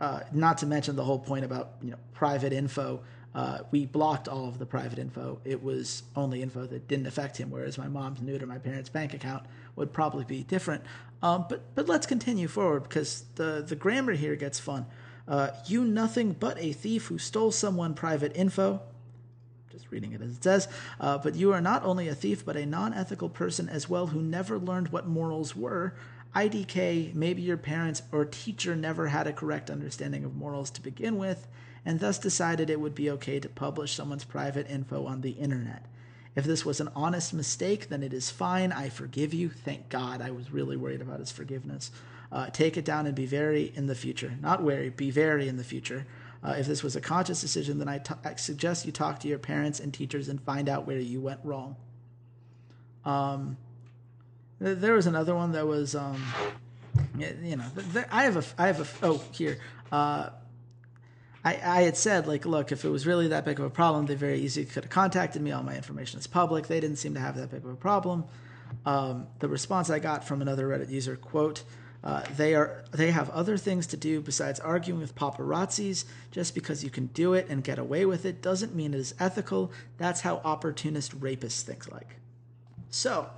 Uh, 0.00 0.20
not 0.32 0.58
to 0.58 0.66
mention 0.66 0.96
the 0.96 1.04
whole 1.04 1.18
point 1.18 1.44
about 1.44 1.74
you 1.82 1.90
know 1.90 1.98
private 2.14 2.52
info. 2.52 3.00
Uh, 3.34 3.60
we 3.70 3.86
blocked 3.86 4.28
all 4.28 4.48
of 4.48 4.58
the 4.58 4.66
private 4.66 4.98
info. 4.98 5.38
It 5.44 5.62
was 5.62 6.02
only 6.16 6.42
info 6.42 6.66
that 6.66 6.88
didn't 6.88 7.06
affect 7.06 7.36
him, 7.36 7.50
whereas 7.50 7.78
my 7.78 7.86
mom's 7.86 8.20
nude 8.20 8.42
or 8.42 8.46
my 8.46 8.58
parents' 8.58 8.88
bank 8.88 9.14
account 9.14 9.44
would 9.76 9.92
probably 9.92 10.24
be 10.24 10.42
different. 10.42 10.82
Um, 11.22 11.46
but 11.48 11.74
but 11.74 11.88
let's 11.88 12.06
continue 12.06 12.48
forward 12.48 12.82
because 12.82 13.24
the 13.36 13.64
the 13.66 13.76
grammar 13.76 14.12
here 14.12 14.36
gets 14.36 14.58
fun. 14.58 14.86
Uh, 15.28 15.50
you 15.66 15.84
nothing 15.84 16.32
but 16.32 16.58
a 16.58 16.72
thief 16.72 17.06
who 17.06 17.18
stole 17.18 17.52
someone 17.52 17.94
private 17.94 18.32
info. 18.34 18.80
Just 19.70 19.90
reading 19.90 20.12
it 20.12 20.20
as 20.20 20.36
it 20.36 20.42
says. 20.42 20.68
Uh, 21.00 21.18
but 21.18 21.36
you 21.36 21.52
are 21.52 21.60
not 21.60 21.84
only 21.84 22.08
a 22.08 22.14
thief, 22.14 22.44
but 22.44 22.56
a 22.56 22.66
non 22.66 22.92
ethical 22.92 23.28
person 23.28 23.68
as 23.68 23.88
well 23.88 24.08
who 24.08 24.20
never 24.20 24.58
learned 24.58 24.88
what 24.88 25.06
morals 25.06 25.54
were. 25.54 25.94
IDK, 26.34 27.14
maybe 27.14 27.42
your 27.42 27.58
parents 27.58 28.02
or 28.10 28.24
teacher 28.24 28.74
never 28.74 29.08
had 29.08 29.26
a 29.26 29.32
correct 29.32 29.70
understanding 29.70 30.24
of 30.24 30.34
morals 30.34 30.70
to 30.70 30.80
begin 30.80 31.18
with, 31.18 31.46
and 31.84 32.00
thus 32.00 32.18
decided 32.18 32.70
it 32.70 32.80
would 32.80 32.94
be 32.94 33.10
okay 33.10 33.38
to 33.38 33.48
publish 33.50 33.92
someone's 33.94 34.24
private 34.24 34.68
info 34.70 35.06
on 35.06 35.20
the 35.20 35.32
internet. 35.32 35.84
If 36.34 36.44
this 36.44 36.64
was 36.64 36.80
an 36.80 36.88
honest 36.96 37.34
mistake, 37.34 37.88
then 37.88 38.02
it 38.02 38.12
is 38.12 38.30
fine. 38.30 38.72
I 38.72 38.88
forgive 38.88 39.34
you. 39.34 39.50
Thank 39.50 39.88
God. 39.88 40.22
I 40.22 40.30
was 40.30 40.50
really 40.50 40.76
worried 40.76 41.02
about 41.02 41.20
his 41.20 41.30
forgiveness. 41.30 41.90
Uh, 42.30 42.48
take 42.48 42.78
it 42.78 42.84
down 42.86 43.06
and 43.06 43.14
be 43.14 43.26
very 43.26 43.72
in 43.74 43.86
the 43.86 43.94
future. 43.94 44.32
Not 44.40 44.62
wary, 44.62 44.88
be 44.88 45.10
very 45.10 45.48
in 45.48 45.58
the 45.58 45.64
future. 45.64 46.06
Uh, 46.42 46.54
if 46.58 46.66
this 46.66 46.82
was 46.82 46.96
a 46.96 47.00
conscious 47.00 47.40
decision, 47.40 47.78
then 47.78 47.88
I 47.88 47.98
t- 47.98 48.14
I 48.24 48.34
suggest 48.36 48.86
you 48.86 48.92
talk 48.92 49.20
to 49.20 49.28
your 49.28 49.38
parents 49.38 49.78
and 49.78 49.92
teachers 49.92 50.28
and 50.28 50.40
find 50.40 50.68
out 50.68 50.86
where 50.86 50.98
you 50.98 51.20
went 51.20 51.40
wrong. 51.44 51.76
Um, 53.04 53.58
th- 54.60 54.78
there 54.78 54.94
was 54.94 55.06
another 55.06 55.34
one 55.34 55.52
that 55.52 55.66
was, 55.66 55.94
um, 55.94 56.24
you 57.16 57.56
know, 57.56 57.66
th- 57.76 57.92
th- 57.92 58.06
I 58.10 58.24
have 58.24 58.36
a, 58.38 58.44
I 58.58 58.66
have 58.68 58.80
a, 58.80 59.06
oh, 59.06 59.22
here. 59.32 59.58
Uh, 59.92 60.30
I, 61.44 61.54
I 61.54 61.82
had 61.82 61.96
said, 61.96 62.26
like, 62.26 62.46
look, 62.46 62.70
if 62.70 62.84
it 62.84 62.88
was 62.88 63.06
really 63.06 63.28
that 63.28 63.44
big 63.44 63.58
of 63.58 63.64
a 63.64 63.70
problem, 63.70 64.06
they 64.06 64.14
very 64.14 64.40
easily 64.40 64.66
could 64.66 64.84
have 64.84 64.90
contacted 64.90 65.42
me. 65.42 65.50
All 65.50 65.62
my 65.62 65.74
information 65.74 66.20
is 66.20 66.26
public. 66.26 66.68
They 66.68 66.80
didn't 66.80 66.96
seem 66.96 67.14
to 67.14 67.20
have 67.20 67.36
that 67.36 67.50
big 67.50 67.64
of 67.64 67.70
a 67.70 67.76
problem. 67.76 68.24
Um, 68.86 69.26
the 69.40 69.48
response 69.48 69.90
I 69.90 69.98
got 69.98 70.24
from 70.24 70.40
another 70.40 70.68
Reddit 70.68 70.90
user, 70.90 71.16
quote, 71.16 71.64
uh, 72.04 72.22
they 72.36 72.54
are 72.54 72.82
they 72.90 73.12
have 73.12 73.30
other 73.30 73.56
things 73.56 73.86
to 73.88 73.96
do 73.96 74.20
besides 74.20 74.58
arguing 74.58 75.00
with 75.00 75.14
paparazzis. 75.14 76.04
Just 76.32 76.54
because 76.54 76.82
you 76.82 76.90
can 76.90 77.06
do 77.06 77.34
it 77.34 77.46
and 77.48 77.62
get 77.62 77.78
away 77.78 78.06
with 78.06 78.24
it 78.24 78.42
doesn't 78.42 78.74
mean 78.74 78.92
it 78.94 78.98
is 78.98 79.14
ethical. 79.20 79.70
That's 79.98 80.22
how 80.22 80.40
opportunist 80.44 81.18
rapists 81.20 81.62
think 81.62 81.92
like. 81.92 82.16
So, 82.90 83.30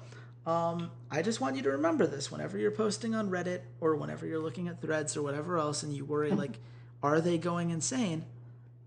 um, 0.47 0.91
I 1.11 1.23
just 1.23 1.41
want 1.41 1.57
you 1.57 1.63
to 1.63 1.71
remember 1.71 2.07
this 2.07 2.31
whenever 2.31 2.59
you're 2.59 2.71
posting 2.71 3.15
on 3.15 3.31
Reddit 3.31 3.61
or 3.81 3.97
whenever 3.97 4.27
you're 4.27 4.41
looking 4.41 4.69
at 4.69 4.81
threads 4.81 5.17
or 5.17 5.23
whatever 5.23 5.59
else 5.59 5.83
and 5.83 5.95
you 5.95 6.05
worry, 6.05 6.31
like, 6.31 6.59
are 7.05 7.21
they 7.21 7.39
going 7.39 7.71
insane? 7.71 8.25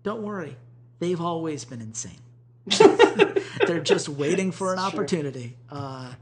Don't 0.02 0.22
worry. 0.22 0.56
They've 0.98 1.20
always 1.20 1.64
been 1.64 1.80
insane. 1.80 2.18
They're 3.66 3.80
just 3.80 4.08
waiting 4.08 4.50
for 4.52 4.72
an 4.72 4.78
opportunity. 4.78 5.56
Uh, 5.70 6.12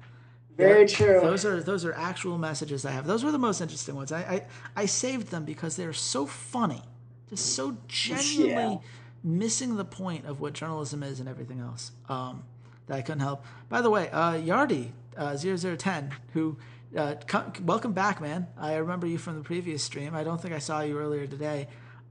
Very 0.56 0.86
true. 0.86 1.20
Those 1.20 1.44
are 1.44 1.62
those 1.62 1.84
are 1.84 1.92
actual 1.94 2.38
messages 2.38 2.84
I 2.84 2.90
have. 2.92 3.06
Those 3.06 3.24
were 3.24 3.32
the 3.32 3.38
most 3.38 3.60
interesting 3.60 3.94
ones. 3.94 4.12
I 4.12 4.20
I, 4.20 4.82
I 4.82 4.86
saved 4.86 5.28
them 5.28 5.44
because 5.44 5.76
they're 5.76 5.92
so 5.92 6.26
funny, 6.26 6.82
just 7.30 7.54
so 7.54 7.76
genuinely 7.88 8.74
Yeah. 8.74 8.78
missing 9.24 9.76
the 9.76 9.84
point 9.84 10.26
of 10.26 10.40
what 10.40 10.52
journalism 10.52 11.02
is 11.02 11.20
and 11.20 11.28
everything 11.28 11.60
else. 11.60 11.92
Um, 12.08 12.44
that 12.86 12.98
I 12.98 13.02
couldn't 13.02 13.20
help. 13.20 13.44
By 13.68 13.80
the 13.80 13.90
way, 13.90 14.08
uh, 14.10 14.34
Yardi 14.34 14.90
uh, 15.16 15.36
0010, 15.36 16.10
who 16.34 16.56
Uh, 16.96 17.14
come, 17.26 17.52
welcome 17.64 17.92
back, 17.92 18.20
man. 18.20 18.46
I 18.56 18.76
remember 18.76 19.06
you 19.08 19.18
from 19.18 19.34
the 19.36 19.42
previous 19.42 19.82
stream. 19.82 20.14
I 20.14 20.22
don't 20.24 20.40
think 20.40 20.54
I 20.54 20.60
saw 20.60 20.80
you 20.82 20.96
earlier 20.98 21.26
today. 21.26 21.66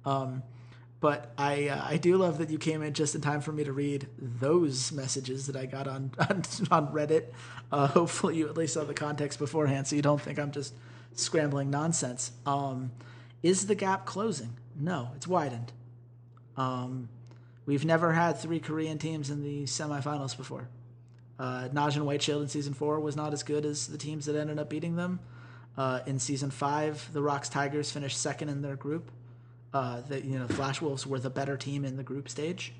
Um, 0.05 0.43
but 0.99 1.33
I 1.37 1.67
uh, 1.67 1.85
I 1.85 1.97
do 1.97 2.17
love 2.17 2.39
that 2.39 2.49
you 2.49 2.57
came 2.57 2.81
in 2.81 2.93
just 2.93 3.15
in 3.15 3.21
time 3.21 3.41
for 3.41 3.51
me 3.51 3.63
to 3.63 3.73
read 3.73 4.07
those 4.17 4.91
messages 4.91 5.47
that 5.47 5.55
I 5.55 5.65
got 5.65 5.87
on 5.87 6.11
on, 6.19 6.43
on 6.71 6.87
Reddit. 6.93 7.25
Uh, 7.71 7.87
hopefully, 7.87 8.37
you 8.37 8.47
at 8.47 8.57
least 8.57 8.73
saw 8.73 8.83
the 8.83 8.93
context 8.93 9.39
beforehand, 9.39 9.87
so 9.87 9.95
you 9.95 10.01
don't 10.01 10.21
think 10.21 10.39
I'm 10.39 10.51
just 10.51 10.73
scrambling 11.13 11.69
nonsense. 11.69 12.31
Um, 12.45 12.91
is 13.43 13.67
the 13.67 13.75
gap 13.75 14.05
closing? 14.05 14.57
No, 14.75 15.09
it's 15.15 15.27
widened. 15.27 15.71
Um, 16.57 17.09
we've 17.65 17.85
never 17.85 18.13
had 18.13 18.37
three 18.37 18.59
Korean 18.59 18.97
teams 18.97 19.29
in 19.29 19.43
the 19.43 19.63
semifinals 19.65 20.35
before. 20.35 20.69
Uh, 21.37 21.67
Najin 21.73 22.03
White 22.03 22.21
Shield 22.21 22.41
in 22.41 22.47
season 22.47 22.73
four 22.73 22.99
was 22.99 23.15
not 23.15 23.33
as 23.33 23.43
good 23.43 23.65
as 23.65 23.87
the 23.87 23.97
teams 23.97 24.25
that 24.25 24.35
ended 24.35 24.57
up 24.57 24.69
beating 24.69 24.95
them. 24.95 25.19
Uh, 25.77 25.99
in 26.05 26.19
season 26.19 26.49
five, 26.49 27.09
the 27.11 27.21
ROX 27.21 27.49
Tigers 27.49 27.91
finished 27.91 28.17
second 28.19 28.49
in 28.49 28.61
their 28.61 28.77
group. 28.77 29.11
Uh, 29.75 29.99
the 30.07 30.25
you 30.25 30.39
know 30.39 30.47
Flash 30.47 30.79
Wolves 30.81 31.05
were 31.05 31.19
the 31.19 31.29
better 31.29 31.57
team 31.57 31.83
in 31.83 31.97
the 31.97 32.03
group 32.03 32.29
stage. 32.29 32.71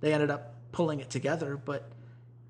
They 0.00 0.12
ended 0.12 0.30
up 0.32 0.54
pulling 0.72 0.98
it 0.98 1.08
together, 1.08 1.56
but 1.56 1.92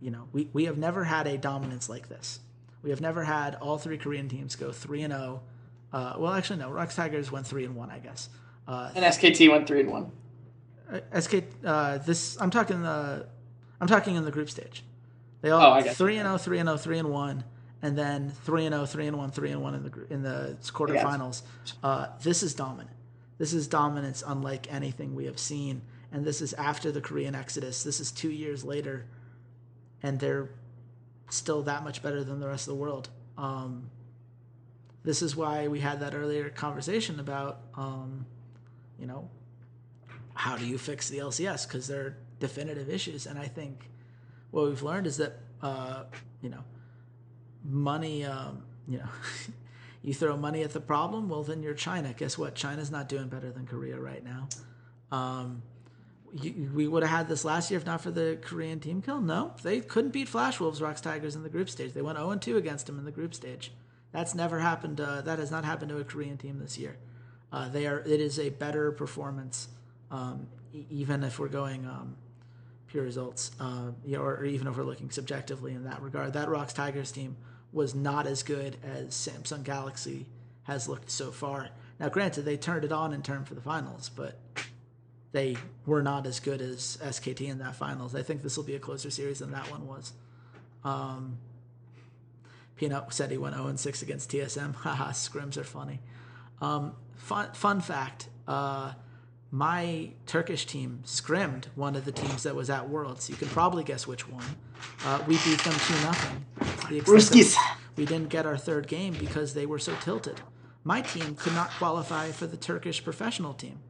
you 0.01 0.11
know 0.11 0.27
we, 0.33 0.49
we 0.55 0.65
have 0.65 0.79
never 0.79 1.05
had 1.05 1.27
a 1.27 1.37
dominance 1.37 1.91
like 1.91 2.09
this. 2.09 2.41
We 2.83 2.89
have 2.89 3.03
never 3.03 3.25
had 3.25 3.57
all 3.57 3.77
three 3.77 3.99
Korean 3.99 4.27
teams 4.27 4.57
go 4.57 4.73
three 4.73 5.03
and 5.03 5.13
zero. 5.13 5.43
Uh, 5.93 6.15
well, 6.19 6.33
actually, 6.33 6.61
no. 6.61 6.71
ROX 6.71 6.97
Tigers 6.97 7.31
went 7.31 7.47
three 7.47 7.67
and 7.67 7.77
one, 7.77 7.91
I 7.91 7.99
guess. 7.99 8.31
Uh, 8.67 8.91
And 8.95 9.05
SKT 9.05 9.51
went 9.51 9.67
three 9.69 9.81
and 9.81 9.91
one. 9.91 10.11
uh, 10.91 11.21
SK, 11.21 11.35
uh, 11.63 11.99
this 11.99 12.41
I'm 12.41 12.49
talking 12.51 12.81
the, 12.83 13.27
I'm 13.83 13.87
talking 13.87 14.15
in 14.17 14.25
the 14.25 14.31
group 14.31 14.49
stage. 14.49 14.83
They 15.43 15.51
all 15.51 15.61
Oh, 15.61 15.83
got 15.83 15.95
three 15.95 16.17
and 16.17 16.27
0, 16.27 16.39
3 16.39 16.59
and 16.61 16.69
0, 16.71 16.79
3 16.79 16.99
and 17.01 17.11
one, 17.11 17.45
and 17.83 17.99
then 17.99 18.31
three 18.45 18.65
and 18.65 18.73
0, 18.75 18.87
3 18.87 19.07
and 19.09 19.19
one, 19.19 19.31
three 19.31 19.51
and 19.51 19.61
one 19.63 19.75
in 19.75 19.83
the 19.83 20.07
in 20.09 20.23
the 20.23 20.57
quarterfinals. 20.63 21.43
Uh, 21.83 22.07
this 22.23 22.43
is 22.43 22.55
dominant. 22.55 22.97
This 23.41 23.55
is 23.55 23.67
dominance 23.67 24.23
unlike 24.27 24.71
anything 24.71 25.15
we 25.15 25.25
have 25.25 25.39
seen, 25.39 25.81
and 26.13 26.27
this 26.27 26.43
is 26.43 26.53
after 26.53 26.93
the 26.93 27.01
Korean 27.01 27.35
Exodus. 27.35 27.83
This 27.83 27.99
is 27.99 28.13
two 28.13 28.31
years 28.31 28.65
later, 28.65 29.07
and 30.03 30.21
they're 30.21 30.51
still 31.31 31.63
that 31.63 31.83
much 31.83 32.03
better 32.03 32.23
than 32.23 32.39
the 32.39 32.47
rest 32.47 32.69
of 32.69 32.75
the 32.75 32.81
world. 32.83 33.09
Um, 33.39 33.89
this 35.05 35.23
is 35.23 35.35
why 35.35 35.69
we 35.69 35.81
had 35.81 36.01
that 36.01 36.15
earlier 36.15 36.51
conversation 36.51 37.19
about, 37.19 37.63
um, 37.77 38.27
you 38.99 39.07
know, 39.07 39.31
how 40.35 40.59
do 40.59 40.67
you 40.67 40.77
fix 40.77 41.09
the 41.09 41.21
LCS? 41.21 41.67
Because 41.67 41.89
there 41.89 42.01
are 42.03 42.17
definitive 42.41 42.91
issues, 42.91 43.25
and 43.25 43.39
I 43.39 43.47
think 43.47 43.89
what 44.51 44.67
we've 44.67 44.83
learned 44.83 45.07
is 45.07 45.17
that, 45.17 45.39
uh, 45.63 46.05
you 46.43 46.51
know, 46.51 46.65
money, 47.65 48.23
um, 48.23 48.65
you 48.87 48.99
know, 48.99 49.09
you 50.03 50.15
throw 50.15 50.37
money 50.37 50.63
at 50.63 50.73
the 50.73 50.81
problem, 50.81 51.29
well, 51.29 51.43
then 51.43 51.63
you're 51.63 51.75
China. 51.75 52.15
Guess 52.17 52.39
what? 52.39 52.55
China's 52.55 52.91
not 52.91 53.09
doing 53.09 53.29
better 53.29 53.51
than 53.51 53.67
Korea 53.67 53.99
right 53.99 54.25
now. 54.25 54.49
Um, 55.13 55.63
you, 56.33 56.71
we 56.75 56.89
would 56.89 57.03
have 57.03 57.11
had 57.11 57.29
this 57.29 57.45
last 57.45 57.71
year 57.71 57.79
if 57.79 57.87
not 57.87 58.01
for 58.01 58.11
the 58.11 58.39
Korean 58.41 58.81
team 58.81 59.03
kill. 59.03 59.21
No, 59.21 59.55
they 59.63 59.81
couldn't 59.81 60.13
beat 60.13 60.29
Flash 60.29 60.61
Wolves, 60.61 60.81
ROX 60.81 61.01
Tigers 61.01 61.35
in 61.37 61.43
the 61.43 61.49
group 61.49 61.69
stage. 61.69 61.93
They 61.93 62.03
went 62.03 62.19
0 62.19 62.35
2 62.37 62.57
against 62.57 62.87
them 62.87 62.99
in 62.99 63.05
the 63.05 63.11
group 63.11 63.35
stage. 63.35 63.73
That's 64.13 64.35
never 64.35 64.59
happened. 64.59 65.01
Uh, 65.01 65.21
that 65.23 65.39
has 65.39 65.51
not 65.51 65.65
happened 65.65 65.91
to 65.91 65.99
a 65.99 66.05
Korean 66.05 66.37
team 66.37 66.59
this 66.59 66.79
year. 66.79 66.97
Uh, 67.53 67.69
they 67.69 67.87
are. 67.87 68.01
It 68.01 68.21
is 68.21 68.39
a 68.39 68.49
better 68.49 68.93
performance, 68.93 69.69
um, 70.11 70.47
e- 70.73 70.87
even 70.91 71.25
if 71.25 71.39
we're 71.39 71.49
going 71.49 71.85
um, 71.87 72.17
pure 72.87 73.05
results, 73.05 73.53
uh, 73.61 73.91
you 74.05 74.17
know, 74.17 74.23
or, 74.23 74.37
or 74.37 74.45
even 74.45 74.67
if 74.67 74.77
we're 74.77 74.85
looking 74.85 75.11
subjectively 75.11 75.75
in 75.75 75.85
that 75.85 76.01
regard. 76.01 76.33
That 76.33 76.49
ROX 76.49 76.73
Tigers 76.73 77.13
team 77.13 77.37
was 77.73 77.95
not 77.95 78.27
as 78.27 78.43
good 78.43 78.77
as 78.83 79.09
Samsung 79.09 79.63
Galaxy 79.63 80.27
has 80.65 80.89
looked 80.89 81.11
so 81.11 81.31
far. 81.31 81.69
Now, 81.99 82.09
granted, 82.09 82.43
they 82.43 82.57
turned 82.57 82.85
it 82.85 82.93
on 82.93 83.13
in 83.13 83.23
turn 83.23 83.45
for 83.45 83.55
the 83.55 83.61
finals, 83.61 84.11
but 84.15 84.39
they 85.33 85.57
were 85.87 86.03
not 86.03 86.27
as 86.27 86.41
good 86.41 86.61
as 86.61 86.99
SKT 87.03 87.49
in 87.49 87.59
that 87.59 87.77
finals. 87.77 88.15
I 88.15 88.23
think 88.23 88.43
this 88.43 88.57
will 88.57 88.65
be 88.65 88.75
a 88.75 88.81
closer 88.81 89.11
series 89.11 89.39
than 89.39 89.53
that 89.53 89.71
one 89.71 89.87
was. 89.87 90.13
Um, 90.83 91.39
Peanut 92.77 93.13
said 93.13 93.31
he 93.31 93.37
went 93.37 93.55
0 93.55 93.77
6 93.77 94.03
against 94.03 94.31
TSM. 94.31 94.75
Haha, 94.77 95.11
scrims 95.11 95.57
are 95.57 95.65
funny. 95.65 96.01
Um, 96.61 96.95
fun, 97.17 97.53
fun 97.53 97.81
fact 97.81 98.29
uh, 98.51 98.93
my 99.53 100.11
Turkish 100.27 100.67
team 100.67 101.01
scrimmed 101.05 101.69
one 101.75 101.95
of 101.95 102.05
the 102.05 102.13
teams 102.13 102.43
that 102.43 102.55
was 102.55 102.71
at 102.71 102.89
Worlds. 102.89 103.31
You 103.31 103.37
can 103.37 103.49
probably 103.49 103.85
guess 103.85 104.07
which 104.07 104.29
one. 104.29 104.45
Uh, 105.05 105.23
we 105.27 105.35
beat 105.39 105.59
them 105.61 105.75
2 105.75 105.93
nothing. 106.03 106.80
The 106.91 106.99
extent. 106.99 107.57
We 107.97 108.05
didn't 108.07 108.29
get 108.29 108.47
our 108.47 108.57
third 108.57 108.89
game 108.89 109.15
because 109.15 109.55
they 109.55 109.67
were 109.67 109.79
so 109.79 109.95
tilted. 110.03 110.41
My 110.85 111.03
team 111.03 111.35
could 111.37 111.55
not 111.55 111.71
qualify 111.71 112.31
for 112.31 112.47
the 112.47 112.57
Turkish 112.57 113.03
professional 113.05 113.55
team. 113.55 113.81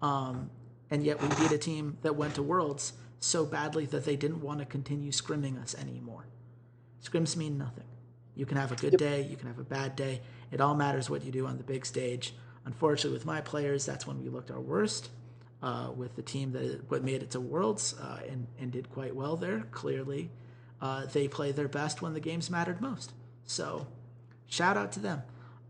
Um, 0.00 0.50
and 0.90 1.04
yet 1.04 1.22
we 1.22 1.28
beat 1.28 1.52
a 1.52 1.58
team 1.58 1.98
that 2.02 2.16
went 2.16 2.34
to 2.34 2.42
Worlds 2.42 2.94
so 3.20 3.44
badly 3.46 3.86
that 3.86 4.04
they 4.04 4.16
didn't 4.16 4.42
want 4.42 4.58
to 4.60 4.64
continue 4.64 5.12
scrimming 5.12 5.60
us 5.60 5.74
anymore. 5.74 6.26
Scrims 7.02 7.36
mean 7.36 7.58
nothing. 7.58 7.84
You 8.34 8.46
can 8.46 8.56
have 8.56 8.72
a 8.72 8.76
good 8.76 8.96
day, 8.96 9.22
you 9.22 9.36
can 9.36 9.48
have 9.48 9.58
a 9.58 9.64
bad 9.64 9.94
day. 9.94 10.22
It 10.50 10.60
all 10.60 10.74
matters 10.74 11.10
what 11.10 11.24
you 11.24 11.30
do 11.32 11.46
on 11.46 11.58
the 11.58 11.64
big 11.64 11.86
stage. 11.86 12.34
Unfortunately, 12.64 13.16
with 13.16 13.26
my 13.26 13.40
players, 13.40 13.84
that's 13.86 14.06
when 14.06 14.22
we 14.22 14.28
looked 14.28 14.50
our 14.50 14.60
worst. 14.60 15.10
Uh, 15.62 15.92
with 15.94 16.16
the 16.16 16.22
team 16.22 16.50
that 16.50 16.90
what 16.90 17.04
made 17.04 17.22
it 17.22 17.30
to 17.30 17.40
Worlds 17.40 17.94
uh, 18.02 18.18
and, 18.28 18.48
and 18.58 18.72
did 18.72 18.90
quite 18.90 19.14
well 19.14 19.36
there, 19.36 19.60
clearly, 19.70 20.28
uh, 20.82 21.06
they 21.06 21.28
play 21.28 21.52
their 21.52 21.68
best 21.68 22.02
when 22.02 22.12
the 22.12 22.20
games 22.20 22.50
mattered 22.50 22.80
most. 22.80 23.12
So, 23.46 23.86
shout 24.48 24.76
out 24.76 24.92
to 24.92 25.00
them. 25.00 25.22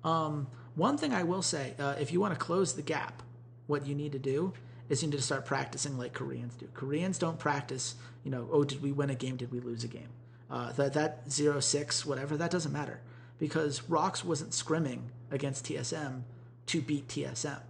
Um, 0.03 0.49
one 0.75 0.97
thing 0.97 1.13
I 1.13 1.23
will 1.23 1.43
say, 1.43 1.75
uh, 1.79 1.95
if 2.01 2.13
you 2.13 2.21
want 2.21 2.33
to 2.33 2.41
close 2.41 2.73
the 2.73 2.83
gap, 2.83 3.23
what 3.67 3.87
you 3.87 3.95
need 3.95 4.13
to 4.13 4.19
do 4.19 4.55
is 4.89 5.03
you 5.03 5.09
need 5.09 5.17
to 5.17 5.23
start 5.23 5.45
practicing 5.45 5.99
like 5.99 6.15
Koreans 6.15 6.55
do. 6.55 6.67
Koreans 6.75 7.19
don't 7.19 7.39
practice, 7.39 7.95
you 8.25 8.31
know, 8.31 8.49
oh, 8.51 8.65
did 8.65 8.83
we 8.83 8.91
win 8.91 9.11
a 9.11 9.15
game? 9.15 9.37
Did 9.37 9.53
we 9.53 9.61
lose 9.61 9.85
a 9.85 9.89
game? 9.89 10.09
Uh, 10.51 10.73
that 10.73 10.95
that 10.95 11.31
zero 11.31 11.61
six 11.61 12.05
whatever 12.05 12.37
that 12.37 12.51
doesn't 12.51 12.73
matter 12.73 13.01
because 13.39 13.83
ROX 13.89 14.25
wasn't 14.25 14.51
scrimming 14.51 15.01
against 15.31 15.65
TSM 15.65 16.23
to 16.67 16.81
beat 16.83 17.09
TSM. 17.09 17.61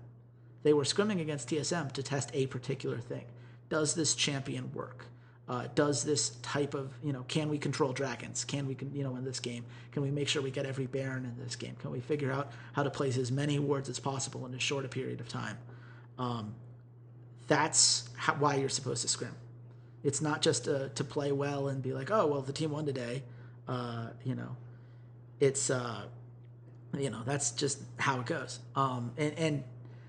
They 0.62 0.72
were 0.72 0.84
scrimming 0.84 1.20
against 1.20 1.48
TSM 1.48 1.92
to 1.92 2.02
test 2.02 2.30
a 2.34 2.46
particular 2.46 2.98
thing. 2.98 3.24
Does 3.68 3.94
this 3.94 4.14
champion 4.14 4.72
work? 4.72 5.06
Uh, 5.48 5.66
does 5.74 6.04
this 6.04 6.30
type 6.42 6.72
of 6.72 6.92
you 7.02 7.12
know 7.12 7.24
can 7.28 7.48
we 7.48 7.58
control 7.58 7.92
dragons? 7.92 8.44
Can 8.44 8.66
we 8.66 8.76
you 8.92 9.02
know 9.02 9.16
in 9.16 9.24
this 9.24 9.40
game? 9.40 9.64
Can 9.90 10.02
we 10.02 10.10
make 10.10 10.28
sure 10.28 10.40
we 10.40 10.50
get 10.50 10.66
every 10.66 10.86
Baron 10.86 11.24
in 11.24 11.36
this 11.42 11.56
game? 11.56 11.76
Can 11.80 11.90
we 11.90 12.00
figure 12.00 12.32
out 12.32 12.52
how 12.72 12.82
to 12.82 12.90
place 12.90 13.16
as 13.16 13.32
many 13.32 13.58
wards 13.58 13.88
as 13.88 13.98
possible 13.98 14.46
in 14.46 14.54
as 14.54 14.62
short 14.62 14.84
a 14.84 14.88
period 14.88 15.20
of 15.20 15.28
time? 15.28 15.58
Um, 16.18 16.54
that's 17.48 18.08
how, 18.16 18.34
why 18.34 18.56
you're 18.56 18.68
supposed 18.68 19.02
to 19.02 19.08
scrim. 19.08 19.34
It's 20.04 20.20
not 20.20 20.42
just 20.42 20.64
to, 20.64 20.90
to 20.94 21.04
play 21.04 21.32
well 21.32 21.68
and 21.68 21.82
be 21.82 21.92
like, 21.92 22.10
oh 22.10 22.26
well, 22.26 22.40
the 22.40 22.52
team 22.52 22.70
won 22.70 22.86
today. 22.86 23.22
Uh, 23.68 24.08
you 24.24 24.34
know, 24.34 24.56
it's 25.40 25.70
uh, 25.70 26.02
you 26.96 27.10
know 27.10 27.22
that's 27.24 27.50
just 27.50 27.80
how 27.98 28.20
it 28.20 28.26
goes. 28.26 28.60
Um, 28.74 29.12
and 29.16 29.34
and 29.36 29.64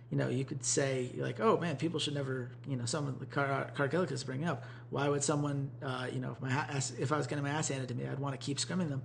you 0.10 0.18
know 0.18 0.30
you 0.30 0.46
could 0.46 0.64
say 0.64 1.12
like, 1.18 1.40
oh 1.40 1.58
man, 1.58 1.76
people 1.78 2.00
should 2.00 2.14
never 2.14 2.52
you 2.68 2.76
know 2.76 2.86
someone 2.86 3.16
the 3.20 3.26
Car- 3.26 3.72
Cargillic 3.76 4.12
is 4.12 4.24
bringing 4.24 4.48
up. 4.48 4.64
Why 4.94 5.10
would 5.10 5.24
someone 5.24 5.72
uh, 5.82 6.08
you 6.14 6.20
know 6.20 6.34
if 6.34 6.42
my 6.42 6.50
if 7.00 7.12
I 7.12 7.18
was 7.18 7.26
getting 7.26 7.44
my 7.44 7.50
ass 7.50 7.70
handed 7.70 7.90
to 7.90 7.96
me, 7.96 8.08
I'd 8.08 8.20
want 8.20 8.40
to 8.40 8.46
keep 8.46 8.60
scrimming 8.60 8.90
them. 8.90 9.02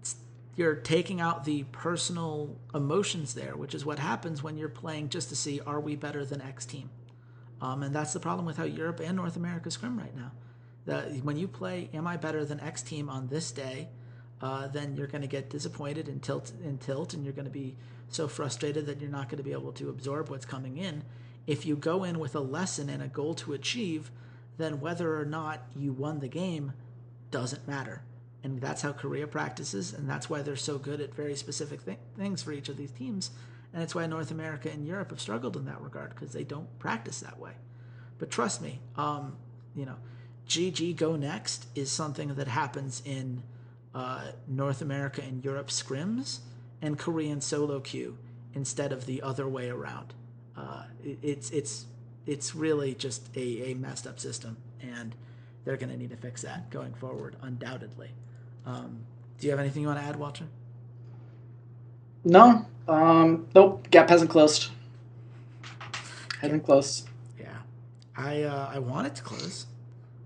It's, 0.00 0.16
you're 0.56 0.76
taking 0.76 1.20
out 1.20 1.44
the 1.44 1.64
personal 1.64 2.56
emotions 2.74 3.34
there, 3.34 3.54
which 3.54 3.74
is 3.74 3.84
what 3.84 3.98
happens 3.98 4.42
when 4.42 4.56
you're 4.56 4.70
playing 4.70 5.10
just 5.10 5.28
to 5.28 5.36
see 5.36 5.60
are 5.60 5.80
we 5.80 5.96
better 5.96 6.24
than 6.24 6.40
X 6.40 6.64
team. 6.64 6.88
Um, 7.60 7.82
and 7.82 7.94
that's 7.94 8.14
the 8.14 8.20
problem 8.20 8.46
with 8.46 8.56
how 8.56 8.64
Europe 8.64 9.00
and 9.00 9.16
North 9.16 9.36
America 9.36 9.70
scrim 9.70 9.98
right 9.98 10.16
now. 10.16 10.32
That 10.86 11.22
when 11.22 11.36
you 11.36 11.46
play, 11.46 11.90
am 11.92 12.06
I 12.06 12.16
better 12.16 12.46
than 12.46 12.58
X 12.60 12.80
team 12.80 13.10
on 13.10 13.28
this 13.28 13.50
day? 13.50 13.88
Uh, 14.40 14.68
then 14.68 14.96
you're 14.96 15.08
going 15.08 15.20
to 15.22 15.28
get 15.28 15.50
disappointed 15.50 16.08
and 16.08 16.22
tilt 16.22 16.52
and 16.64 16.80
tilt, 16.80 17.12
and 17.12 17.22
you're 17.22 17.34
going 17.34 17.44
to 17.44 17.50
be 17.50 17.76
so 18.08 18.28
frustrated 18.28 18.86
that 18.86 19.00
you're 19.00 19.10
not 19.10 19.28
going 19.28 19.36
to 19.38 19.44
be 19.44 19.52
able 19.52 19.72
to 19.72 19.90
absorb 19.90 20.30
what's 20.30 20.46
coming 20.46 20.78
in. 20.78 21.02
If 21.46 21.66
you 21.66 21.76
go 21.76 22.04
in 22.04 22.18
with 22.18 22.34
a 22.34 22.40
lesson 22.40 22.88
and 22.88 23.02
a 23.02 23.08
goal 23.08 23.34
to 23.34 23.52
achieve, 23.52 24.10
then 24.58 24.80
whether 24.80 25.18
or 25.18 25.24
not 25.24 25.62
you 25.74 25.92
won 25.92 26.20
the 26.20 26.28
game 26.28 26.72
doesn't 27.30 27.66
matter. 27.66 28.02
And 28.42 28.60
that's 28.60 28.82
how 28.82 28.92
Korea 28.92 29.26
practices, 29.26 29.92
and 29.92 30.08
that's 30.08 30.30
why 30.30 30.42
they're 30.42 30.56
so 30.56 30.78
good 30.78 31.00
at 31.00 31.14
very 31.14 31.34
specific 31.34 31.84
th- 31.84 31.98
things 32.16 32.42
for 32.42 32.52
each 32.52 32.68
of 32.68 32.76
these 32.76 32.90
teams. 32.90 33.30
And 33.72 33.82
it's 33.82 33.94
why 33.94 34.06
North 34.06 34.30
America 34.30 34.70
and 34.70 34.86
Europe 34.86 35.10
have 35.10 35.20
struggled 35.20 35.56
in 35.56 35.64
that 35.66 35.80
regard 35.80 36.10
because 36.10 36.32
they 36.32 36.44
don't 36.44 36.78
practice 36.78 37.20
that 37.20 37.38
way. 37.38 37.52
But 38.18 38.30
trust 38.30 38.62
me, 38.62 38.80
um, 38.96 39.36
you 39.74 39.86
know, 39.86 39.96
GG 40.48 40.96
Go 40.96 41.16
Next 41.16 41.66
is 41.74 41.90
something 41.90 42.34
that 42.34 42.48
happens 42.48 43.02
in 43.04 43.42
uh, 43.94 44.28
North 44.46 44.80
America 44.80 45.22
and 45.22 45.44
Europe 45.44 45.68
scrims 45.68 46.38
and 46.80 46.98
Korean 46.98 47.40
solo 47.40 47.80
queue 47.80 48.16
instead 48.54 48.92
of 48.92 49.06
the 49.06 49.22
other 49.22 49.46
way 49.46 49.68
around. 49.68 50.14
Uh, 50.56 50.84
it, 51.04 51.18
it's 51.22 51.50
it's 51.50 51.86
it's 52.28 52.54
really 52.54 52.94
just 52.94 53.28
a, 53.36 53.70
a 53.70 53.74
messed 53.74 54.06
up 54.06 54.20
system, 54.20 54.56
and 54.80 55.14
they're 55.64 55.76
going 55.76 55.90
to 55.90 55.96
need 55.96 56.10
to 56.10 56.16
fix 56.16 56.42
that 56.42 56.70
going 56.70 56.92
forward, 56.94 57.34
undoubtedly. 57.42 58.10
Um, 58.66 59.00
do 59.38 59.46
you 59.46 59.50
have 59.50 59.58
anything 59.60 59.82
you 59.82 59.88
want 59.88 59.98
to 59.98 60.04
add, 60.06 60.16
Walter? 60.16 60.44
No. 62.24 62.66
Um, 62.86 63.46
nope. 63.54 63.86
hasn't 63.92 64.30
closed. 64.30 64.70
Peasant 66.40 66.64
close. 66.64 67.04
Yeah, 67.38 67.48
I 68.16 68.42
uh, 68.42 68.70
I 68.72 68.78
want 68.78 69.06
it 69.08 69.14
to 69.16 69.22
close, 69.22 69.66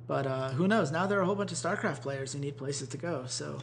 but 0.07 0.26
uh, 0.26 0.50
who 0.50 0.68
knows? 0.68 0.90
Now 0.92 1.07
there 1.07 1.18
are 1.18 1.22
a 1.22 1.24
whole 1.24 1.34
bunch 1.34 1.53
of 1.53 1.59
StarCraft 1.59 2.03
players 2.03 2.32
who 2.34 2.38
need 2.38 2.57
places 2.59 2.88
to 2.88 2.98
go, 2.98 3.24
so 3.26 3.59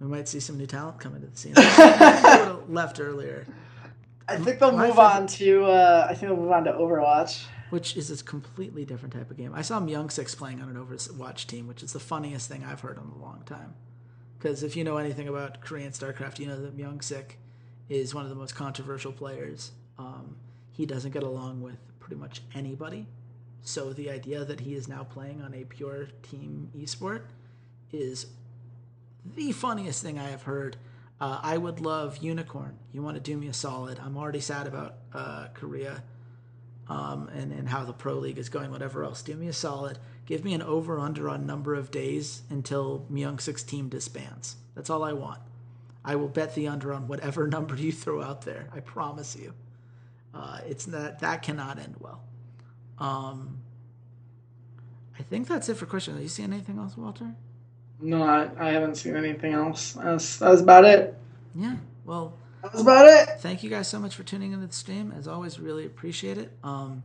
we 0.00 0.06
might 0.06 0.28
see 0.28 0.38
some 0.38 0.56
new 0.56 0.66
talent 0.66 1.00
come 1.00 1.14
into 1.16 1.26
the 1.26 1.36
scene. 1.36 1.54
I 1.56 2.56
left 2.68 3.00
earlier, 3.00 3.44
I 4.28 4.36
think 4.36 4.60
they'll 4.60 4.70
My 4.70 4.86
move 4.86 4.96
favorite- 4.96 5.02
on 5.04 5.26
to. 5.26 5.64
Uh, 5.64 6.06
I 6.08 6.14
think 6.14 6.28
they'll 6.30 6.36
move 6.40 6.52
on 6.52 6.64
to 6.64 6.72
Overwatch. 6.72 7.44
Which 7.70 7.96
is 7.96 8.10
a 8.10 8.22
completely 8.22 8.84
different 8.84 9.14
type 9.14 9.30
of 9.30 9.36
game. 9.36 9.52
I 9.54 9.62
saw 9.62 9.80
Myung 9.80 10.10
Sik 10.10 10.28
playing 10.28 10.60
on 10.60 10.68
an 10.68 10.76
Overwatch 10.76 11.46
team, 11.46 11.66
which 11.66 11.82
is 11.82 11.92
the 11.92 12.00
funniest 12.00 12.48
thing 12.48 12.64
I've 12.64 12.80
heard 12.80 12.98
in 12.98 13.04
a 13.04 13.22
long 13.22 13.42
time. 13.46 13.74
Because 14.38 14.62
if 14.62 14.76
you 14.76 14.84
know 14.84 14.98
anything 14.98 15.28
about 15.28 15.60
Korean 15.60 15.90
StarCraft, 15.90 16.38
you 16.38 16.46
know 16.46 16.60
that 16.60 16.76
Myung 16.76 17.02
Sik 17.02 17.38
is 17.88 18.14
one 18.14 18.24
of 18.24 18.30
the 18.30 18.36
most 18.36 18.54
controversial 18.54 19.12
players. 19.12 19.72
Um, 19.98 20.36
he 20.70 20.86
doesn't 20.86 21.12
get 21.12 21.22
along 21.22 21.62
with 21.62 21.78
pretty 22.00 22.16
much 22.16 22.42
anybody. 22.54 23.06
So 23.62 23.92
the 23.92 24.10
idea 24.10 24.44
that 24.44 24.60
he 24.60 24.74
is 24.74 24.88
now 24.88 25.04
playing 25.04 25.40
on 25.40 25.54
a 25.54 25.64
pure 25.64 26.08
team 26.22 26.70
esport 26.76 27.22
is 27.92 28.26
the 29.34 29.52
funniest 29.52 30.02
thing 30.02 30.18
I 30.18 30.28
have 30.28 30.42
heard. 30.42 30.76
Uh, 31.20 31.40
I 31.42 31.56
would 31.56 31.80
love 31.80 32.18
Unicorn. 32.18 32.76
You 32.92 33.02
want 33.02 33.16
to 33.16 33.22
do 33.22 33.36
me 33.38 33.46
a 33.48 33.54
solid? 33.54 33.98
I'm 34.04 34.18
already 34.18 34.40
sad 34.40 34.66
about 34.66 34.96
uh, 35.14 35.46
Korea 35.54 36.02
um, 36.88 37.28
and, 37.34 37.52
and 37.52 37.68
how 37.68 37.84
the 37.84 37.92
Pro 37.92 38.14
League 38.14 38.38
is 38.38 38.48
going, 38.48 38.70
whatever 38.70 39.04
else. 39.04 39.22
Do 39.22 39.34
me 39.36 39.48
a 39.48 39.52
solid. 39.52 39.98
Give 40.26 40.44
me 40.44 40.54
an 40.54 40.62
over 40.62 40.98
under 40.98 41.28
on 41.28 41.46
number 41.46 41.74
of 41.74 41.90
days 41.90 42.42
until 42.50 43.06
Myung 43.10 43.40
Sik's 43.40 43.62
team 43.62 43.88
disbands. 43.88 44.56
That's 44.74 44.90
all 44.90 45.02
I 45.02 45.12
want. 45.12 45.40
I 46.04 46.16
will 46.16 46.28
bet 46.28 46.54
the 46.54 46.68
under 46.68 46.92
on 46.92 47.08
whatever 47.08 47.46
number 47.48 47.74
you 47.74 47.92
throw 47.92 48.22
out 48.22 48.42
there. 48.42 48.68
I 48.72 48.80
promise 48.80 49.36
you. 49.36 49.54
Uh, 50.34 50.58
it's 50.66 50.86
not, 50.86 51.20
that 51.20 51.42
cannot 51.42 51.78
end 51.78 51.96
well. 52.00 52.20
Um, 52.98 53.58
I 55.18 55.22
think 55.22 55.48
that's 55.48 55.68
it 55.68 55.76
for 55.76 55.86
questions. 55.86 56.18
Are 56.18 56.22
you 56.22 56.28
seeing 56.28 56.52
anything 56.52 56.78
else, 56.78 56.96
Walter? 56.96 57.34
No, 58.00 58.22
I, 58.22 58.50
I 58.58 58.70
haven't 58.70 58.96
seen 58.96 59.16
anything 59.16 59.52
else. 59.52 59.92
That's 59.92 60.38
that 60.38 60.50
was 60.50 60.60
about 60.60 60.84
it. 60.84 61.16
Yeah. 61.54 61.76
Well, 62.04 62.36
That 62.64 62.72
was 62.72 62.80
about 62.80 63.06
it. 63.06 63.40
thank 63.40 63.62
you 63.62 63.68
guys 63.68 63.88
so 63.88 63.98
much 63.98 64.14
for 64.14 64.22
tuning 64.22 64.52
into 64.52 64.66
the 64.66 64.72
stream. 64.72 65.12
As 65.14 65.28
always, 65.28 65.60
really 65.60 65.84
appreciate 65.84 66.38
it. 66.38 66.50
Um, 66.64 67.02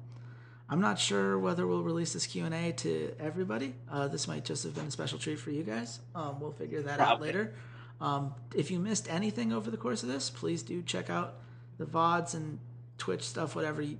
I'm 0.70 0.80
not 0.80 0.98
sure 0.98 1.38
whether 1.38 1.68
we'll 1.68 1.84
release 1.84 2.14
this 2.14 2.26
Q 2.28 2.46
and 2.46 2.56
A 2.56 2.72
to 2.72 3.14
everybody. 3.20 3.76
Uh, 3.92 4.08
this 4.08 4.26
might 4.26 4.46
just 4.46 4.64
have 4.64 4.74
been 4.74 4.86
a 4.86 4.92
special 4.92 5.20
treat 5.20 5.38
for 5.38 5.52
you 5.52 5.64
guys. 5.64 6.00
Um, 6.16 6.40
we'll 6.40 6.54
figure 6.54 6.82
that 6.84 7.02
out 7.02 7.20
later. 7.22 7.54
Um, 8.00 8.34
if 8.56 8.72
you 8.72 8.80
missed 8.80 9.12
anything 9.12 9.52
over 9.52 9.70
the 9.70 9.76
course 9.76 10.02
of 10.02 10.08
this, 10.08 10.30
please 10.30 10.64
do 10.64 10.82
check 10.82 11.10
out 11.10 11.34
the 11.78 11.86
vods 11.86 12.36
and 12.36 12.60
Twitch 12.98 13.24
stuff. 13.24 13.54
Whatever 13.54 13.82
you, 13.82 13.98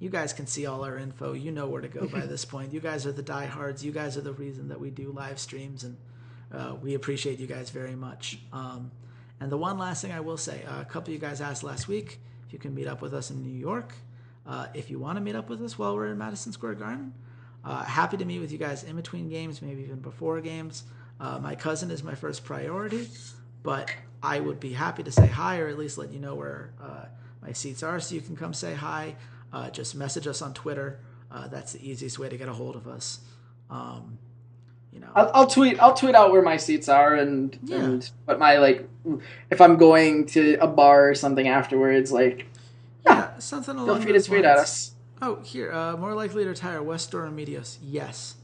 you 0.00 0.10
guys 0.10 0.32
can 0.32 0.48
see 0.48 0.66
all 0.66 0.82
our 0.84 0.98
info. 0.98 1.32
You 1.32 1.52
know 1.52 1.68
where 1.68 1.80
to 1.80 1.88
go 1.88 2.08
by 2.08 2.20
this 2.26 2.44
point. 2.44 2.72
You 2.72 2.80
guys 2.80 3.06
are 3.06 3.12
the 3.12 3.22
diehards. 3.22 3.84
You 3.84 3.92
guys 3.92 4.16
are 4.16 4.22
the 4.22 4.32
reason 4.32 4.66
that 4.70 4.80
we 4.80 4.90
do 4.90 5.12
live 5.12 5.38
streams, 5.38 5.84
and 5.84 5.96
uh, 6.52 6.74
we 6.82 6.94
appreciate 6.94 7.38
you 7.38 7.46
guys 7.46 7.70
very 7.70 7.94
much. 7.94 8.40
Um, 8.52 8.90
and 9.40 9.52
the 9.52 9.56
one 9.56 9.78
last 9.78 10.02
thing 10.02 10.12
I 10.12 10.20
will 10.20 10.36
say, 10.36 10.64
uh, 10.64 10.80
a 10.80 10.84
couple 10.84 11.10
of 11.10 11.14
you 11.14 11.18
guys 11.18 11.40
asked 11.40 11.62
last 11.62 11.88
week 11.88 12.18
if 12.46 12.52
you 12.52 12.58
can 12.58 12.74
meet 12.74 12.86
up 12.86 13.00
with 13.00 13.14
us 13.14 13.30
in 13.30 13.42
New 13.42 13.56
York. 13.56 13.92
Uh, 14.46 14.66
if 14.74 14.90
you 14.90 14.98
want 14.98 15.16
to 15.16 15.20
meet 15.20 15.36
up 15.36 15.48
with 15.48 15.62
us 15.62 15.78
while 15.78 15.94
we're 15.94 16.06
in 16.06 16.18
Madison 16.18 16.52
Square 16.52 16.74
Garden, 16.76 17.12
uh, 17.64 17.84
happy 17.84 18.16
to 18.16 18.24
meet 18.24 18.38
with 18.40 18.50
you 18.50 18.58
guys 18.58 18.82
in 18.82 18.96
between 18.96 19.28
games, 19.28 19.60
maybe 19.60 19.82
even 19.82 20.00
before 20.00 20.40
games. 20.40 20.84
Uh, 21.20 21.38
my 21.38 21.54
cousin 21.54 21.90
is 21.90 22.02
my 22.02 22.14
first 22.14 22.44
priority, 22.44 23.08
but 23.62 23.90
I 24.22 24.40
would 24.40 24.58
be 24.58 24.72
happy 24.72 25.02
to 25.02 25.12
say 25.12 25.26
hi 25.26 25.58
or 25.58 25.68
at 25.68 25.78
least 25.78 25.98
let 25.98 26.10
you 26.10 26.18
know 26.18 26.34
where 26.34 26.72
uh, 26.82 27.04
my 27.42 27.52
seats 27.52 27.82
are 27.82 28.00
so 28.00 28.14
you 28.14 28.20
can 28.20 28.36
come 28.36 28.54
say 28.54 28.74
hi. 28.74 29.16
Uh, 29.52 29.70
just 29.70 29.94
message 29.94 30.26
us 30.26 30.42
on 30.42 30.54
Twitter. 30.54 31.00
That's 31.50 31.74
the 31.74 31.88
easiest 31.88 32.18
way 32.18 32.28
to 32.28 32.36
get 32.36 32.48
a 32.48 32.52
hold 32.52 32.74
of 32.74 32.88
us. 32.88 33.20
Um, 33.70 34.18
you 34.92 35.00
know, 35.00 35.08
I'll, 35.14 35.30
I'll 35.34 35.46
tweet. 35.46 35.80
I'll 35.80 35.94
tweet 35.94 36.14
out 36.14 36.32
where 36.32 36.42
my 36.42 36.56
seats 36.56 36.88
are 36.88 37.14
and 37.14 37.58
Yeah. 37.64 37.76
and 37.76 38.10
what 38.24 38.38
my 38.38 38.56
like. 38.58 38.88
If 39.50 39.60
I'm 39.60 39.76
going 39.76 40.26
to 40.26 40.56
a 40.60 40.66
bar 40.66 41.08
or 41.10 41.14
something 41.14 41.48
afterwards, 41.48 42.12
like 42.12 42.46
yeah, 43.04 43.38
something 43.38 43.76
along 43.76 43.98
feel 43.98 44.08
free 44.08 44.12
to 44.12 44.22
tweet 44.22 44.44
at 44.44 44.56
lines. 44.56 44.60
us. 44.60 44.90
Oh, 45.20 45.36
here, 45.42 45.72
uh, 45.72 45.96
more 45.96 46.14
likely 46.14 46.44
to 46.44 46.50
retire 46.50 46.80
Westdoor 46.82 47.26
or 47.26 47.30
Meteos? 47.30 47.78
Yes. 47.82 48.34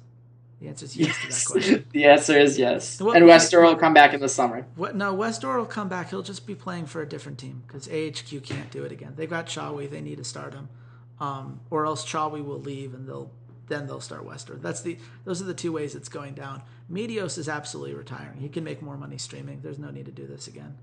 The 0.60 0.68
answer 0.68 0.84
is 0.86 0.96
yes, 0.96 1.20
to 1.20 1.28
that 1.28 1.52
question. 1.52 1.84
the 1.92 2.04
answer 2.06 2.38
is 2.38 2.58
yes. 2.58 3.00
What- 3.00 3.16
and 3.16 3.26
Westdoor 3.26 3.62
will 3.62 3.76
come 3.76 3.92
back 3.94 4.14
in 4.14 4.20
the 4.20 4.28
summer. 4.28 4.66
What? 4.76 4.96
No, 4.96 5.12
Westdoor 5.12 5.58
will 5.58 5.66
come 5.66 5.88
back. 5.88 6.10
He'll 6.10 6.22
just 6.22 6.46
be 6.46 6.54
playing 6.54 6.86
for 6.86 7.02
a 7.02 7.08
different 7.08 7.38
team 7.38 7.62
because 7.66 7.86
AHQ 7.88 8.42
can't 8.42 8.70
do 8.70 8.82
it 8.82 8.90
again. 8.92 9.12
They've 9.16 9.28
got 9.30 9.46
Chawy. 9.46 9.90
They 9.90 10.00
need 10.00 10.16
to 10.18 10.24
start 10.24 10.54
him, 10.54 10.68
um, 11.20 11.60
or 11.70 11.84
else 11.86 12.04
Chawy 12.06 12.42
will 12.44 12.60
leave 12.60 12.94
and 12.94 13.06
they'll 13.06 13.30
then 13.68 13.86
they'll 13.86 14.00
start 14.00 14.24
Westdoor. 14.24 14.56
That's 14.56 14.82
the 14.82 14.98
those 15.24 15.40
are 15.40 15.46
the 15.46 15.54
two 15.54 15.72
ways 15.72 15.94
it's 15.94 16.08
going 16.08 16.34
down. 16.34 16.62
Meteos 16.90 17.38
is 17.38 17.48
absolutely 17.48 17.94
retiring. 17.94 18.40
He 18.40 18.48
can 18.48 18.64
make 18.64 18.82
more 18.82 18.96
money 18.96 19.18
streaming. 19.18 19.60
There's 19.62 19.78
no 19.78 19.90
need 19.90 20.06
to 20.06 20.12
do 20.12 20.26
this 20.26 20.46
again. 20.46 20.76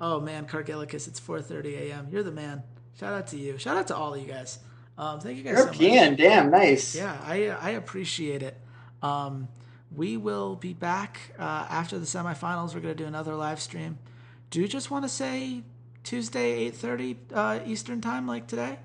Oh 0.00 0.20
man, 0.20 0.46
Cargilicus, 0.46 1.08
it's 1.08 1.20
4:30 1.20 1.90
a.m. 1.90 2.08
You're 2.10 2.22
the 2.22 2.32
man. 2.32 2.62
Shout 2.98 3.12
out 3.12 3.26
to 3.28 3.36
you. 3.36 3.58
Shout 3.58 3.76
out 3.76 3.86
to 3.88 3.96
all 3.96 4.14
of 4.14 4.20
you 4.20 4.26
guys. 4.26 4.58
Um, 4.98 5.20
thank 5.20 5.36
you 5.36 5.42
guys 5.42 5.58
so 5.58 5.66
much. 5.66 5.80
European, 5.80 6.16
damn 6.16 6.50
nice. 6.50 6.94
Yeah, 6.94 7.16
I 7.24 7.48
I 7.48 7.70
appreciate 7.70 8.42
it. 8.42 8.56
Um, 9.02 9.48
we 9.94 10.16
will 10.16 10.56
be 10.56 10.72
back 10.72 11.32
uh, 11.38 11.66
after 11.70 11.98
the 11.98 12.06
semifinals. 12.06 12.74
We're 12.74 12.80
going 12.80 12.96
to 12.96 13.02
do 13.02 13.06
another 13.06 13.34
live 13.34 13.60
stream. 13.60 13.98
Do 14.50 14.60
you 14.60 14.68
just 14.68 14.90
want 14.90 15.04
to 15.04 15.08
say 15.08 15.62
Tuesday 16.02 16.52
eight 16.52 16.74
thirty 16.76 17.18
uh, 17.32 17.60
Eastern 17.66 18.00
time 18.00 18.26
like 18.26 18.46
today? 18.46 18.78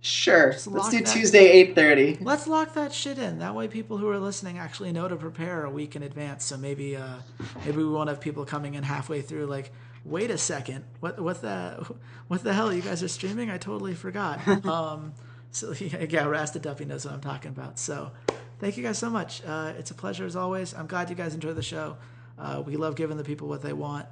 Sure. 0.00 0.52
Just 0.52 0.68
Let's 0.68 0.90
do 0.90 1.00
Tuesday 1.00 1.50
eight 1.50 1.74
thirty. 1.74 2.16
Let's 2.20 2.46
lock 2.46 2.74
that 2.74 2.92
shit 2.92 3.18
in. 3.18 3.38
That 3.38 3.54
way, 3.54 3.66
people 3.66 3.98
who 3.98 4.08
are 4.08 4.18
listening 4.18 4.58
actually 4.58 4.92
know 4.92 5.08
to 5.08 5.16
prepare 5.16 5.64
a 5.64 5.70
week 5.70 5.96
in 5.96 6.02
advance. 6.02 6.44
So 6.44 6.56
maybe 6.56 6.96
uh, 6.96 7.16
maybe 7.64 7.78
we 7.78 7.88
won't 7.88 8.08
have 8.08 8.20
people 8.20 8.44
coming 8.44 8.74
in 8.74 8.84
halfway 8.84 9.22
through 9.22 9.46
like. 9.46 9.72
Wait 10.04 10.30
a 10.30 10.38
second! 10.38 10.84
What 11.00 11.18
what 11.18 11.42
the 11.42 11.84
what 12.28 12.44
the 12.44 12.54
hell? 12.54 12.72
You 12.72 12.82
guys 12.82 13.02
are 13.02 13.08
streaming? 13.08 13.50
I 13.50 13.58
totally 13.58 13.94
forgot. 13.94 14.46
um, 14.64 15.12
so 15.50 15.72
yeah, 15.80 16.24
Rasta 16.26 16.60
Duffy 16.60 16.84
knows 16.84 17.04
what 17.04 17.14
I'm 17.14 17.20
talking 17.20 17.50
about. 17.50 17.78
So 17.80 18.12
thank 18.60 18.76
you 18.76 18.84
guys 18.84 18.98
so 18.98 19.10
much. 19.10 19.42
Uh, 19.44 19.72
it's 19.76 19.90
a 19.90 19.94
pleasure 19.94 20.24
as 20.24 20.36
always. 20.36 20.74
I'm 20.74 20.86
glad 20.86 21.10
you 21.10 21.16
guys 21.16 21.34
enjoy 21.34 21.54
the 21.54 21.62
show. 21.62 21.96
Uh, 22.38 22.62
we 22.64 22.76
love 22.76 22.94
giving 22.94 23.16
the 23.16 23.24
people 23.24 23.48
what 23.48 23.62
they 23.62 23.72
want. 23.72 24.06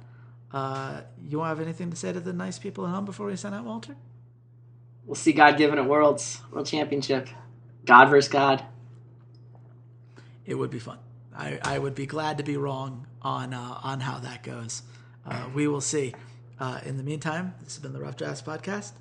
Uh, 0.51 1.01
you 1.23 1.37
want 1.37 1.47
to 1.47 1.57
have 1.57 1.65
anything 1.65 1.91
to 1.91 1.95
say 1.95 2.11
to 2.11 2.19
the 2.19 2.33
nice 2.33 2.59
people 2.59 2.85
at 2.85 2.89
home 2.89 3.05
before 3.05 3.27
we 3.27 3.35
sign 3.35 3.53
out, 3.53 3.63
Walter? 3.65 3.95
We'll 5.05 5.15
see 5.15 5.33
God 5.33 5.57
given 5.57 5.77
at 5.77 5.85
Worlds 5.85 6.41
World 6.51 6.65
Championship. 6.65 7.29
God 7.85 8.09
versus 8.09 8.31
God. 8.31 8.63
It 10.45 10.55
would 10.55 10.71
be 10.71 10.79
fun. 10.79 10.99
I, 11.35 11.59
I 11.63 11.79
would 11.79 11.95
be 11.95 12.05
glad 12.05 12.37
to 12.37 12.43
be 12.43 12.57
wrong 12.57 13.07
on 13.21 13.53
uh, 13.53 13.79
on 13.83 13.99
how 13.99 14.19
that 14.19 14.43
goes. 14.43 14.83
Uh, 15.25 15.47
we 15.53 15.67
will 15.67 15.81
see. 15.81 16.13
Uh, 16.59 16.79
in 16.85 16.95
the 16.97 17.03
meantime, 17.03 17.53
this 17.63 17.75
has 17.75 17.81
been 17.81 17.91
the 17.91 17.99
Rough 17.99 18.15
Drafts 18.15 18.41
Podcast. 18.41 18.93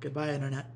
Goodbye, 0.00 0.32
Internet. 0.32 0.66